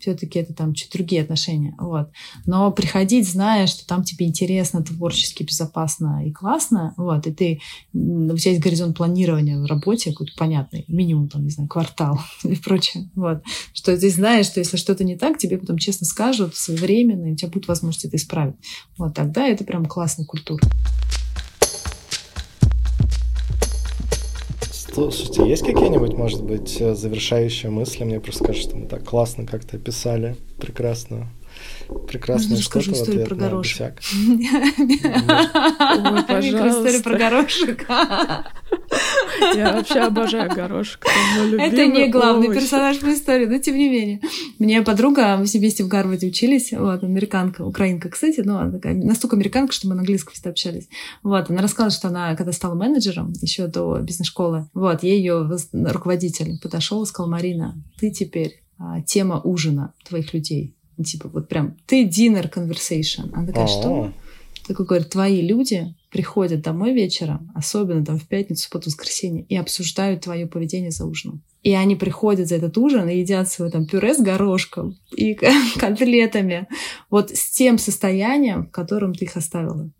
все-таки 0.00 0.38
это 0.38 0.54
там 0.54 0.74
чуть 0.74 0.92
другие 0.92 1.22
отношения. 1.22 1.74
Вот. 1.78 2.10
Но 2.46 2.70
приходить, 2.72 3.28
зная, 3.28 3.66
что 3.66 3.86
там 3.86 4.02
тебе 4.02 4.26
интересно, 4.26 4.82
творчески, 4.82 5.42
безопасно 5.42 6.26
и 6.26 6.32
классно, 6.32 6.94
вот, 6.96 7.26
и 7.26 7.32
ты, 7.32 7.60
у 7.92 8.36
тебя 8.36 8.52
есть 8.52 8.62
горизонт 8.62 8.96
планирования 8.96 9.58
в 9.58 9.66
работе 9.66 10.10
какой-то 10.10 10.32
понятный, 10.36 10.84
минимум, 10.88 11.28
там, 11.28 11.44
не 11.44 11.50
знаю, 11.50 11.68
квартал 11.68 12.20
и 12.44 12.56
прочее, 12.56 13.10
вот, 13.14 13.42
что 13.72 13.96
ты 13.96 14.10
знаешь, 14.10 14.46
что 14.46 14.60
если 14.60 14.76
что-то 14.76 15.04
не 15.04 15.16
так, 15.16 15.38
тебе 15.38 15.58
потом 15.58 15.78
честно 15.78 16.06
скажут 16.06 16.56
своевременно, 16.56 17.26
и 17.26 17.32
у 17.32 17.36
тебя 17.36 17.50
будет 17.50 17.68
возможность 17.68 18.06
это 18.06 18.16
исправить. 18.16 18.56
Вот 18.96 19.14
тогда 19.14 19.46
это 19.46 19.64
прям 19.64 19.86
классная 19.86 20.26
культура. 20.26 20.60
Слушайте, 24.92 25.48
есть 25.48 25.64
какие-нибудь, 25.64 26.14
может 26.14 26.42
быть, 26.42 26.80
э, 26.80 26.94
завершающие 26.94 27.70
мысли? 27.70 28.02
Мне 28.02 28.18
просто 28.18 28.44
кажется, 28.44 28.70
что 28.70 28.76
мы 28.76 28.86
так 28.86 29.04
классно 29.04 29.46
как-то 29.46 29.76
описали, 29.76 30.36
прекрасно. 30.58 31.28
Прекрасно. 32.08 32.56
Расскажу 32.56 32.92
историю 32.94 33.26
про 33.26 33.34
горошек. 33.36 34.00
История 36.80 37.02
про 37.02 37.16
горошек. 37.18 37.86
Я 39.56 39.72
вообще 39.72 40.00
обожаю 40.00 40.50
горошек. 40.54 41.04
Это 41.58 41.86
не 41.86 42.08
главный 42.08 42.48
персонаж 42.48 42.98
в 42.98 43.08
истории, 43.08 43.46
но 43.46 43.58
тем 43.58 43.76
не 43.76 43.88
менее. 43.88 44.20
Мне 44.58 44.82
подруга, 44.82 45.36
мы 45.36 45.44
все 45.46 45.58
вместе 45.58 45.84
в 45.84 45.88
Гарварде 45.88 46.28
учились, 46.28 46.72
вот, 46.72 47.02
американка, 47.02 47.62
украинка, 47.62 48.08
кстати, 48.08 48.40
но 48.40 48.58
она 48.58 48.72
такая, 48.72 48.94
настолько 48.94 49.36
американка, 49.36 49.72
что 49.72 49.88
мы 49.88 49.94
на 49.94 50.00
английском 50.00 50.34
всегда 50.34 50.50
общались. 50.50 50.88
Вот, 51.22 51.50
она 51.50 51.62
рассказала, 51.62 51.90
что 51.90 52.08
она, 52.08 52.34
когда 52.36 52.52
стала 52.52 52.74
менеджером, 52.74 53.32
еще 53.40 53.66
до 53.66 53.98
бизнес-школы, 53.98 54.68
вот, 54.74 55.02
ей 55.02 55.18
ее 55.18 55.48
руководитель 55.72 56.58
подошел 56.60 57.02
и 57.02 57.06
сказал, 57.06 57.30
Марина, 57.30 57.76
ты 57.98 58.10
теперь 58.10 58.62
а, 58.78 59.00
тема 59.02 59.40
ужина 59.42 59.92
твоих 60.08 60.32
людей. 60.32 60.74
Типа 61.04 61.28
вот 61.28 61.48
прям 61.48 61.76
ты 61.86 62.06
dinner 62.06 62.52
conversation. 62.52 63.30
Она 63.32 63.46
такая, 63.46 63.66
что? 63.66 64.12
Такой 64.66 64.86
говорит, 64.86 65.10
твои 65.10 65.40
люди 65.40 65.94
приходят 66.10 66.62
домой 66.62 66.92
вечером, 66.92 67.50
особенно 67.54 68.04
там 68.04 68.18
в 68.18 68.26
пятницу, 68.26 68.68
под 68.70 68.86
воскресенье, 68.86 69.44
и 69.44 69.56
обсуждают 69.56 70.22
твое 70.22 70.46
поведение 70.46 70.90
за 70.90 71.06
ужином. 71.06 71.42
И 71.62 71.72
они 71.72 71.94
приходят 71.94 72.48
за 72.48 72.56
этот 72.56 72.76
ужин 72.78 73.08
и 73.08 73.18
едят 73.18 73.48
свой 73.48 73.70
там 73.70 73.86
пюре 73.86 74.14
с 74.14 74.20
горошком 74.20 74.96
и 75.14 75.34
котлетами. 75.78 76.66
Вот 77.10 77.30
с 77.30 77.50
тем 77.50 77.78
состоянием, 77.78 78.66
в 78.66 78.70
котором 78.70 79.14
ты 79.14 79.26
их 79.26 79.36
оставила. 79.36 79.90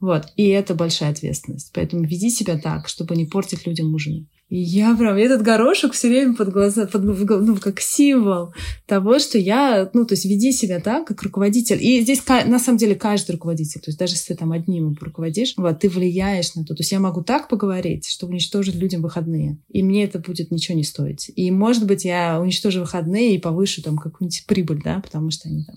Вот. 0.00 0.32
И 0.36 0.46
это 0.48 0.74
большая 0.74 1.10
ответственность. 1.10 1.72
Поэтому 1.74 2.04
веди 2.04 2.30
себя 2.30 2.56
так, 2.58 2.88
чтобы 2.88 3.16
не 3.16 3.26
портить 3.26 3.66
людям 3.66 3.92
ужины. 3.92 4.26
И 4.48 4.58
я 4.58 4.96
прям, 4.96 5.16
этот 5.16 5.42
горошек 5.42 5.92
все 5.92 6.08
время 6.08 6.34
под 6.34 6.50
глаза, 6.50 6.86
под, 6.86 7.04
ну, 7.04 7.56
как 7.56 7.80
символ 7.80 8.54
того, 8.86 9.18
что 9.18 9.36
я, 9.36 9.90
ну, 9.92 10.06
то 10.06 10.14
есть 10.14 10.24
веди 10.24 10.52
себя 10.52 10.80
так, 10.80 11.06
как 11.06 11.22
руководитель. 11.22 11.78
И 11.82 12.00
здесь, 12.00 12.22
на 12.26 12.58
самом 12.58 12.78
деле, 12.78 12.94
каждый 12.94 13.32
руководитель, 13.32 13.80
то 13.80 13.90
есть 13.90 13.98
даже 13.98 14.14
если 14.14 14.32
ты 14.32 14.38
там 14.38 14.52
одним 14.52 14.96
руководишь, 14.98 15.52
вот, 15.58 15.78
ты 15.80 15.90
влияешь 15.90 16.54
на 16.54 16.64
то. 16.64 16.74
То 16.74 16.80
есть 16.80 16.92
я 16.92 16.98
могу 16.98 17.22
так 17.22 17.48
поговорить, 17.48 18.08
что 18.08 18.26
уничтожить 18.26 18.74
людям 18.74 19.02
выходные. 19.02 19.58
И 19.68 19.82
мне 19.82 20.04
это 20.04 20.18
будет 20.18 20.50
ничего 20.50 20.76
не 20.76 20.84
стоить. 20.84 21.30
И, 21.36 21.50
может 21.50 21.86
быть, 21.86 22.06
я 22.06 22.40
уничтожу 22.40 22.80
выходные 22.80 23.34
и 23.34 23.38
повышу 23.38 23.82
там 23.82 23.98
какую-нибудь 23.98 24.44
прибыль, 24.46 24.80
да, 24.82 25.00
потому 25.00 25.30
что 25.30 25.48
они 25.48 25.64
там 25.64 25.76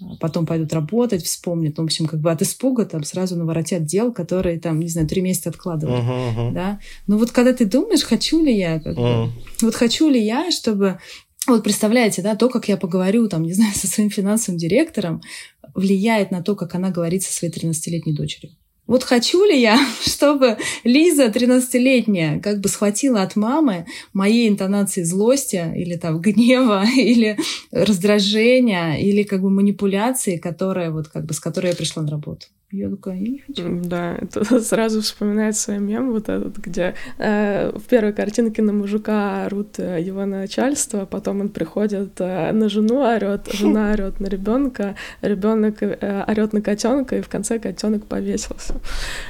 а, 0.00 0.16
потом 0.20 0.46
пойдут 0.46 0.72
работать, 0.72 1.24
вспомнят. 1.24 1.76
Ну, 1.76 1.82
в 1.82 1.86
общем, 1.86 2.06
как 2.06 2.20
бы 2.20 2.30
от 2.30 2.40
испуга 2.42 2.84
там 2.84 3.02
сразу 3.02 3.36
наворотят 3.36 3.84
дел, 3.84 4.12
которые 4.12 4.60
там, 4.60 4.78
не 4.78 4.88
знаю, 4.88 5.08
три 5.08 5.22
месяца 5.22 5.50
откладывают, 5.50 6.04
uh-huh, 6.04 6.36
uh-huh. 6.36 6.52
да. 6.52 6.78
Но 7.08 7.18
вот 7.18 7.32
когда 7.32 7.52
ты 7.52 7.64
думаешь, 7.64 8.04
хочу 8.12 8.44
ли 8.44 8.54
я, 8.54 8.78
как 8.78 8.96
mm. 8.96 9.28
вот 9.62 9.74
хочу 9.74 10.10
ли 10.10 10.22
я, 10.22 10.50
чтобы 10.50 10.98
вот 11.46 11.64
представляете, 11.64 12.22
да, 12.22 12.36
то, 12.36 12.48
как 12.48 12.68
я 12.68 12.76
поговорю, 12.76 13.28
там, 13.28 13.42
не 13.42 13.52
знаю, 13.52 13.72
со 13.74 13.86
своим 13.86 14.10
финансовым 14.10 14.58
директором, 14.58 15.22
влияет 15.74 16.30
на 16.30 16.42
то, 16.42 16.54
как 16.54 16.74
она 16.74 16.90
говорит 16.90 17.22
со 17.22 17.32
своей 17.32 17.52
13-летней 17.52 18.12
дочерью. 18.12 18.52
Вот 18.86 19.04
хочу 19.04 19.44
ли 19.44 19.58
я, 19.60 19.78
чтобы 20.06 20.58
Лиза, 20.84 21.26
13-летняя, 21.26 22.40
как 22.40 22.60
бы 22.60 22.68
схватила 22.68 23.22
от 23.22 23.36
мамы 23.36 23.86
моей 24.12 24.48
интонации 24.48 25.02
злости 25.02 25.72
или 25.74 25.96
там 25.96 26.20
гнева, 26.20 26.84
или 26.96 27.38
раздражения, 27.70 28.96
или 28.96 29.22
как 29.22 29.40
бы 29.40 29.50
манипуляции, 29.50 30.36
которая 30.36 30.90
вот 30.90 31.08
как 31.08 31.24
бы 31.24 31.32
с 31.32 31.40
которой 31.40 31.68
я 31.68 31.76
пришла 31.76 32.02
на 32.02 32.10
работу. 32.10 32.46
Я 32.72 32.88
такая, 32.88 33.16
я 33.16 33.28
не 33.28 33.38
хочу. 33.38 33.80
Да, 33.84 34.16
это 34.18 34.60
сразу 34.60 35.02
вспоминается 35.02 35.78
мем 35.78 36.10
вот 36.10 36.30
этот, 36.30 36.56
где 36.56 36.94
э, 37.18 37.70
в 37.76 37.82
первой 37.82 38.14
картинке 38.14 38.62
на 38.62 38.72
мужика 38.72 39.44
орут 39.44 39.78
э, 39.78 40.00
его 40.00 40.24
начальство, 40.24 41.04
потом 41.04 41.42
он 41.42 41.48
приходит 41.50 42.12
э, 42.18 42.50
на 42.52 42.70
жену 42.70 43.02
орет, 43.02 43.52
жена 43.52 43.92
орет 43.92 44.20
на 44.20 44.26
ребенка, 44.26 44.94
ребенок 45.20 45.82
э, 45.82 46.24
орет 46.26 46.54
на 46.54 46.62
котенка, 46.62 47.16
и 47.16 47.20
в 47.20 47.28
конце 47.28 47.58
котенок 47.58 48.06
повесился. 48.06 48.74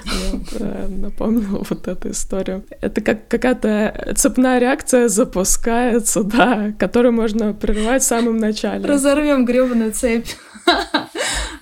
Вот, 0.04 0.60
э, 0.60 0.86
напомнил 0.88 1.66
вот 1.68 1.88
эту 1.88 2.10
историю. 2.10 2.62
Это 2.80 3.00
как 3.00 3.26
какая-то 3.26 4.12
цепная 4.14 4.60
реакция 4.60 5.08
запускается, 5.08 6.22
да, 6.22 6.72
которую 6.78 7.12
можно 7.12 7.54
прерывать 7.54 8.02
в 8.02 8.06
самом 8.06 8.38
начале. 8.38 8.86
Разорвем 8.86 9.44
гребаную 9.44 9.90
цепь. 9.90 10.28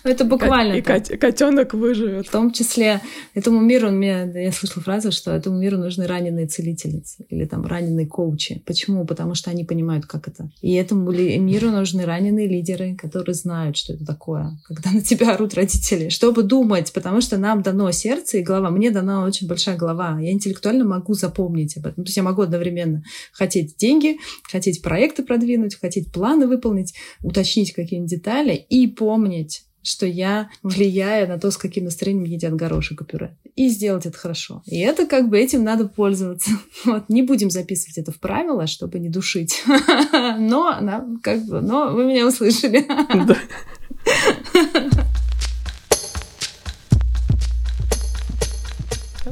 Это 0.02 0.24
буквально. 0.24 0.74
И 0.74 0.82
котенок 0.82 1.74
выживет. 1.74 2.26
В 2.26 2.30
том 2.30 2.52
числе 2.52 3.00
этому 3.34 3.60
миру, 3.60 3.90
мне, 3.90 4.30
я 4.34 4.52
слышала 4.52 4.82
фразу, 4.82 5.12
что 5.12 5.32
этому 5.32 5.58
миру 5.58 5.78
нужны 5.78 6.06
раненые 6.06 6.46
целительницы 6.46 7.24
или 7.28 7.44
там 7.44 7.66
раненые 7.66 8.06
коучи. 8.06 8.62
Почему? 8.66 9.04
Потому 9.04 9.34
что 9.34 9.50
они 9.50 9.64
понимают, 9.64 10.06
как 10.06 10.28
это. 10.28 10.50
И 10.62 10.74
этому 10.74 11.10
миру 11.10 11.70
нужны 11.70 12.04
раненые 12.04 12.46
лидеры, 12.46 12.96
которые 12.96 13.34
знают, 13.34 13.76
что 13.76 13.92
это 13.92 14.04
такое, 14.04 14.58
когда 14.64 14.90
на 14.90 15.02
тебя 15.02 15.34
орут 15.34 15.54
родители. 15.54 16.08
Чтобы 16.08 16.42
думать, 16.42 16.92
потому 16.92 17.20
что 17.20 17.36
нам 17.36 17.62
дано 17.62 17.90
сердце 17.90 18.38
и 18.38 18.42
голова. 18.42 18.70
Мне 18.70 18.90
дана 18.90 19.24
очень 19.24 19.46
большая 19.46 19.76
голова. 19.76 20.18
Я 20.20 20.32
интеллектуально 20.32 20.84
могу 20.84 21.14
запомнить 21.14 21.76
об 21.76 21.86
этом. 21.86 22.04
То 22.04 22.08
есть 22.08 22.16
я 22.16 22.22
могу 22.22 22.42
одновременно 22.42 23.02
хотеть 23.32 23.76
деньги, 23.76 24.18
хотеть 24.50 24.82
проекты 24.82 25.22
продвинуть, 25.22 25.78
хотеть 25.78 26.12
планы 26.12 26.46
выполнить, 26.46 26.94
уточнить 27.22 27.72
какие-нибудь 27.72 28.10
детали 28.10 28.54
и 28.54 28.86
помнить 28.86 29.64
что 29.82 30.06
я 30.06 30.50
влияю 30.62 31.28
на 31.28 31.38
то, 31.38 31.50
с 31.50 31.56
каким 31.56 31.84
настроением 31.84 32.24
едят 32.24 32.54
горошек 32.54 33.00
и 33.00 33.04
пюре. 33.04 33.36
И 33.56 33.68
сделать 33.68 34.06
это 34.06 34.16
хорошо. 34.16 34.62
И 34.66 34.78
это 34.78 35.06
как 35.06 35.28
бы 35.28 35.38
этим 35.38 35.64
надо 35.64 35.88
пользоваться. 35.88 36.50
Вот. 36.84 37.08
Не 37.08 37.22
будем 37.22 37.50
записывать 37.50 37.98
это 37.98 38.10
в 38.10 38.18
правила, 38.18 38.66
чтобы 38.66 38.98
не 38.98 39.08
душить. 39.08 39.62
Но, 40.38 40.78
как 41.22 41.44
бы, 41.44 41.60
но 41.60 41.92
вы 41.92 42.04
меня 42.04 42.26
услышали. 42.26 42.86
Да. 43.26 43.36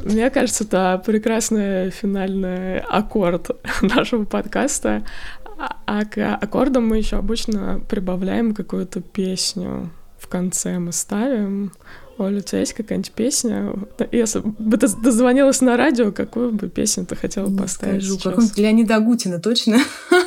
Мне 0.04 0.30
кажется, 0.30 0.64
это 0.64 1.02
прекрасный 1.04 1.90
финальный 1.90 2.80
аккорд 2.80 3.50
нашего 3.82 4.24
подкаста. 4.24 5.04
А, 5.58 5.76
а 5.86 6.04
к 6.04 6.36
аккордам 6.36 6.86
мы 6.86 6.98
еще 6.98 7.16
обычно 7.16 7.80
прибавляем 7.88 8.54
какую-то 8.54 9.00
песню 9.00 9.90
в 10.28 10.30
конце 10.30 10.78
мы 10.78 10.92
ставим. 10.92 11.72
Оля, 12.18 12.38
у 12.38 12.40
тебя 12.40 12.58
есть 12.58 12.74
какая-нибудь 12.74 13.12
песня? 13.12 13.72
Если 14.12 14.40
бы 14.40 14.76
ты 14.76 14.86
дозвонилась 14.88 15.62
на 15.62 15.78
радио, 15.78 16.12
какую 16.12 16.52
бы 16.52 16.68
песню 16.68 17.06
ты 17.06 17.16
хотела 17.16 17.48
Не 17.48 17.56
поставить 17.56 18.04
скажу, 18.04 18.18
какую-нибудь 18.18 18.58
Леонида 18.58 18.96
Агутина, 18.96 19.40
точно? 19.40 19.78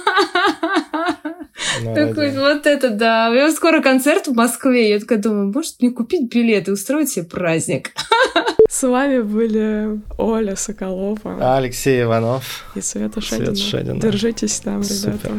Такой, 1.84 2.36
вот 2.36 2.66
это 2.66 2.90
да. 2.90 3.30
У 3.30 3.36
него 3.36 3.52
скоро 3.52 3.82
концерт 3.82 4.28
в 4.28 4.34
Москве. 4.34 4.90
Я 4.90 5.00
такая 5.00 5.20
думаю, 5.20 5.52
может 5.54 5.76
мне 5.80 5.92
купить 5.92 6.34
билет 6.34 6.68
и 6.68 6.72
устроить 6.72 7.10
себе 7.10 7.26
праздник? 7.26 7.92
С 8.70 8.88
вами 8.88 9.22
были 9.22 10.02
Оля 10.18 10.56
Соколова. 10.56 11.58
Алексей 11.58 12.02
Иванов. 12.02 12.66
И 12.74 12.82
Света 12.82 13.22
Шедина. 13.22 14.00
Держитесь 14.00 14.60
там, 14.62 14.82
ребята. 14.82 15.32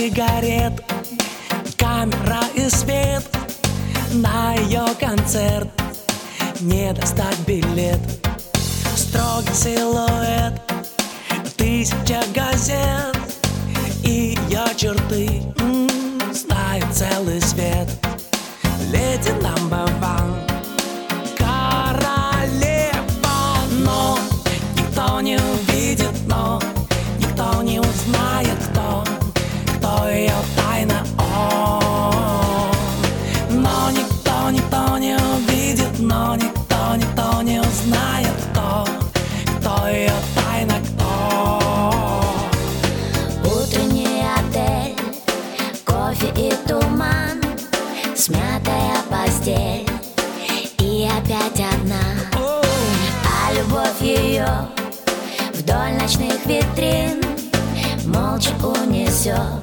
Сигарет 0.00 0.72
Камера 1.76 2.40
и 2.54 2.70
свет. 2.70 3.24
На 4.12 4.54
ее 4.54 4.86
концерт 4.98 5.68
Не 6.60 6.92
достать 6.94 7.38
билет. 7.46 8.00
Строгий 8.96 9.52
силуэт 9.52 10.60
Тысяча 11.56 12.22
газет 12.34 13.14
И 14.02 14.38
ее 14.48 14.64
черты. 14.74 15.42
Знает 16.32 16.86
целый 16.92 17.42
свет. 17.42 17.88
Леди 18.90 19.32
number 19.42 19.86
one. 20.00 20.32
Королева 21.36 23.02
Но 23.84 24.18
никто 24.76 25.20
не 25.20 25.36
멈춰 59.30 59.59